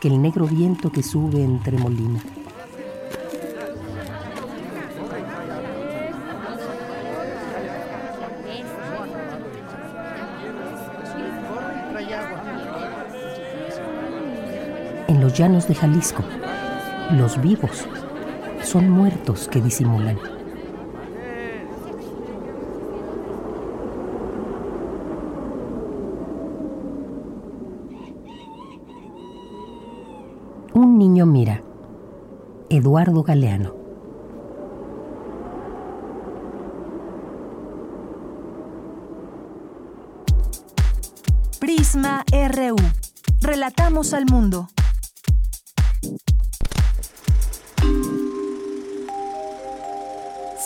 [0.01, 2.20] que el negro viento que sube entre molina.
[15.06, 16.24] En los llanos de Jalisco,
[17.12, 17.86] los vivos
[18.64, 20.32] son muertos que disimulan.
[31.27, 31.62] Mira.
[32.69, 33.74] Eduardo Galeano.
[41.61, 42.77] Prisma RU.
[43.40, 44.69] Relatamos al mundo.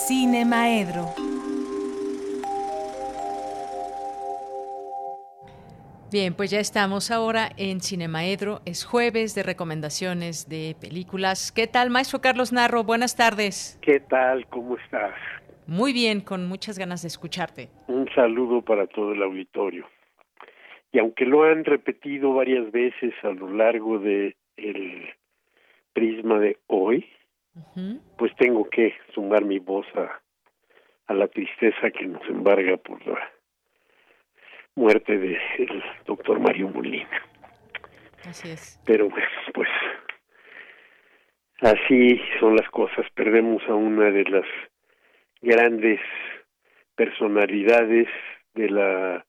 [0.07, 0.45] Cine
[6.09, 8.61] Bien, pues ya estamos ahora en Cinemaedro.
[8.65, 11.51] Es jueves de recomendaciones de películas.
[11.51, 12.85] ¿Qué tal, maestro Carlos Narro?
[12.85, 13.77] Buenas tardes.
[13.81, 14.47] ¿Qué tal?
[14.47, 15.13] ¿Cómo estás?
[15.65, 17.67] Muy bien, con muchas ganas de escucharte.
[17.87, 19.85] Un saludo para todo el auditorio.
[20.93, 25.09] Y aunque lo han repetido varias veces a lo largo de el
[25.91, 27.05] prisma de hoy,
[28.17, 30.21] pues tengo que sumar mi voz a,
[31.07, 33.29] a la tristeza que nos embarga por la
[34.77, 37.19] muerte del doctor Mario Molina.
[38.25, 38.79] Así es.
[38.85, 39.67] Pero bueno, pues
[41.61, 43.05] así son las cosas.
[43.15, 44.45] Perdemos a una de las
[45.41, 45.99] grandes
[46.95, 48.07] personalidades
[48.53, 49.25] de la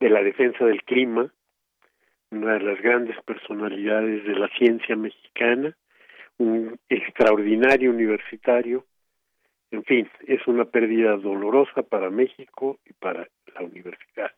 [0.00, 1.30] de la defensa del clima,
[2.30, 5.76] una de las grandes personalidades de la ciencia mexicana,
[6.38, 8.86] un extraordinario universitario.
[9.70, 14.30] En fin, es una pérdida dolorosa para México y para la universidad.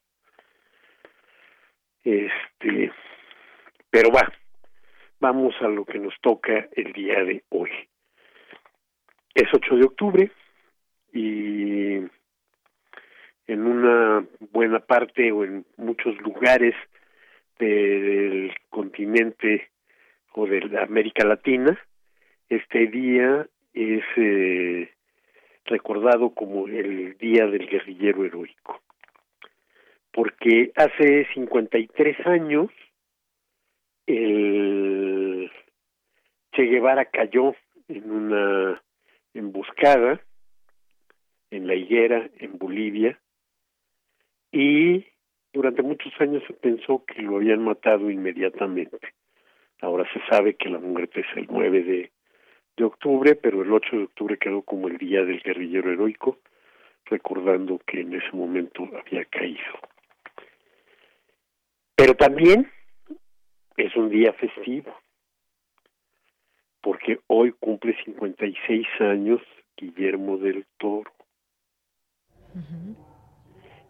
[2.05, 2.93] Este,
[3.91, 4.33] pero va,
[5.21, 7.71] vamos a lo que nos toca el día de hoy.
[9.35, 10.31] Es 8 de octubre
[11.13, 11.97] y
[13.47, 16.75] en una buena parte o en muchos lugares
[17.59, 19.71] del continente
[20.33, 21.79] o de la América Latina,
[22.49, 24.91] este día es eh,
[25.67, 28.81] recordado como el Día del Guerrillero Heroico
[30.13, 32.71] porque hace 53 años
[34.07, 35.51] el
[36.53, 37.55] Che Guevara cayó
[37.89, 38.83] en una
[39.35, 40.21] emboscada
[41.51, 43.21] en la higuera en Bolivia
[44.53, 45.05] y
[45.53, 48.99] durante muchos años se pensó que lo habían matado inmediatamente.
[49.81, 52.13] Ahora se sabe que la muerte es el 9 de,
[52.77, 56.39] de octubre, pero el 8 de octubre quedó como el día del guerrillero heroico,
[57.07, 59.61] recordando que en ese momento había caído.
[62.01, 62.67] Pero también
[63.77, 64.91] es un día festivo,
[66.81, 69.43] porque hoy cumple 56 años
[69.77, 71.13] Guillermo del Toro.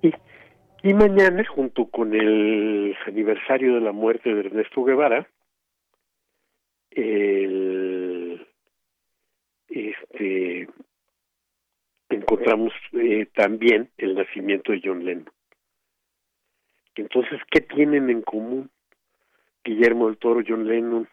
[0.02, 0.12] y,
[0.82, 5.28] y mañana, junto con el aniversario de la muerte de Ernesto Guevara,
[6.90, 8.44] el,
[9.68, 10.68] este,
[12.08, 15.30] encontramos eh, también el nacimiento de John Lennon.
[16.96, 18.70] Entonces, ¿qué tienen en común
[19.64, 21.08] Guillermo del Toro, John Lennon?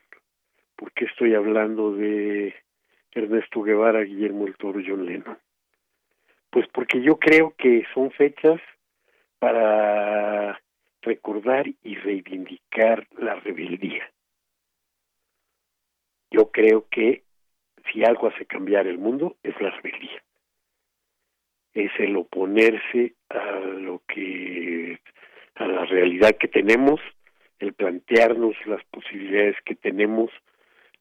[0.75, 2.55] ¿Por qué estoy hablando de
[3.11, 5.37] Ernesto Guevara, Guillermo del Toro, John Lennon?
[6.49, 8.59] Pues porque yo creo que son fechas
[9.39, 10.59] para
[11.01, 14.11] recordar y reivindicar la rebeldía.
[16.31, 17.23] Yo creo que
[17.91, 20.23] si algo hace cambiar el mundo es la rebeldía.
[21.73, 24.99] Es el oponerse a lo que
[25.57, 26.99] a la realidad que tenemos,
[27.59, 30.29] el plantearnos las posibilidades que tenemos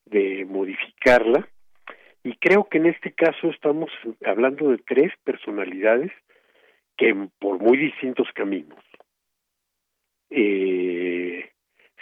[0.07, 1.49] de modificarla.
[2.23, 3.91] Y creo que en este caso estamos
[4.25, 6.11] hablando de tres personalidades
[6.97, 8.83] que por muy distintos caminos
[10.31, 11.51] eh,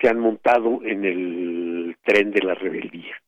[0.01, 3.20] se han montado en el tren de la rebeldía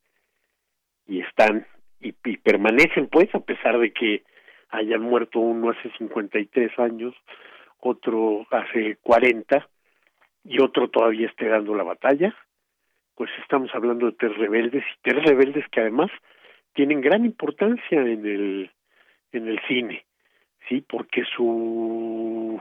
[1.07, 1.67] y están
[2.01, 4.23] y, y, permanecen pues a pesar de que
[4.71, 7.15] hayan muerto uno hace 53 años
[7.87, 9.69] otro hace 40
[10.45, 12.35] y otro todavía esté dando la batalla,
[13.15, 16.11] pues estamos hablando de tres rebeldes y tres rebeldes que además
[16.75, 18.71] tienen gran importancia en el
[19.33, 20.05] en el cine,
[20.69, 22.61] sí, porque su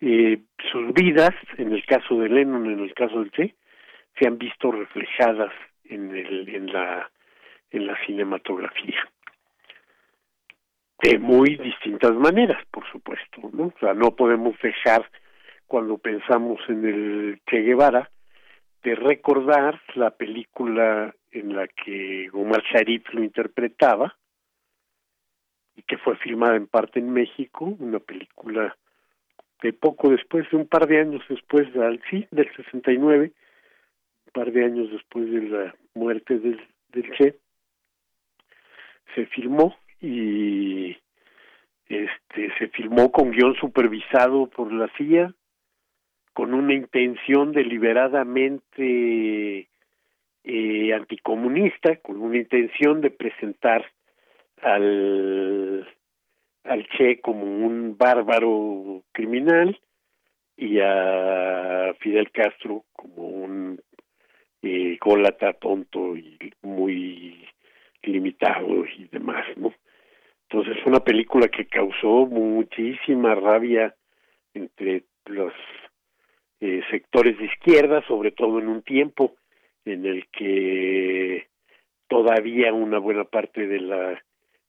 [0.00, 0.38] eh,
[0.70, 3.54] sus vidas, en el caso de Lennon, en el caso del Che,
[4.18, 5.52] se han visto reflejadas
[5.84, 7.10] en el en la
[7.70, 9.08] en la cinematografía
[11.02, 13.66] de muy distintas maneras, por supuesto, ¿no?
[13.66, 15.10] O sea, no podemos dejar
[15.66, 18.10] cuando pensamos en el Che Guevara,
[18.82, 24.16] de recordar la película en la que Omar Sharif lo interpretaba
[25.76, 28.76] y que fue filmada en parte en México, una película
[29.62, 33.32] de poco después, de un par de años después, del, sí, del 69,
[34.26, 37.36] un par de años después de la muerte del, del Che,
[39.14, 40.96] se filmó y
[41.88, 45.34] este se filmó con guion supervisado por la CIA
[46.32, 49.68] con una intención deliberadamente
[50.44, 53.84] eh, anticomunista, con una intención de presentar
[54.62, 55.86] al,
[56.64, 59.78] al Che como un bárbaro criminal
[60.56, 63.80] y a Fidel Castro como un
[64.62, 64.98] eh,
[65.60, 67.46] tonto y muy
[68.02, 69.74] limitado y demás, ¿no?
[70.50, 73.94] Entonces fue una película que causó muchísima rabia
[74.52, 75.52] entre los
[76.60, 79.36] eh, sectores de izquierda, sobre todo en un tiempo
[79.84, 81.46] en el que
[82.08, 84.20] todavía una buena parte de la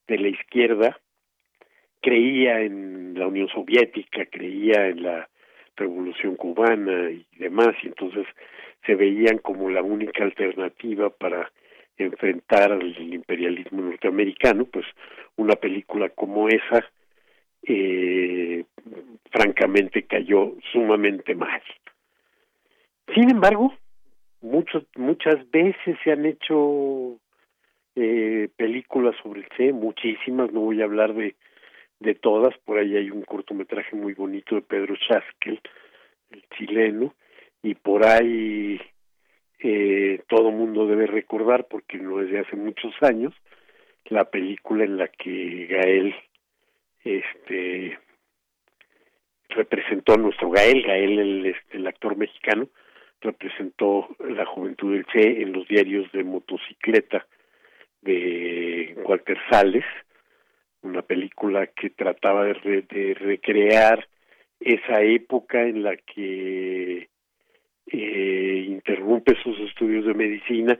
[0.07, 0.99] de la izquierda
[1.99, 5.29] creía en la Unión Soviética, creía en la
[5.75, 8.27] Revolución cubana y demás, y entonces
[8.85, 11.51] se veían como la única alternativa para
[11.97, 14.85] enfrentar al imperialismo norteamericano, pues
[15.35, 16.85] una película como esa
[17.63, 18.65] eh,
[19.31, 21.61] francamente cayó sumamente mal.
[23.13, 23.73] Sin embargo,
[24.41, 27.17] muchos, muchas veces se han hecho
[27.95, 31.35] eh, películas sobre el Che, muchísimas, no voy a hablar de,
[31.99, 35.59] de todas, por ahí hay un cortometraje muy bonito de Pedro Chaskel,
[36.31, 37.13] el chileno,
[37.61, 38.79] y por ahí
[39.63, 43.33] eh, todo mundo debe recordar, porque no es de hace muchos años,
[44.05, 46.15] la película en la que Gael
[47.03, 47.97] este
[49.49, 52.69] representó a nuestro Gael, Gael el, este, el actor mexicano,
[53.21, 57.27] representó la juventud del Che en los diarios de motocicleta
[58.01, 59.85] de Walter Sales,
[60.81, 64.07] una película que trataba de, de recrear
[64.59, 67.10] esa época en la que
[67.91, 70.79] eh, interrumpe sus estudios de medicina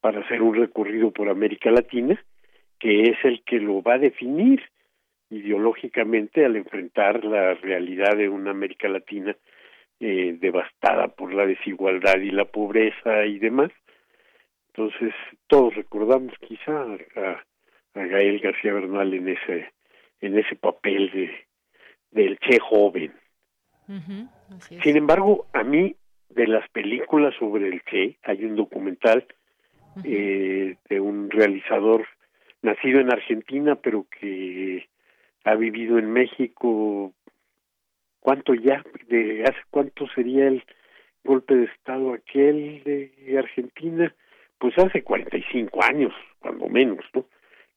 [0.00, 2.22] para hacer un recorrido por América Latina,
[2.78, 4.62] que es el que lo va a definir
[5.30, 9.36] ideológicamente al enfrentar la realidad de una América Latina
[10.00, 13.70] eh, devastada por la desigualdad y la pobreza y demás.
[14.68, 15.12] Entonces,
[15.48, 16.86] todos recordamos quizá
[17.16, 17.44] a,
[17.94, 19.72] Gael García Bernal en ese
[20.20, 21.30] en ese papel de
[22.12, 23.12] del Che joven.
[24.82, 25.96] Sin embargo, a mí
[26.30, 29.26] de las películas sobre el Che hay un documental
[30.04, 32.06] eh, de un realizador
[32.62, 34.88] nacido en Argentina pero que
[35.44, 37.12] ha vivido en México.
[38.20, 40.62] Cuánto ya de hace cuánto sería el
[41.24, 44.14] golpe de estado aquel de Argentina
[44.58, 47.26] pues hace 45 años cuando menos no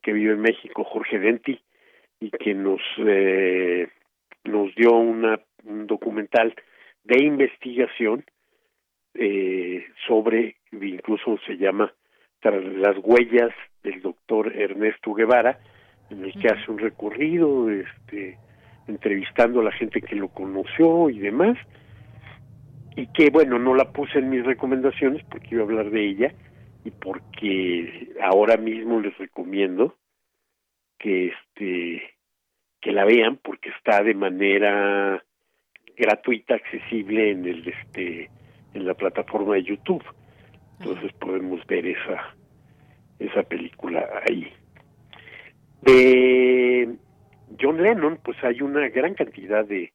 [0.02, 1.62] que vive en México Jorge Denti
[2.20, 3.88] y que nos eh,
[4.44, 6.56] nos dio una un documental
[7.04, 8.26] de investigación
[9.14, 11.94] eh, sobre incluso se llama
[12.44, 13.52] las huellas
[13.84, 15.60] del doctor Ernesto Guevara
[16.10, 18.38] en el que hace un recorrido este
[18.88, 21.58] entrevistando a la gente que lo conoció y demás,
[22.96, 26.34] y que bueno, no la puse en mis recomendaciones porque iba a hablar de ella
[26.84, 29.96] y porque ahora mismo les recomiendo
[30.98, 32.16] que este
[32.82, 35.24] que la vean porque está de manera
[35.96, 38.30] gratuita accesible en el este
[38.74, 40.04] en la plataforma de YouTube.
[40.80, 42.36] Entonces podemos ver esa
[43.20, 44.52] esa película ahí.
[45.82, 46.96] De
[47.60, 49.94] John Lennon, pues hay una gran cantidad de,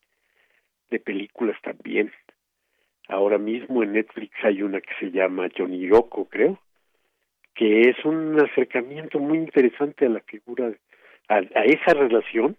[0.90, 2.12] de películas también.
[3.08, 6.58] Ahora mismo en Netflix hay una que se llama Johnny Yoko, creo,
[7.54, 10.72] que es un acercamiento muy interesante a la figura,
[11.28, 12.56] a, esa relación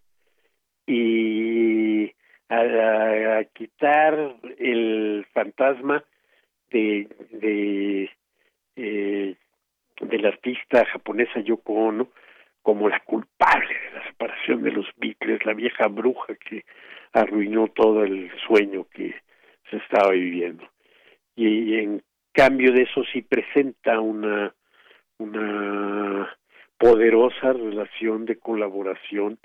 [0.86, 2.12] y
[2.50, 6.04] a, quitar el fantasma
[6.70, 8.10] de, de
[8.76, 9.36] eh,
[10.02, 12.10] del artista japonesa Yoko Ono
[12.62, 16.66] como la culpable de la separación de los Beatles, la vieja bruja que
[17.14, 19.16] arruinó todo el sueño que
[19.70, 20.68] se estaba viviendo.
[21.36, 22.04] Y en
[22.34, 24.54] cambio de eso sí presenta una
[25.20, 26.38] una
[26.78, 29.40] poderosa relación de colaboración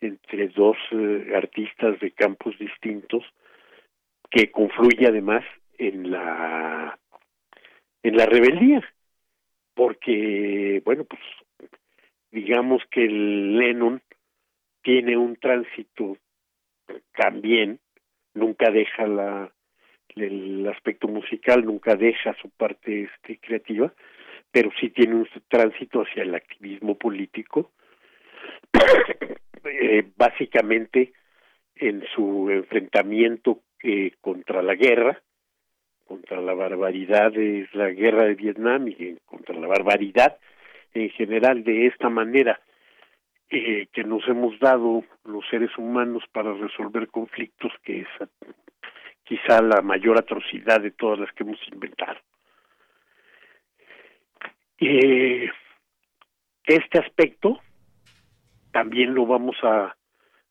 [0.00, 3.24] entre dos eh, artistas de campos distintos
[4.30, 5.44] que confluye además
[5.78, 6.98] en la
[8.02, 8.82] en la rebeldía
[9.74, 11.20] porque bueno pues
[12.30, 14.02] digamos que el Lennon
[14.82, 16.18] tiene un tránsito
[17.14, 17.80] también
[18.34, 19.52] nunca deja la
[20.14, 23.92] el aspecto musical nunca deja su parte este creativa
[24.50, 27.72] pero sí tiene un tránsito hacia el activismo político
[29.68, 31.12] eh, básicamente
[31.74, 35.20] en su enfrentamiento eh, contra la guerra
[36.06, 40.38] contra la barbaridad de la guerra de Vietnam y contra la barbaridad
[40.94, 42.60] en general de esta manera
[43.50, 48.08] eh, que nos hemos dado los seres humanos para resolver conflictos que es
[49.24, 52.18] quizá la mayor atrocidad de todas las que hemos inventado.
[54.78, 55.50] Eh,
[56.64, 57.60] este aspecto
[58.76, 59.96] también lo vamos a,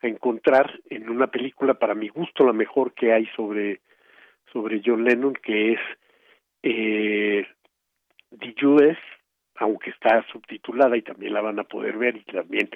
[0.02, 3.82] encontrar en una película para mi gusto la mejor que hay sobre
[4.54, 5.80] sobre John Lennon que es
[6.62, 7.48] eh,
[8.38, 8.98] The US
[9.56, 12.70] aunque está subtitulada y también la van a poder ver y también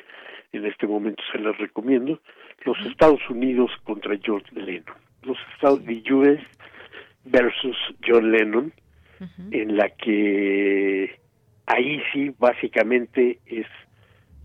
[0.54, 2.20] en este momento se las recomiendo
[2.66, 4.98] los Estados Unidos contra John Lennon.
[5.22, 6.42] Los Estados the US
[7.26, 7.78] versus
[8.08, 8.74] John Lennon
[9.52, 11.20] en la que
[11.68, 13.68] ahí sí básicamente es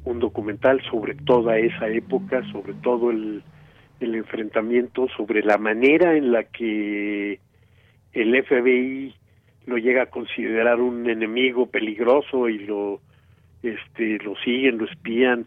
[0.05, 3.43] un documental sobre toda esa época, sobre todo el,
[4.01, 7.41] el enfrentamiento, sobre la manera en la que
[8.13, 9.15] el FBI
[9.67, 13.01] lo llega a considerar un enemigo peligroso y lo
[13.63, 15.47] este lo siguen, lo espían,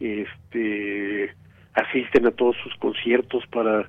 [0.00, 1.32] este
[1.74, 3.88] asisten a todos sus conciertos para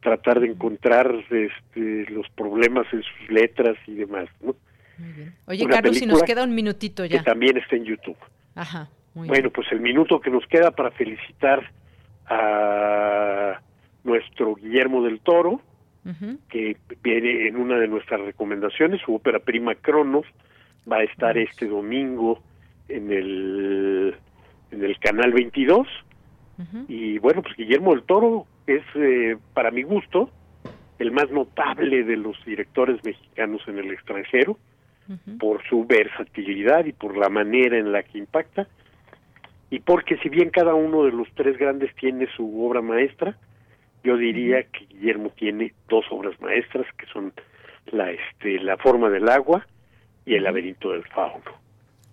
[0.00, 4.54] tratar de encontrar este, los problemas en sus letras y demás, ¿no?
[5.46, 7.18] Oye, Carlos, si nos queda un minutito ya.
[7.18, 8.16] Que también está en YouTube.
[8.54, 8.88] Ajá.
[9.14, 11.70] Bueno, pues el minuto que nos queda para felicitar
[12.26, 13.60] a
[14.02, 15.60] nuestro Guillermo del Toro,
[16.48, 20.26] que viene en una de nuestras recomendaciones, su ópera prima Cronos,
[20.90, 22.42] va a estar este domingo
[22.88, 24.14] en el
[24.70, 25.86] en el canal 22.
[26.88, 30.30] Y bueno, pues Guillermo del Toro es, eh, para mi gusto,
[30.98, 34.58] el más notable de los directores mexicanos en el extranjero
[35.38, 38.68] por su versatilidad y por la manera en la que impacta
[39.74, 43.36] y porque si bien cada uno de los tres grandes tiene su obra maestra,
[44.04, 47.32] yo diría que Guillermo tiene dos obras maestras que son
[47.86, 49.66] la este la forma del agua
[50.24, 51.50] y el laberinto del fauno.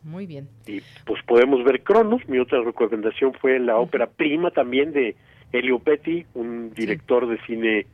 [0.02, 0.50] Muy bien.
[0.66, 5.16] Y pues podemos ver Cronos, mi otra recomendación fue la ópera prima también de
[5.52, 7.86] Elio Petti, un director de cine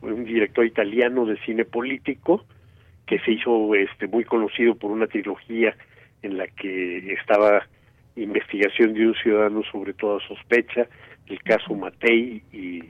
[0.00, 2.44] un director italiano de cine político
[3.04, 5.74] que se hizo este muy conocido por una trilogía
[6.22, 7.66] en la que estaba
[8.22, 10.86] investigación de un ciudadano sobre toda sospecha,
[11.26, 12.82] el caso Matei y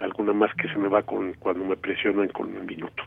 [0.00, 3.02] alguna más que se me va con cuando me presionan con un minuto.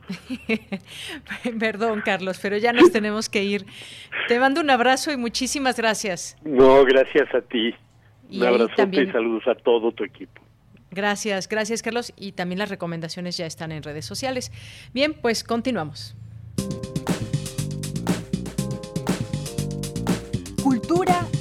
[1.60, 3.66] Perdón, Carlos, pero ya nos tenemos que ir.
[4.28, 6.38] Te mando un abrazo y muchísimas gracias.
[6.44, 7.74] No, gracias a ti.
[8.32, 10.42] un abrazo y saludos a todo tu equipo.
[10.92, 12.14] Gracias, gracias Carlos.
[12.18, 14.52] Y también las recomendaciones ya están en redes sociales.
[14.94, 16.18] Bien, pues continuamos.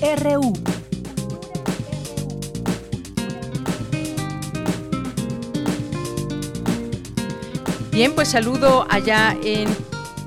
[0.03, 0.53] RU.
[7.91, 9.69] Bien, pues saludo allá en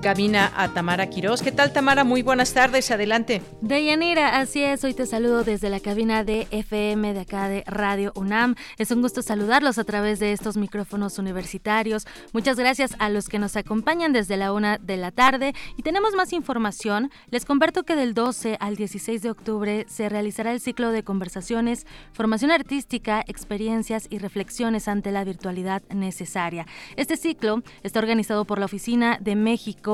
[0.04, 1.42] cabina a Tamara Quirós.
[1.42, 2.04] ¿Qué tal, Tamara?
[2.04, 3.42] Muy buenas tardes, adelante.
[3.62, 8.12] Deyanira, así es, hoy te saludo desde la cabina de FM de acá de Radio
[8.14, 8.56] UNAM.
[8.78, 12.06] Es un gusto saludarlos a través de estos micrófonos universitarios.
[12.34, 15.54] Muchas gracias a los que nos acompañan desde la una de la tarde.
[15.78, 17.10] Y tenemos más información.
[17.32, 21.88] Les comparto que del 12 al 16 de octubre se realizará el ciclo de conversaciones,
[22.12, 26.68] formación artística, experiencias y reflexiones ante la virtualidad necesaria.
[26.98, 29.93] Este ciclo está organizado por la Oficina de México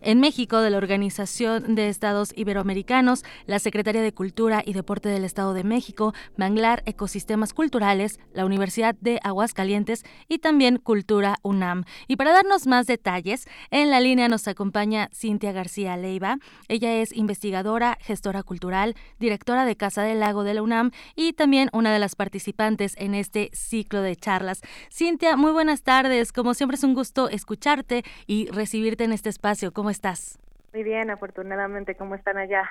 [0.00, 5.24] en México de la Organización de Estados Iberoamericanos, la Secretaría de Cultura y Deporte del
[5.24, 11.84] Estado de México, Manglar Ecosistemas Culturales, la Universidad de Aguascalientes y también Cultura UNAM.
[12.06, 16.38] Y para darnos más detalles, en la línea nos acompaña Cintia García Leiva.
[16.68, 21.68] Ella es investigadora, gestora cultural, directora de Casa del Lago de la UNAM y también
[21.72, 24.60] una de las participantes en este ciclo de charlas.
[24.92, 26.32] Cintia, muy buenas tardes.
[26.32, 29.72] Como siempre es un gusto escucharte y recibirte en este este espacio.
[29.72, 30.38] ¿Cómo estás?
[30.72, 31.94] Muy bien, afortunadamente.
[31.94, 32.68] ¿Cómo están allá?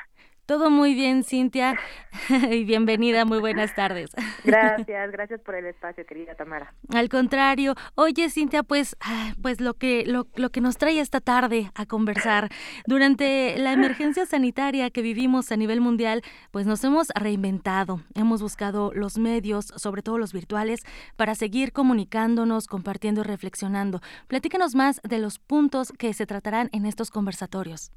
[0.48, 1.78] Todo muy bien, Cintia.
[2.30, 4.12] y bienvenida, muy buenas tardes.
[4.46, 6.74] Gracias, gracias por el espacio, querida Tamara.
[6.94, 11.20] Al contrario, oye, Cintia, pues, ah, pues lo que lo, lo que nos trae esta
[11.20, 12.48] tarde a conversar
[12.86, 16.22] durante la emergencia sanitaria que vivimos a nivel mundial,
[16.52, 20.80] pues nos hemos reinventado, hemos buscado los medios, sobre todo los virtuales,
[21.18, 24.00] para seguir comunicándonos, compartiendo y reflexionando.
[24.30, 27.92] Platícanos más de los puntos que se tratarán en estos conversatorios.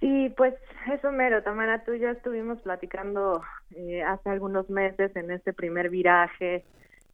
[0.00, 0.54] Sí, pues
[0.90, 3.42] eso mero, Tamara, tú ya estuvimos platicando
[3.76, 6.64] eh, hace algunos meses en este primer viraje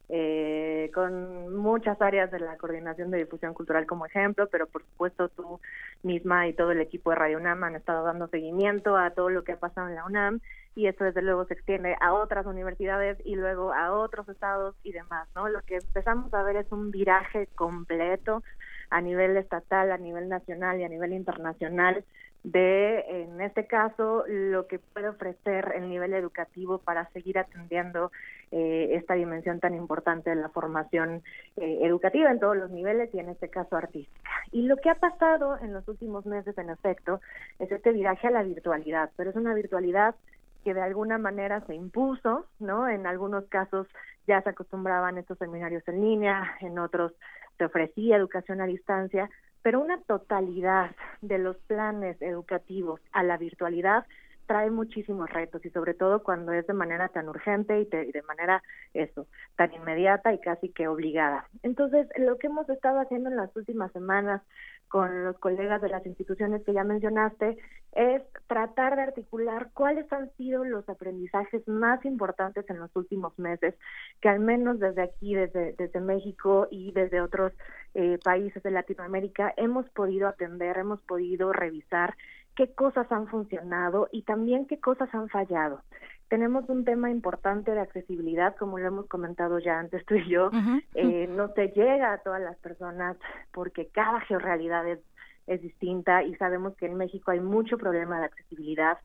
[0.09, 5.27] eh, con muchas áreas de la coordinación de difusión cultural como ejemplo, pero por supuesto
[5.27, 5.59] tú
[6.01, 9.43] misma y todo el equipo de Radio UNAM han estado dando seguimiento a todo lo
[9.43, 10.39] que ha pasado en la UNAM
[10.73, 14.93] y eso desde luego se extiende a otras universidades y luego a otros estados y
[14.93, 15.49] demás, ¿no?
[15.49, 18.43] Lo que empezamos a ver es un viraje completo
[18.89, 22.05] a nivel estatal, a nivel nacional y a nivel internacional
[22.43, 28.11] de, en este caso, lo que puede ofrecer el nivel educativo para seguir atendiendo
[28.51, 31.23] eh, esta dimensión tan importante de la formación
[31.57, 34.31] eh, educativa en todos los niveles y en este caso artística.
[34.51, 37.19] Y lo que ha pasado en los últimos meses, en efecto,
[37.59, 40.15] es este viraje a la virtualidad, pero es una virtualidad
[40.63, 42.87] que de alguna manera se impuso, ¿no?
[42.87, 43.87] En algunos casos
[44.27, 47.13] ya se acostumbraban estos seminarios en línea, en otros
[47.57, 49.29] se ofrecía educación a distancia,
[49.61, 54.05] pero una totalidad de los planes educativos a la virtualidad
[54.47, 58.63] trae muchísimos retos y sobre todo cuando es de manera tan urgente y de, manera
[58.93, 61.47] eso, tan inmediata y casi que obligada.
[61.63, 64.41] Entonces, lo que hemos estado haciendo en las últimas semanas
[64.87, 67.57] con los colegas de las instituciones que ya mencionaste
[67.93, 73.73] es tratar de articular cuáles han sido los aprendizajes más importantes en los últimos meses,
[74.21, 77.53] que al menos desde aquí, desde, desde México y desde otros
[77.95, 82.15] eh, países de Latinoamérica, hemos podido atender, hemos podido revisar
[82.57, 85.81] qué cosas han funcionado y también qué cosas han fallado.
[86.27, 90.49] Tenemos un tema importante de accesibilidad, como lo hemos comentado ya antes tú y yo.
[90.95, 93.15] Eh, no se llega a todas las personas
[93.53, 94.99] porque cada georrealidad es,
[95.45, 98.97] es distinta y sabemos que en México hay mucho problema de accesibilidad.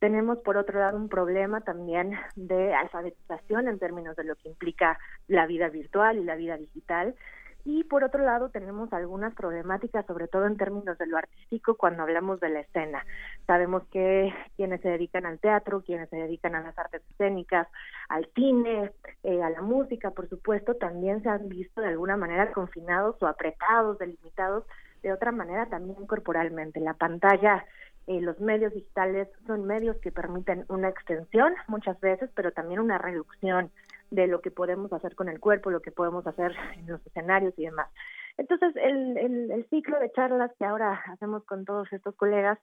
[0.00, 4.98] Tenemos, por otro lado, un problema también de alfabetización en términos de lo que implica
[5.26, 7.16] la vida virtual y la vida digital.
[7.70, 12.02] Y por otro lado tenemos algunas problemáticas, sobre todo en términos de lo artístico, cuando
[12.02, 13.04] hablamos de la escena.
[13.46, 17.68] Sabemos que quienes se dedican al teatro, quienes se dedican a las artes escénicas,
[18.08, 18.90] al cine,
[19.22, 23.26] eh, a la música, por supuesto, también se han visto de alguna manera confinados o
[23.26, 24.64] apretados, delimitados
[25.02, 26.80] de otra manera también corporalmente.
[26.80, 27.66] La pantalla
[28.06, 32.96] eh, los medios digitales son medios que permiten una extensión muchas veces, pero también una
[32.96, 33.70] reducción
[34.10, 37.54] de lo que podemos hacer con el cuerpo, lo que podemos hacer en los escenarios
[37.56, 37.88] y demás.
[38.36, 42.58] Entonces, el, el, ciclo de charlas que ahora hacemos con todos estos colegas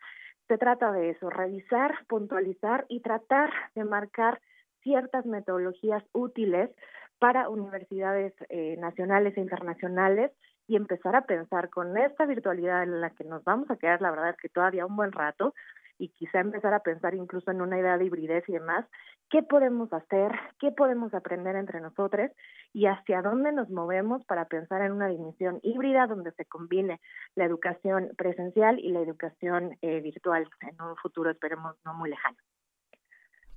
[0.47, 4.39] se trata de eso, revisar, puntualizar y tratar de marcar
[4.83, 6.69] ciertas metodologías útiles
[7.19, 10.31] para universidades eh, nacionales e internacionales
[10.67, 14.11] y empezar a pensar con esta virtualidad en la que nos vamos a quedar, la
[14.11, 15.53] verdad, que todavía un buen rato,
[15.97, 18.85] y quizá empezar a pensar incluso en una idea de hibridez y demás,
[19.29, 22.31] qué podemos hacer, qué podemos aprender entre nosotros
[22.73, 26.99] y hacia dónde nos movemos para pensar en una dimensión híbrida donde se combine
[27.35, 32.37] la educación presencial y la educación eh, virtual en un futuro, esperemos, no muy lejano.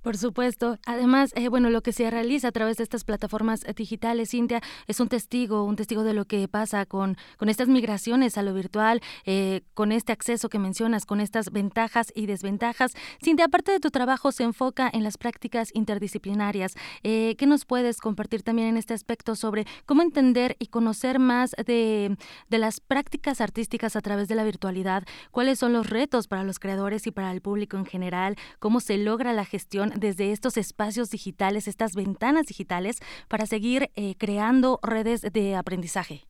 [0.01, 0.77] Por supuesto.
[0.85, 5.01] Además, eh, bueno, lo que se realiza a través de estas plataformas digitales, Cintia, es
[5.01, 9.01] un testigo, un testigo de lo que pasa con, con estas migraciones a lo virtual,
[9.25, 12.93] eh, con este acceso que mencionas, con estas ventajas y desventajas.
[13.21, 16.75] Cintia, aparte de tu trabajo, se enfoca en las prácticas interdisciplinarias.
[17.03, 21.51] Eh, ¿Qué nos puedes compartir también en este aspecto sobre cómo entender y conocer más
[21.51, 22.15] de,
[22.49, 25.03] de las prácticas artísticas a través de la virtualidad?
[25.31, 28.37] ¿Cuáles son los retos para los creadores y para el público en general?
[28.59, 29.88] ¿Cómo se logra la gestión?
[29.95, 36.21] Desde estos espacios digitales, estas ventanas digitales, para seguir eh, creando redes de aprendizaje?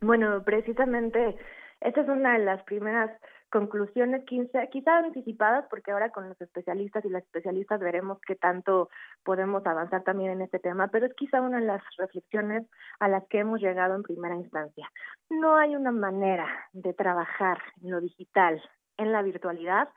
[0.00, 1.36] Bueno, precisamente
[1.80, 3.10] esta es una de las primeras
[3.50, 8.88] conclusiones quizá, anticipadas porque ahora con los especialistas y las especialistas veremos qué tanto
[9.24, 12.66] podemos avanzar también en este tema, pero es quizá una de las reflexiones
[12.98, 14.90] a las que hemos llegado en primera instancia.
[15.30, 18.60] No hay una manera de trabajar en lo digital,
[18.96, 19.88] en la virtualidad,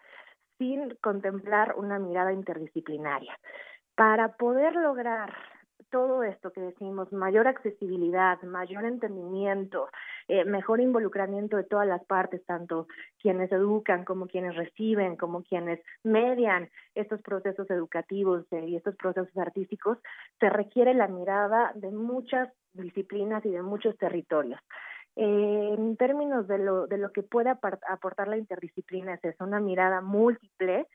[0.60, 3.36] sin contemplar una mirada interdisciplinaria.
[3.96, 5.34] Para poder lograr
[5.90, 9.90] todo esto que decimos, mayor accesibilidad, mayor entendimiento,
[10.28, 12.88] eh, mejor involucramiento de todas las partes, tanto
[13.20, 19.36] quienes educan como quienes reciben, como quienes median estos procesos educativos eh, y estos procesos
[19.38, 19.98] artísticos,
[20.40, 24.60] se requiere la mirada de muchas disciplinas y de muchos territorios
[25.22, 30.88] en términos de lo, de lo que puede aportar la interdisciplina, es una mirada múltiple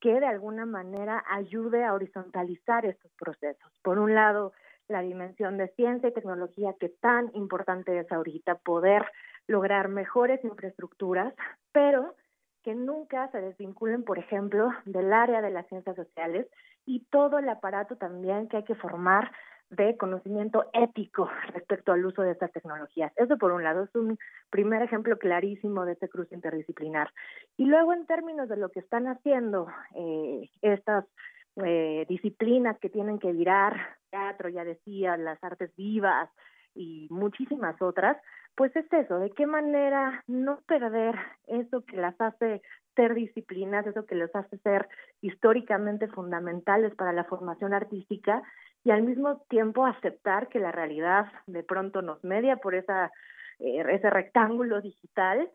[0.00, 3.72] que de alguna manera ayude a horizontalizar estos procesos.
[3.82, 4.52] Por un lado,
[4.86, 9.06] la dimensión de ciencia y tecnología que tan importante es ahorita, poder
[9.46, 11.32] lograr mejores infraestructuras,
[11.72, 12.14] pero
[12.62, 16.46] que nunca se desvinculen, por ejemplo, del área de las ciencias sociales
[16.84, 19.32] y todo el aparato también que hay que formar
[19.70, 23.12] de conocimiento ético respecto al uso de estas tecnologías.
[23.16, 24.18] Eso por un lado es un
[24.50, 27.10] primer ejemplo clarísimo de este cruce interdisciplinar.
[27.56, 31.04] Y luego en términos de lo que están haciendo eh, estas
[31.64, 33.76] eh, disciplinas que tienen que virar
[34.10, 36.28] teatro, ya decía, las artes vivas
[36.74, 38.16] y muchísimas otras,
[38.56, 41.16] pues es eso, de qué manera no perder
[41.46, 42.62] eso que las hace
[42.96, 44.88] ser disciplinas, eso que los hace ser
[45.20, 48.42] históricamente fundamentales para la formación artística
[48.84, 53.10] y al mismo tiempo aceptar que la realidad de pronto nos media por esa
[53.60, 55.50] eh, ese rectángulo digital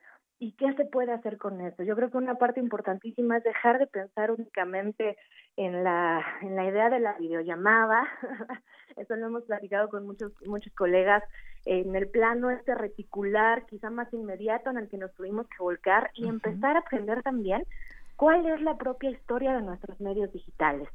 [0.45, 1.81] y qué se puede hacer con eso.
[1.81, 5.17] Yo creo que una parte importantísima es dejar de pensar únicamente
[5.57, 8.07] en la en la idea de la videollamada.
[8.95, 11.23] eso lo hemos platicado con muchos muchos colegas
[11.65, 16.11] en el plano este reticular, quizá más inmediato en el que nos tuvimos que volcar
[16.13, 17.63] y empezar a aprender también
[18.15, 20.87] cuál es la propia historia de nuestros medios digitales.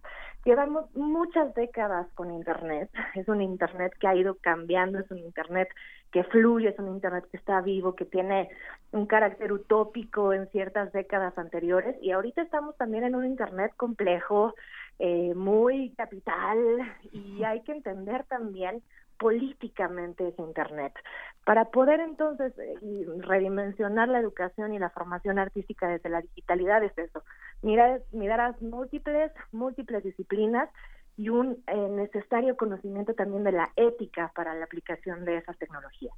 [0.45, 5.69] Llevamos muchas décadas con Internet, es un Internet que ha ido cambiando, es un Internet
[6.13, 8.49] que fluye, es un Internet que está vivo, que tiene
[8.93, 14.55] un carácter utópico en ciertas décadas anteriores y ahorita estamos también en un Internet complejo,
[14.99, 16.59] eh, muy capital
[17.13, 18.83] y hay que entender también
[19.19, 20.95] políticamente ese Internet.
[21.45, 26.97] Para poder entonces eh, redimensionar la educación y la formación artística desde la digitalidad es
[26.97, 27.23] eso,
[27.63, 30.69] mirar, miradas múltiples, múltiples disciplinas
[31.21, 36.15] y un eh, necesario conocimiento también de la ética para la aplicación de esas tecnologías.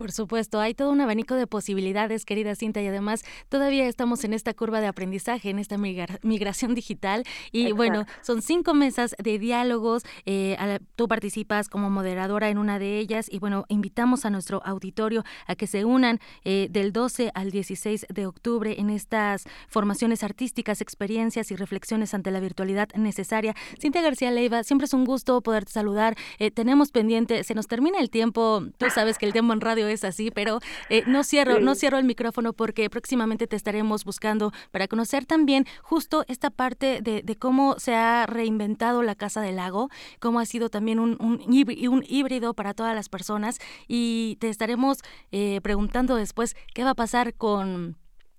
[0.00, 4.32] Por supuesto, hay todo un abanico de posibilidades, querida Cinta, y además todavía estamos en
[4.32, 5.76] esta curva de aprendizaje, en esta
[6.22, 7.24] migración digital.
[7.52, 10.04] Y bueno, son cinco mesas de diálogos.
[10.24, 10.56] Eh,
[10.96, 15.54] tú participas como moderadora en una de ellas y bueno, invitamos a nuestro auditorio a
[15.54, 21.50] que se unan eh, del 12 al 16 de octubre en estas formaciones artísticas, experiencias
[21.50, 23.54] y reflexiones ante la virtualidad necesaria.
[23.78, 26.16] Cintia García Leiva, siempre es un gusto poderte saludar.
[26.38, 29.89] Eh, tenemos pendiente, se nos termina el tiempo, tú sabes que el tiempo en radio
[29.90, 34.52] es así, pero eh, no cierro, no cierro el micrófono porque próximamente te estaremos buscando
[34.70, 39.88] para conocer también justo esta parte de, cómo se ha reinventado la Casa del Lago,
[40.18, 43.58] cómo ha sido también un, un, híbrido para todas las personas
[43.88, 44.98] y te estaremos
[45.32, 47.96] eh, preguntando después qué va a pasar con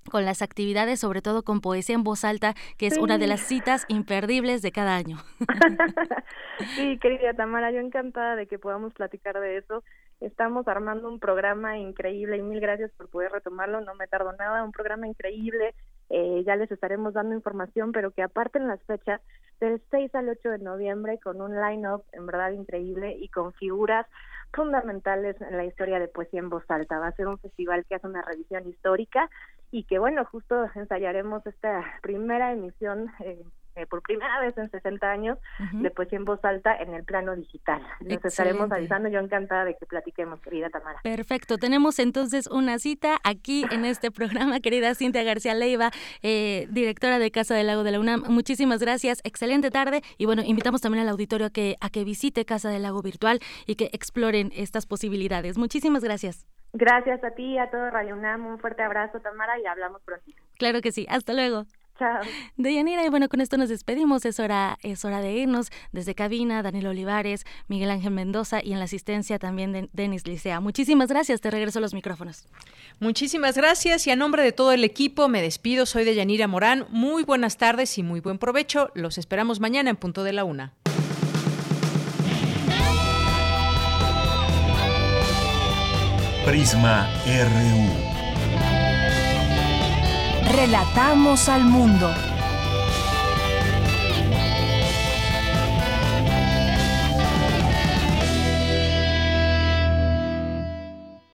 [0.09, 3.41] con las actividades, sobre todo con poesía en voz alta, que es una de las
[3.41, 5.17] citas imperdibles de cada año.
[6.75, 9.83] sí, querida Tamara, yo encantada de que podamos platicar de eso.
[10.21, 14.63] Estamos armando un programa increíble y mil gracias por poder retomarlo, no me tardo nada,
[14.63, 15.73] un programa increíble,
[16.09, 19.19] eh, ya les estaremos dando información, pero que aparte en las fechas
[19.59, 24.05] del 6 al 8 de noviembre con un line-up en verdad increíble y con figuras
[24.53, 26.99] fundamentales en la historia de poesía en voz alta.
[26.99, 29.27] Va a ser un festival que hace una revisión histórica
[29.71, 33.43] y que bueno, justo ensayaremos esta primera emisión eh,
[33.75, 35.37] eh, por primera vez en 60 años
[35.71, 37.81] de poesía en voz alta en el plano digital.
[38.01, 40.99] Les estaremos avisando, yo encantada de que platiquemos, querida Tamara.
[41.03, 45.91] Perfecto, tenemos entonces una cita aquí en este programa, querida Cintia García Leiva,
[46.21, 48.23] eh, directora de Casa del Lago de la UNAM.
[48.27, 52.45] Muchísimas gracias, excelente tarde y bueno, invitamos también al auditorio a que, a que visite
[52.45, 55.57] Casa del Lago Virtual y que exploren estas posibilidades.
[55.57, 56.45] Muchísimas gracias.
[56.73, 58.45] Gracias a ti y a todo Radio UNAM.
[58.45, 60.25] Un fuerte abrazo, Tamara, y hablamos pronto.
[60.57, 61.05] Claro que sí.
[61.09, 61.65] Hasta luego.
[62.01, 62.21] Chao.
[62.57, 64.25] Deyanira, y bueno, con esto nos despedimos.
[64.25, 65.69] Es hora, es hora de irnos.
[65.91, 70.61] Desde cabina, Daniel Olivares, Miguel Ángel Mendoza y en la asistencia también de Denis Licea.
[70.61, 71.41] Muchísimas gracias.
[71.41, 72.47] Te regreso a los micrófonos.
[72.99, 75.85] Muchísimas gracias y a nombre de todo el equipo me despido.
[75.85, 76.87] Soy Deyanira Morán.
[76.89, 78.89] Muy buenas tardes y muy buen provecho.
[78.95, 80.73] Los esperamos mañana en punto de la una.
[86.45, 88.10] Prisma RU.
[90.43, 92.30] Relatamos al mundo.